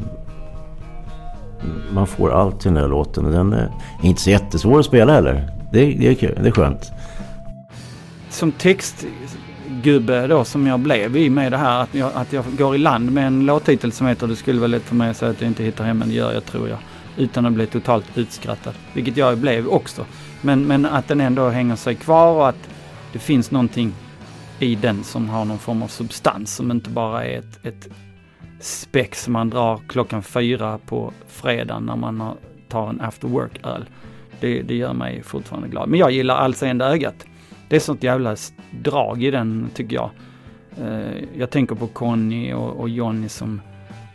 man 1.93 2.07
får 2.07 2.33
allt 2.33 2.67
i 2.67 2.69
den 2.69 2.75
där 2.75 2.89
låten. 2.89 3.25
Den 3.25 3.53
är 3.53 3.71
inte 4.03 4.21
så 4.21 4.31
jättesvår 4.31 4.79
att 4.79 4.87
spela 4.87 5.12
heller. 5.12 5.51
Det, 5.73 5.87
det 5.87 6.09
är 6.09 6.15
kul, 6.15 6.39
det 6.43 6.49
är 6.49 6.53
skönt. 6.53 6.93
Som 8.31 8.53
text 8.53 9.07
gubbe 9.85 10.26
då 10.26 10.45
som 10.45 10.66
jag 10.66 10.80
blev 10.80 11.16
i 11.16 11.30
med 11.30 11.53
det 11.53 11.59
här 11.59 11.82
att 11.82 11.95
jag, 11.95 12.11
att 12.14 12.32
jag 12.32 12.45
går 12.59 12.74
i 12.74 12.78
land 12.78 13.12
med 13.12 13.26
en 13.26 13.47
låttitel 13.47 13.93
som 13.93 14.07
heter 14.07 14.26
Det 14.26 14.37
skulle 14.37 14.61
vara 14.61 14.68
lätt 14.68 14.82
för 14.82 14.95
mig 14.95 15.11
att 15.11 15.16
säga 15.16 15.30
att 15.30 15.41
jag 15.41 15.51
inte 15.51 15.64
hittar 15.64 15.85
hem 15.85 15.99
men 15.99 16.09
det 16.09 16.14
gör 16.14 16.32
jag 16.32 16.45
tror 16.45 16.68
jag. 16.68 16.78
Utan 17.16 17.47
att 17.47 17.53
bli 17.53 17.66
totalt 17.66 18.18
utskrattad. 18.18 18.74
Vilket 18.93 19.16
jag 19.16 19.39
blev 19.39 19.68
också. 19.68 20.07
Men, 20.41 20.66
men 20.66 20.87
att 20.87 21.09
den 21.09 21.20
ändå 21.20 21.49
hänger 21.49 21.76
sig 21.76 21.95
kvar 21.95 22.32
och 22.32 22.49
att 22.49 22.68
det 23.12 23.18
finns 23.18 23.51
någonting 23.51 23.93
i 24.59 24.74
den 24.74 25.05
som 25.05 25.28
har 25.28 25.45
någon 25.45 25.59
form 25.59 25.82
av 25.82 25.89
substans 25.89 26.55
som 26.55 26.70
inte 26.70 26.91
bara 26.91 27.24
är 27.24 27.39
ett, 27.39 27.66
ett 27.66 27.89
spex 28.61 29.24
som 29.24 29.32
man 29.32 29.51
drar 29.51 29.80
klockan 29.89 30.22
fyra 30.22 30.78
på 30.87 31.12
fredagen 31.28 31.87
när 31.87 31.97
man 31.97 32.37
tar 32.68 32.89
en 32.89 33.01
after 33.01 33.28
work-öl. 33.28 33.85
Det, 34.41 34.62
det 34.62 34.74
gör 34.74 34.93
mig 34.93 35.22
fortfarande 35.22 35.68
glad. 35.68 35.89
Men 35.89 36.01
jag 36.01 36.11
gillar 36.11 36.37
Allseende 36.37 36.85
ögat 36.85 37.26
det 37.75 37.79
är 37.79 37.81
sånt 37.81 38.03
jävla 38.03 38.37
drag 38.70 39.22
i 39.22 39.31
den 39.31 39.70
tycker 39.75 39.97
jag. 39.97 40.11
Eh, 40.83 41.25
jag 41.39 41.51
tänker 41.51 41.75
på 41.75 41.87
Conny 41.87 42.53
och, 42.53 42.81
och 42.81 42.89
Johnny 42.89 43.29
som 43.29 43.61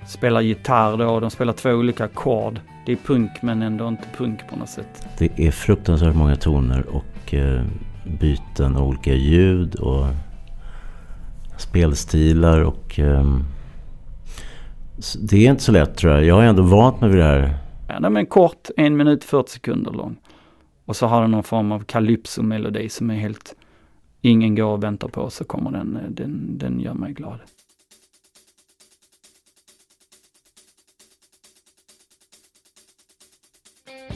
spelar 0.07 0.41
gitarr 0.41 0.97
då 0.97 1.10
och 1.10 1.22
de 1.22 1.30
spelar 1.30 1.53
två 1.53 1.70
olika 1.70 2.03
ackord. 2.03 2.60
Det 2.86 2.91
är 2.91 2.95
punk 2.95 3.32
men 3.41 3.62
ändå 3.62 3.88
inte 3.88 4.03
punk 4.18 4.39
på 4.49 4.55
något 4.55 4.70
sätt. 4.70 5.07
Det 5.18 5.39
är 5.39 5.51
fruktansvärt 5.51 6.16
många 6.16 6.36
toner 6.36 6.86
och 6.88 7.34
eh, 7.34 7.62
byten 8.20 8.76
och 8.76 8.88
olika 8.88 9.14
ljud 9.14 9.76
och 9.76 10.05
spelstilar 11.57 12.60
och 12.60 12.99
eh, 12.99 13.39
det 15.22 15.45
är 15.45 15.51
inte 15.51 15.64
så 15.64 15.72
lätt 15.72 15.97
tror 15.97 16.14
jag. 16.14 16.24
Jag 16.24 16.36
har 16.36 16.43
ändå 16.43 16.64
vant 16.64 17.01
mig 17.01 17.10
vid 17.10 17.20
det 17.20 17.26
här. 17.26 17.57
Ja, 17.88 18.20
är 18.20 18.26
kort, 18.26 18.70
en 18.78 18.97
minut 18.97 19.24
40 19.24 19.51
sekunder 19.51 19.91
lång. 19.91 20.18
Och 20.89 20.95
så 20.95 21.07
har 21.07 21.21
den 21.21 21.31
någon 21.31 21.43
form 21.43 21.71
av 21.71 21.83
calypso-melodi 21.83 22.89
som 22.89 23.09
är 23.09 23.15
helt, 23.15 23.55
ingen 24.21 24.55
går 24.55 24.65
och 24.65 24.83
väntar 24.83 25.07
på 25.07 25.29
så 25.29 25.43
kommer 25.43 25.71
den, 25.71 25.97
eh, 25.97 26.09
den, 26.09 26.57
den 26.57 26.79
gör 26.79 26.93
mig 26.93 27.13
glad. 27.13 27.39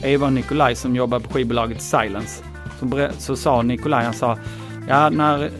Eva 0.02 0.26
och 0.26 0.32
Nikolaj 0.32 0.74
som 0.74 0.96
jobbar 0.96 1.20
på 1.20 1.32
skivbolaget 1.32 1.82
Silence. 1.82 2.44
Så, 2.80 3.08
så 3.18 3.36
sa 3.36 3.62
Nikolaj, 3.62 4.04
han 4.04 4.14
sa, 4.14 4.38
ja 4.88 5.10
när 5.10 5.50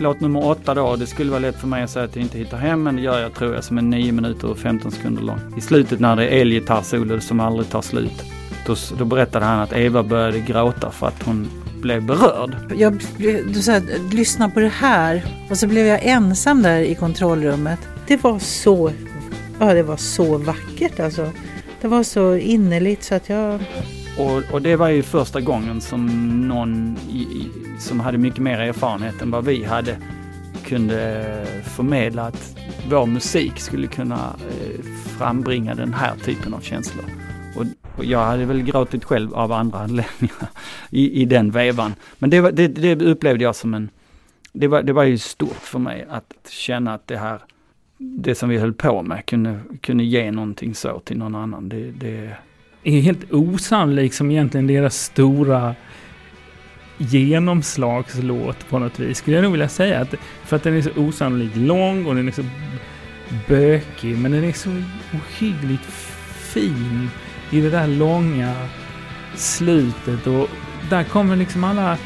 låt 0.00 0.20
nummer 0.20 0.46
åtta 0.46 0.74
då, 0.74 0.96
det 0.96 1.06
skulle 1.06 1.30
vara 1.30 1.40
lätt 1.40 1.56
för 1.56 1.68
mig 1.68 1.82
att 1.82 1.90
säga 1.90 2.04
att 2.04 2.16
jag 2.16 2.22
inte 2.22 2.38
hittar 2.38 2.58
hem, 2.58 2.82
men 2.82 2.96
det 2.96 3.02
gör 3.02 3.20
jag 3.20 3.34
tror 3.34 3.54
jag 3.54 3.64
som 3.64 3.78
är 3.78 3.82
9 3.82 4.12
minuter 4.12 4.50
och 4.50 4.58
15 4.58 4.90
sekunder 4.90 5.22
lång. 5.22 5.40
I 5.56 5.60
slutet 5.60 6.00
när 6.00 6.16
det 6.16 6.28
är 6.28 6.40
elgitarrsolo 6.40 7.20
som 7.20 7.40
aldrig 7.40 7.70
tar 7.70 7.82
slut. 7.82 8.35
Då, 8.66 8.76
då 8.98 9.04
berättade 9.04 9.44
han 9.44 9.60
att 9.60 9.72
Eva 9.72 10.02
började 10.02 10.40
gråta 10.40 10.90
för 10.90 11.06
att 11.06 11.22
hon 11.22 11.48
blev 11.80 12.02
berörd. 12.02 12.56
Jag, 12.76 13.00
du 13.52 13.62
sa 13.62 13.80
lyssna 14.12 14.50
på 14.50 14.60
det 14.60 14.68
här 14.68 15.24
och 15.50 15.58
så 15.58 15.66
blev 15.66 15.86
jag 15.86 16.00
ensam 16.02 16.62
där 16.62 16.80
i 16.80 16.94
kontrollrummet. 16.94 17.78
Det 18.06 18.24
var 18.24 18.38
så, 18.38 18.92
ja 19.58 19.74
det 19.74 19.82
var 19.82 19.96
så 19.96 20.38
vackert 20.38 21.00
alltså. 21.00 21.30
Det 21.80 21.88
var 21.88 22.02
så 22.02 22.36
innerligt 22.36 23.02
så 23.02 23.14
att 23.14 23.28
jag... 23.28 23.64
Och, 24.18 24.42
och 24.52 24.62
det 24.62 24.76
var 24.76 24.88
ju 24.88 25.02
första 25.02 25.40
gången 25.40 25.80
som 25.80 26.06
någon 26.48 26.96
i, 27.10 27.18
i, 27.18 27.50
som 27.78 28.00
hade 28.00 28.18
mycket 28.18 28.40
mer 28.40 28.58
erfarenhet 28.60 29.22
än 29.22 29.30
vad 29.30 29.44
vi 29.44 29.64
hade 29.64 29.96
kunde 30.64 31.46
förmedla 31.76 32.22
att 32.22 32.56
vår 32.90 33.06
musik 33.06 33.60
skulle 33.60 33.86
kunna 33.86 34.36
eh, 34.50 34.84
frambringa 35.18 35.74
den 35.74 35.94
här 35.94 36.14
typen 36.24 36.54
av 36.54 36.60
känslor. 36.60 37.04
Jag 38.02 38.18
hade 38.18 38.44
väl 38.44 38.62
gråtit 38.62 39.04
själv 39.04 39.34
av 39.34 39.52
andra 39.52 39.78
anledningar 39.78 40.48
i, 40.90 41.22
i 41.22 41.24
den 41.24 41.50
vevan. 41.50 41.94
Men 42.18 42.30
det, 42.30 42.50
det, 42.50 42.68
det 42.68 43.04
upplevde 43.04 43.44
jag 43.44 43.56
som 43.56 43.74
en... 43.74 43.88
Det 44.52 44.68
var, 44.68 44.82
det 44.82 44.92
var 44.92 45.04
ju 45.04 45.18
stort 45.18 45.62
för 45.62 45.78
mig 45.78 46.06
att 46.10 46.50
känna 46.50 46.94
att 46.94 47.06
det 47.06 47.16
här, 47.16 47.40
det 47.98 48.34
som 48.34 48.48
vi 48.48 48.58
höll 48.58 48.72
på 48.72 49.02
med 49.02 49.26
kunde, 49.26 49.60
kunde 49.80 50.04
ge 50.04 50.30
någonting 50.30 50.74
så 50.74 51.00
till 51.00 51.18
någon 51.18 51.34
annan. 51.34 51.68
Det, 51.68 51.90
det... 51.90 52.30
är 52.82 53.00
helt 53.00 53.32
osannolikt 53.32 54.14
som 54.14 54.30
egentligen 54.30 54.66
deras 54.66 54.96
stora 54.96 55.74
genomslagslåt 56.98 58.68
på 58.68 58.78
något 58.78 58.98
vis. 58.98 59.18
Skulle 59.18 59.36
jag 59.36 59.42
nog 59.42 59.52
vilja 59.52 59.68
säga. 59.68 60.00
Att, 60.00 60.14
för 60.44 60.56
att 60.56 60.62
den 60.62 60.74
är 60.74 60.82
så 60.82 60.90
osannolikt 60.96 61.56
lång 61.56 62.06
och 62.06 62.14
den 62.14 62.28
är 62.28 62.32
så 62.32 62.44
bökig. 63.48 64.18
Men 64.18 64.32
den 64.32 64.44
är 64.44 64.52
så 64.52 64.70
ohyggligt 65.12 65.84
fin 66.52 67.10
i 67.50 67.60
det 67.60 67.70
där 67.70 67.86
långa 67.86 68.54
slutet 69.34 70.26
och 70.26 70.48
där 70.90 71.04
kommer 71.04 71.36
liksom 71.36 71.64
alla 71.64 71.98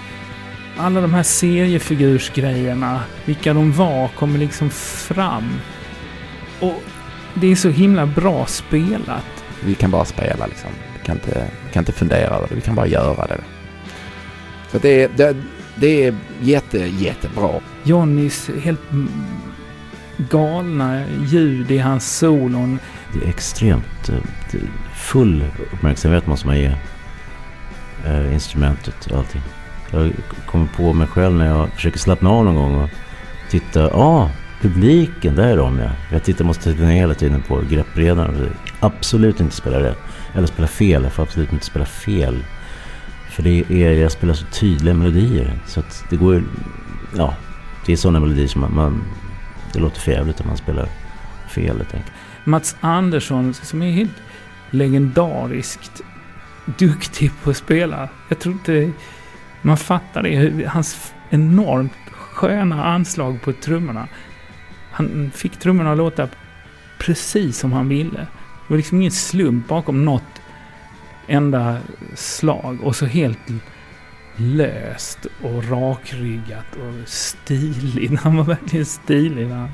alla 0.76 1.00
de 1.00 1.14
här 1.14 1.22
seriefigursgrejerna, 1.22 3.00
vilka 3.24 3.54
de 3.54 3.72
var, 3.72 4.08
kommer 4.08 4.38
liksom 4.38 4.70
fram. 4.70 5.60
Och 6.60 6.82
det 7.34 7.46
är 7.52 7.56
så 7.56 7.68
himla 7.68 8.06
bra 8.06 8.46
spelat. 8.46 9.44
Vi 9.64 9.74
kan 9.74 9.90
bara 9.90 10.04
spela 10.04 10.46
liksom. 10.46 10.70
Vi 10.98 11.06
kan 11.06 11.16
inte, 11.16 11.50
vi 11.66 11.72
kan 11.72 11.80
inte 11.80 11.92
fundera 11.92 12.36
över 12.36 12.48
det, 12.48 12.54
vi 12.54 12.60
kan 12.60 12.74
bara 12.74 12.86
göra 12.86 13.26
det. 13.26 13.40
Så 14.72 14.78
det, 14.78 15.16
det, 15.16 15.36
det 15.76 16.06
är 16.06 16.14
jätte, 16.40 16.78
jättebra. 16.78 17.60
Johnnys 17.82 18.50
helt 18.62 18.80
galna 20.30 21.04
ljud 21.26 21.70
i 21.70 21.78
hans 21.78 22.18
solon. 22.18 22.78
Det 23.12 23.24
är 23.24 23.28
extremt 23.28 24.08
eh, 24.08 24.60
full 24.94 25.44
uppmärksamhet 25.72 26.26
måste 26.26 26.46
man 26.46 26.58
ge 26.58 26.72
eh, 28.06 28.32
instrumentet 28.32 29.06
och 29.06 29.18
allting. 29.18 29.42
Jag 29.90 30.12
kommer 30.46 30.66
på 30.66 30.92
mig 30.92 31.06
själv 31.06 31.34
när 31.34 31.46
jag 31.46 31.68
försöker 31.68 31.98
slappna 31.98 32.30
av 32.30 32.44
någon 32.44 32.54
gång 32.54 32.74
och 32.74 32.90
titta. 33.50 33.80
Ja, 33.80 33.88
ah, 33.94 34.30
publiken, 34.60 35.34
där 35.34 35.46
är 35.46 35.56
de 35.56 35.78
ja. 35.78 35.90
Jag 36.12 36.24
tittar, 36.24 36.44
måste 36.44 36.72
titta 36.72 36.84
ner 36.84 36.94
hela 36.94 37.14
tiden 37.14 37.42
på 37.42 37.62
greppredaren. 37.70 38.50
Absolut 38.80 39.40
inte 39.40 39.56
spela 39.56 39.80
rätt. 39.80 39.98
Eller 40.34 40.46
spela 40.46 40.68
fel. 40.68 41.02
Jag 41.02 41.12
får 41.12 41.22
absolut 41.22 41.52
inte 41.52 41.64
spela 41.64 41.84
fel. 41.84 42.44
För 43.30 43.42
det 43.42 43.64
är, 43.70 43.92
jag 43.92 44.12
spelar 44.12 44.34
så 44.34 44.44
tydliga 44.46 44.94
melodier. 44.94 45.58
Så 45.66 45.80
att 45.80 46.04
det 46.10 46.16
går 46.16 46.42
Ja, 47.16 47.34
det 47.86 47.92
är 47.92 47.96
sådana 47.96 48.20
melodier 48.20 48.46
som 48.46 48.60
man, 48.60 48.74
man 48.74 49.02
det 49.72 49.78
låter 49.78 50.00
för 50.00 50.12
jävligt 50.12 50.40
om 50.40 50.46
man 50.46 50.56
spelar 50.56 50.88
fel 51.48 51.76
helt 51.76 51.94
enkelt. 51.94 52.12
Mats 52.44 52.76
Andersson 52.80 53.54
som 53.54 53.82
är 53.82 53.90
helt 53.90 54.22
legendariskt 54.70 56.02
duktig 56.78 57.30
på 57.42 57.50
att 57.50 57.56
spela. 57.56 58.08
Jag 58.28 58.38
tror 58.38 58.54
inte 58.54 58.92
man 59.62 59.76
fattar 59.76 60.22
det. 60.22 60.66
Hans 60.66 61.14
enormt 61.30 61.92
sköna 62.10 62.84
anslag 62.84 63.42
på 63.42 63.52
trummorna. 63.52 64.08
Han 64.92 65.30
fick 65.34 65.56
trummorna 65.56 65.92
att 65.92 65.98
låta 65.98 66.28
precis 66.98 67.58
som 67.58 67.72
han 67.72 67.88
ville. 67.88 68.18
Det 68.20 68.66
var 68.68 68.76
liksom 68.76 68.98
ingen 68.98 69.12
slump 69.12 69.68
bakom 69.68 70.04
något 70.04 70.40
enda 71.26 71.78
slag. 72.14 72.78
Och 72.82 72.96
så 72.96 73.06
helt 73.06 73.38
löst 74.36 75.26
och 75.42 75.70
rakryggat 75.70 76.66
och 76.72 77.08
stilig. 77.08 78.18
Han 78.22 78.36
var 78.36 78.44
verkligen 78.44 78.86
stilig 78.86 79.48
när 79.48 79.68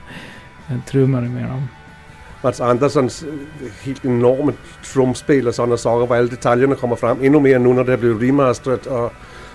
han 0.68 0.82
trummade 0.86 1.28
med 1.28 1.48
dem. 1.48 1.68
Mats 2.42 2.60
Anderssons 2.60 3.24
helt 3.82 4.04
enorma 4.04 4.52
trumspel 4.92 5.48
och 5.48 5.54
sådana 5.54 5.76
saker, 5.76 6.06
var 6.06 6.16
alla 6.16 6.28
detaljerna 6.28 6.74
kommer 6.74 6.96
fram 6.96 7.18
ännu 7.22 7.40
mer 7.40 7.58
nu 7.58 7.72
när 7.72 7.84
det 7.84 7.96
blivit 7.96 8.22
remasterat 8.22 8.86
och, 8.86 9.12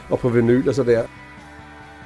och 0.09 0.21
på 0.21 0.29
vinyl 0.29 0.69
och 0.69 0.75
sådär. 0.75 1.05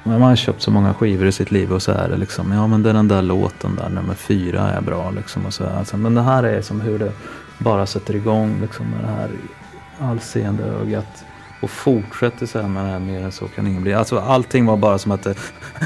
Man 0.02 0.22
har 0.22 0.36
köpt 0.36 0.62
så 0.62 0.70
många 0.70 0.94
skivor 0.94 1.26
i 1.26 1.32
sitt 1.32 1.50
liv 1.50 1.72
och 1.72 1.82
så 1.82 1.92
är 1.92 2.08
det 2.08 2.16
liksom, 2.16 2.52
ja 2.52 2.66
men 2.66 2.82
det 2.82 2.90
är 2.90 2.94
den 2.94 3.08
där 3.08 3.22
låten 3.22 3.76
där, 3.76 3.88
nummer 3.88 4.14
fyra 4.14 4.70
är 4.70 4.80
bra 4.80 5.10
liksom 5.10 5.46
och 5.46 5.54
så 5.54 5.66
alltså, 5.66 5.96
Men 5.96 6.14
det 6.14 6.22
här 6.22 6.42
är 6.42 6.62
som 6.62 6.80
hur 6.80 6.98
det 6.98 7.12
bara 7.58 7.86
sätter 7.86 8.16
igång 8.16 8.58
liksom 8.60 8.86
med 8.86 9.00
det 9.00 9.10
här 9.10 9.30
allseende 10.00 10.64
ögat. 10.64 11.24
Och 11.60 11.70
fortsätter 11.70 12.46
så 12.46 12.60
här 12.60 12.68
med 12.68 12.84
det 12.84 12.90
här 12.90 12.98
mer 12.98 13.20
än 13.20 13.32
så 13.32 13.48
kan 13.48 13.66
ingen 13.66 13.82
bli. 13.82 13.94
Alltså 13.94 14.18
allting 14.18 14.66
var 14.66 14.76
bara 14.76 14.98
som 14.98 15.12
att 15.12 15.22
det 15.22 15.34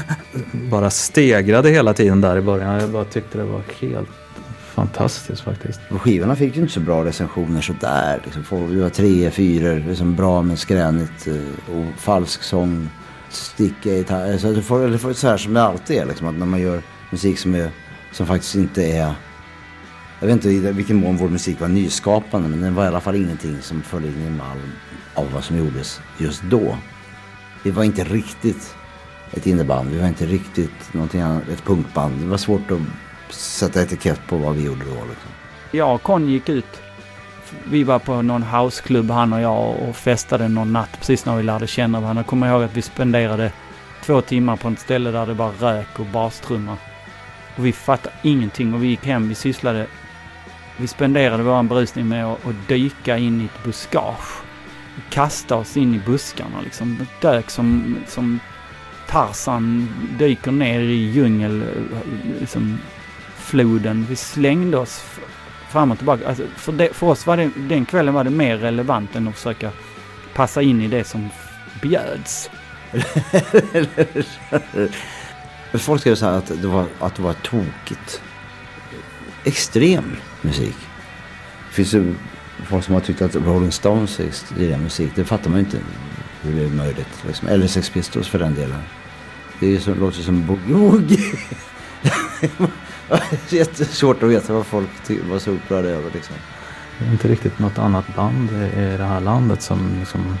bara 0.51 0.89
stegrade 0.89 1.69
hela 1.69 1.93
tiden 1.93 2.21
där 2.21 2.37
i 2.37 2.41
början. 2.41 2.81
Jag 2.81 2.89
bara 2.89 3.05
tyckte 3.05 3.37
det 3.37 3.43
var 3.43 3.61
helt 3.79 4.09
fantastiskt 4.73 5.41
faktiskt. 5.41 5.79
Och 5.89 6.01
skivorna 6.01 6.35
fick 6.35 6.55
ju 6.55 6.61
inte 6.61 6.73
så 6.73 6.79
bra 6.79 7.05
recensioner 7.05 7.61
sådär. 7.61 8.21
Liksom, 8.23 8.73
det 8.73 8.81
var 8.81 8.89
tre, 8.89 9.31
fyra, 9.31 9.73
liksom 9.73 10.15
bra 10.15 10.41
men 10.41 10.57
skränigt 10.57 11.27
eh, 11.27 11.75
och 11.75 11.99
falsk 11.99 12.43
sång. 12.43 12.89
Sticka 13.29 13.89
gitarr. 13.89 14.31
Alltså, 14.31 14.53
det 14.53 14.61
får, 14.61 14.87
det 14.87 14.97
får 14.97 15.13
så 15.13 15.27
här 15.27 15.37
som 15.37 15.53
det 15.53 15.63
alltid 15.63 15.97
är 15.97 16.05
liksom, 16.05 16.27
att 16.27 16.35
när 16.35 16.45
man 16.45 16.61
gör 16.61 16.81
musik 17.09 17.39
som, 17.39 17.55
är, 17.55 17.71
som 18.11 18.25
faktiskt 18.25 18.55
inte 18.55 18.83
är 18.83 19.13
jag 20.21 20.27
vet 20.27 20.35
inte 20.35 20.49
i 20.49 20.59
vilken 20.59 20.97
mån 20.97 21.17
vår 21.17 21.29
musik 21.29 21.59
var 21.59 21.67
nyskapande 21.67 22.49
men 22.49 22.61
den 22.61 22.75
var 22.75 22.83
i 22.83 22.87
alla 22.87 23.01
fall 23.01 23.15
ingenting 23.15 23.61
som 23.61 23.81
föll 23.81 24.05
in 24.05 24.27
i 24.27 24.29
mall 24.29 24.57
av 25.13 25.31
vad 25.33 25.43
som 25.43 25.57
gjordes 25.57 26.01
just 26.17 26.43
då. 26.43 26.77
Vi 27.63 27.71
var 27.71 27.83
inte 27.83 28.03
riktigt 28.03 28.75
ett 29.31 29.45
inneband, 29.45 29.89
vi 29.89 29.99
var 29.99 30.07
inte 30.07 30.25
riktigt 30.25 30.93
någonting 30.93 31.21
annat, 31.21 31.49
ett 31.49 31.63
punkband. 31.63 32.21
Det 32.21 32.27
var 32.27 32.37
svårt 32.37 32.71
att 32.71 33.33
sätta 33.33 33.81
etikett 33.81 34.21
på 34.27 34.37
vad 34.37 34.55
vi 34.55 34.63
gjorde 34.63 34.85
då. 34.85 34.91
Liksom. 34.91 35.31
Jag 35.71 35.95
och 35.95 36.03
Con 36.03 36.29
gick 36.29 36.49
ut. 36.49 36.81
Vi 37.63 37.83
var 37.83 37.99
på 37.99 38.21
någon 38.21 38.43
houseklubb 38.43 39.11
han 39.11 39.33
och 39.33 39.41
jag 39.41 39.75
och 39.89 39.95
festade 39.95 40.47
någon 40.47 40.73
natt 40.73 40.97
precis 40.99 41.25
när 41.25 41.35
vi 41.35 41.43
lärde 41.43 41.67
känna 41.67 41.99
varandra. 41.99 42.19
Jag 42.19 42.27
kommer 42.27 42.49
ihåg 42.49 42.63
att 42.63 42.77
vi 42.77 42.81
spenderade 42.81 43.51
två 44.05 44.21
timmar 44.21 44.55
på 44.55 44.67
ett 44.67 44.79
ställe 44.79 45.11
där 45.11 45.25
det 45.25 45.33
bara 45.33 45.51
rök 45.59 45.99
och 45.99 46.05
bastrummor. 46.05 46.77
Och 47.57 47.65
vi 47.65 47.73
fattade 47.73 48.15
ingenting 48.21 48.73
och 48.73 48.83
vi 48.83 48.87
gick 48.87 49.05
hem. 49.05 49.29
Vi 49.29 49.35
sysslade 49.35 49.87
vi 50.81 50.87
spenderade 50.87 51.43
vår 51.43 51.63
berusning 51.63 52.07
med 52.07 52.25
att, 52.25 52.47
att 52.47 52.67
dyka 52.67 53.17
in 53.17 53.41
i 53.41 53.45
ett 53.45 53.63
buskage. 53.63 54.43
Kasta 55.09 55.55
oss 55.55 55.77
in 55.77 55.95
i 55.95 55.99
buskarna 56.05 56.61
liksom. 56.63 57.07
Dök 57.21 57.49
som, 57.49 57.97
som 58.07 58.39
Tarzan 59.07 59.89
dyker 60.19 60.51
ner 60.51 60.79
i 60.79 61.11
djungel, 61.11 61.63
liksom, 62.39 62.77
floden. 63.35 64.05
Vi 64.09 64.15
slängde 64.15 64.77
oss 64.77 65.05
fram 65.69 65.91
och 65.91 65.97
tillbaka. 65.97 66.27
Alltså, 66.27 66.43
för, 66.55 66.71
det, 66.71 66.93
för 66.93 67.07
oss 67.07 67.27
var 67.27 67.37
det, 67.37 67.49
den 67.55 67.85
kvällen 67.85 68.13
var 68.13 68.23
det 68.23 68.29
mer 68.29 68.57
relevant 68.57 69.15
än 69.15 69.27
att 69.27 69.35
försöka 69.35 69.71
passa 70.33 70.61
in 70.61 70.81
i 70.81 70.87
det 70.87 71.03
som 71.03 71.29
bjöds. 71.81 72.49
Folk 75.79 76.01
skrev 76.01 76.15
så 76.15 76.25
här 76.25 76.33
att 76.33 76.61
det 76.61 76.67
var, 76.67 76.85
att 76.99 77.15
det 77.15 77.21
var 77.21 77.33
tokigt. 77.33 78.21
Extrem 79.43 80.15
musik. 80.41 80.75
Det 81.69 81.75
finns 81.75 81.93
ju 81.93 82.15
folk 82.65 82.85
som 82.85 82.93
har 82.93 83.01
tyckt 83.01 83.21
att 83.21 83.35
Rolling 83.35 83.71
Stones 83.71 84.19
är 84.19 84.77
musik. 84.77 85.11
Det 85.15 85.25
fattar 85.25 85.49
man 85.49 85.59
ju 85.59 85.65
inte 85.65 85.77
hur 86.41 86.55
det 86.55 86.65
är 86.65 86.69
möjligt. 86.69 87.23
Liksom. 87.27 87.47
Eller 87.47 87.67
Sex 87.67 87.89
Pistols 87.89 88.27
för 88.27 88.39
den 88.39 88.55
delen. 88.55 88.81
Det 89.59 89.65
är 89.65 89.69
ju 89.69 89.79
så, 89.79 89.95
låter 89.95 90.21
som 90.21 90.45
boogie. 90.47 91.17
det 93.09 93.51
är 93.51 93.55
jättesvårt 93.55 94.23
att 94.23 94.29
veta 94.29 94.53
vad 94.53 94.65
folk 94.65 94.89
var 95.29 95.39
så 95.39 95.51
upprörda 95.51 95.89
över. 95.89 96.11
Liksom. 96.13 96.35
Det 96.99 97.05
är 97.05 97.11
inte 97.11 97.27
riktigt 97.27 97.59
något 97.59 97.77
annat 97.77 98.15
band 98.15 98.51
i 98.51 98.95
det 98.97 99.05
här 99.05 99.19
landet 99.19 99.61
som 99.61 99.95
liksom 99.99 100.37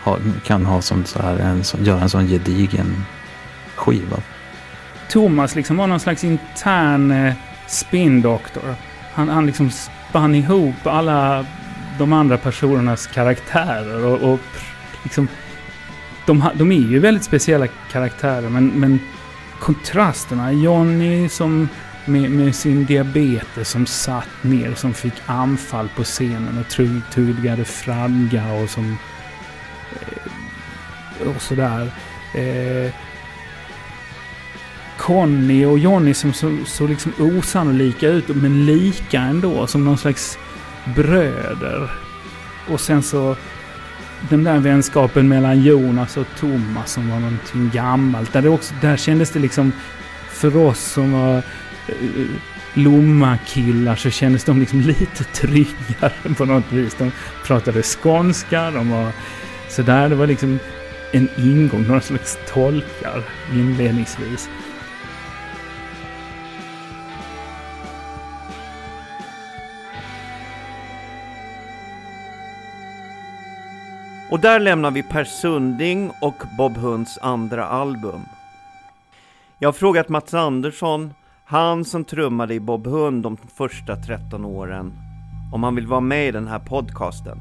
har, 0.00 0.18
kan 0.44 0.66
ha 0.66 0.82
som 0.82 1.04
så 1.04 1.22
här 1.22 1.38
en, 1.38 1.64
som, 1.64 1.84
göra 1.84 2.02
en 2.02 2.08
sån 2.08 2.26
gedigen 2.26 3.04
skiva. 3.74 4.16
Thomas 5.08 5.54
liksom 5.54 5.76
var 5.76 5.86
någon 5.86 6.00
slags 6.00 6.24
intern 6.24 7.34
Spin 7.66 8.22
Doctor. 8.22 8.74
Han, 9.12 9.28
han 9.28 9.46
liksom 9.46 9.70
spann 9.70 10.34
ihop 10.34 10.86
alla 10.86 11.46
de 11.98 12.12
andra 12.12 12.38
personernas 12.38 13.06
karaktärer 13.06 14.04
och, 14.04 14.32
och 14.32 14.40
liksom... 15.02 15.28
De, 16.26 16.44
de 16.54 16.72
är 16.72 16.76
ju 16.76 16.98
väldigt 16.98 17.24
speciella 17.24 17.66
karaktärer 17.66 18.48
men, 18.48 18.66
men 18.66 19.00
kontrasterna. 19.60 20.52
Johnny 20.52 21.28
som 21.28 21.68
med, 22.04 22.30
med, 22.30 22.54
sin 22.54 22.84
diabetes 22.84 23.68
som 23.68 23.86
satt 23.86 24.42
ner, 24.42 24.74
som 24.74 24.94
fick 24.94 25.14
anfall 25.26 25.88
på 25.96 26.04
scenen 26.04 26.58
och 26.58 26.68
tuggade 27.14 27.64
fradga 27.64 28.52
och 28.52 28.70
som... 28.70 28.96
Eh, 29.92 31.28
och 31.28 31.42
sådär. 31.42 31.90
Eh, 32.34 32.92
Conny 34.98 35.64
och 35.64 35.78
Johnny 35.78 36.14
som 36.14 36.32
såg 36.32 36.58
så 36.66 36.86
liksom 36.86 37.12
osannolika 37.18 38.08
ut, 38.08 38.28
men 38.28 38.66
lika 38.66 39.20
ändå. 39.20 39.66
Som 39.66 39.84
någon 39.84 39.98
slags 39.98 40.38
bröder. 40.94 41.90
Och 42.68 42.80
sen 42.80 43.02
så 43.02 43.36
den 44.28 44.44
där 44.44 44.58
vänskapen 44.58 45.28
mellan 45.28 45.62
Jonas 45.62 46.16
och 46.16 46.26
Thomas 46.38 46.92
som 46.92 47.10
var 47.10 47.18
någonting 47.20 47.70
gammalt. 47.74 48.32
Där, 48.32 48.42
det 48.42 48.48
också, 48.48 48.74
där 48.80 48.96
kändes 48.96 49.30
det 49.30 49.38
liksom 49.38 49.72
för 50.28 50.56
oss 50.56 50.80
som 50.80 51.12
var 51.12 51.36
uh, 51.36 52.26
Lomma-killar 52.74 53.96
så 53.96 54.10
kändes 54.10 54.44
de 54.44 54.60
liksom 54.60 54.80
lite 54.86 55.24
tryggare 55.24 56.34
på 56.36 56.44
något 56.44 56.72
vis. 56.72 56.94
De 56.98 57.12
pratade 57.44 57.82
skånska, 57.82 58.70
de 58.70 58.90
var 58.90 59.12
sådär. 59.68 60.08
Det 60.08 60.14
var 60.14 60.26
liksom 60.26 60.58
en 61.12 61.28
ingång, 61.36 61.86
några 61.86 62.00
slags 62.00 62.38
tolkar 62.52 63.22
inledningsvis. 63.52 64.48
Och 74.34 74.40
där 74.40 74.60
lämnar 74.60 74.90
vi 74.90 75.02
Per 75.02 75.24
Sunding 75.24 76.10
och 76.20 76.42
Bob 76.58 76.76
Hunds 76.76 77.18
andra 77.18 77.64
album. 77.64 78.20
Jag 79.58 79.68
har 79.68 79.72
frågat 79.72 80.08
Mats 80.08 80.34
Andersson, 80.34 81.14
han 81.44 81.84
som 81.84 82.04
trummade 82.04 82.54
i 82.54 82.60
Bob 82.60 82.86
Hund 82.86 83.22
de 83.22 83.36
första 83.36 83.96
13 83.96 84.44
åren, 84.44 84.92
om 85.52 85.62
han 85.62 85.74
vill 85.74 85.86
vara 85.86 86.00
med 86.00 86.28
i 86.28 86.30
den 86.30 86.48
här 86.48 86.58
podcasten. 86.58 87.38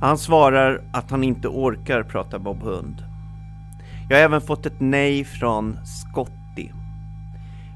Han 0.00 0.18
svarar 0.18 0.90
att 0.92 1.10
han 1.10 1.24
inte 1.24 1.48
orkar 1.48 2.02
prata 2.02 2.38
Bob 2.38 2.62
Hund. 2.62 3.04
Jag 4.08 4.16
har 4.16 4.24
även 4.24 4.40
fått 4.40 4.66
ett 4.66 4.80
nej 4.80 5.24
från 5.24 5.78
Scotty. 5.86 6.68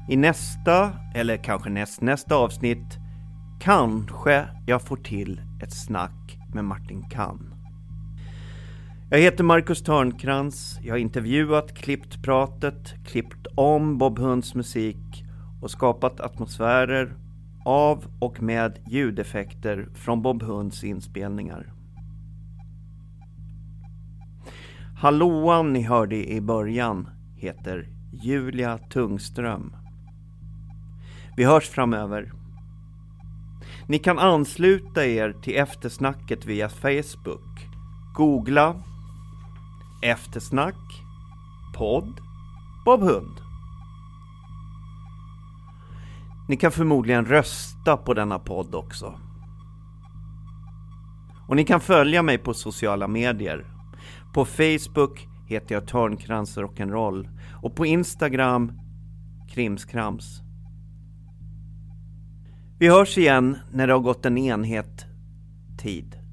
I 0.09 0.15
nästa, 0.17 0.91
eller 1.15 1.37
kanske 1.37 1.69
nästnästa 1.69 2.35
avsnitt, 2.35 2.97
kanske 3.59 4.45
jag 4.67 4.81
får 4.81 4.97
till 4.97 5.41
ett 5.63 5.73
snack 5.73 6.37
med 6.53 6.65
Martin 6.65 7.09
Kann. 7.09 7.54
Jag 9.09 9.19
heter 9.19 9.43
Marcus 9.43 9.83
Törnkrans. 9.83 10.79
Jag 10.83 10.93
har 10.93 10.99
intervjuat, 10.99 11.73
klippt 11.73 12.23
pratet, 12.23 12.93
klippt 13.05 13.47
om 13.55 13.97
Bob 13.97 14.19
Hunds 14.19 14.55
musik 14.55 15.25
och 15.61 15.71
skapat 15.71 16.19
atmosfärer 16.19 17.15
av 17.65 18.05
och 18.19 18.41
med 18.41 18.79
ljudeffekter 18.87 19.89
från 19.93 20.21
Bob 20.21 20.43
Hunds 20.43 20.83
inspelningar. 20.83 21.73
Hallåan 24.97 25.73
ni 25.73 25.81
hörde 25.81 26.31
i 26.31 26.41
början 26.41 27.09
heter 27.35 27.89
Julia 28.11 28.77
Tungström. 28.77 29.75
Vi 31.37 31.43
hörs 31.43 31.69
framöver. 31.69 32.31
Ni 33.87 33.99
kan 33.99 34.19
ansluta 34.19 35.05
er 35.05 35.35
till 35.43 35.55
eftersnacket 35.55 36.45
via 36.45 36.69
Facebook 36.69 37.67
Googla 38.15 38.75
Eftersnack 40.01 41.03
podd 41.73 42.21
Bob 42.85 43.01
Hund. 43.01 43.41
Ni 46.47 46.57
kan 46.57 46.71
förmodligen 46.71 47.25
rösta 47.25 47.97
på 47.97 48.13
denna 48.13 48.39
podd 48.39 48.75
också. 48.75 49.19
Och 51.47 51.55
ni 51.55 51.63
kan 51.63 51.81
följa 51.81 52.21
mig 52.21 52.37
på 52.37 52.53
sociala 52.53 53.07
medier. 53.07 53.65
På 54.33 54.45
Facebook 54.45 55.27
heter 55.47 55.75
jag 55.75 55.87
Törnkrans 55.87 56.57
Rock'n'Roll 56.57 57.29
och 57.61 57.75
på 57.75 57.85
Instagram 57.85 58.71
Krimskrams. 59.49 60.41
Vi 62.79 62.87
hörs 62.89 63.17
igen 63.17 63.57
när 63.71 63.87
det 63.87 63.93
har 63.93 63.99
gått 63.99 64.25
en 64.25 64.37
enhet 64.37 65.05
tid. 65.77 66.24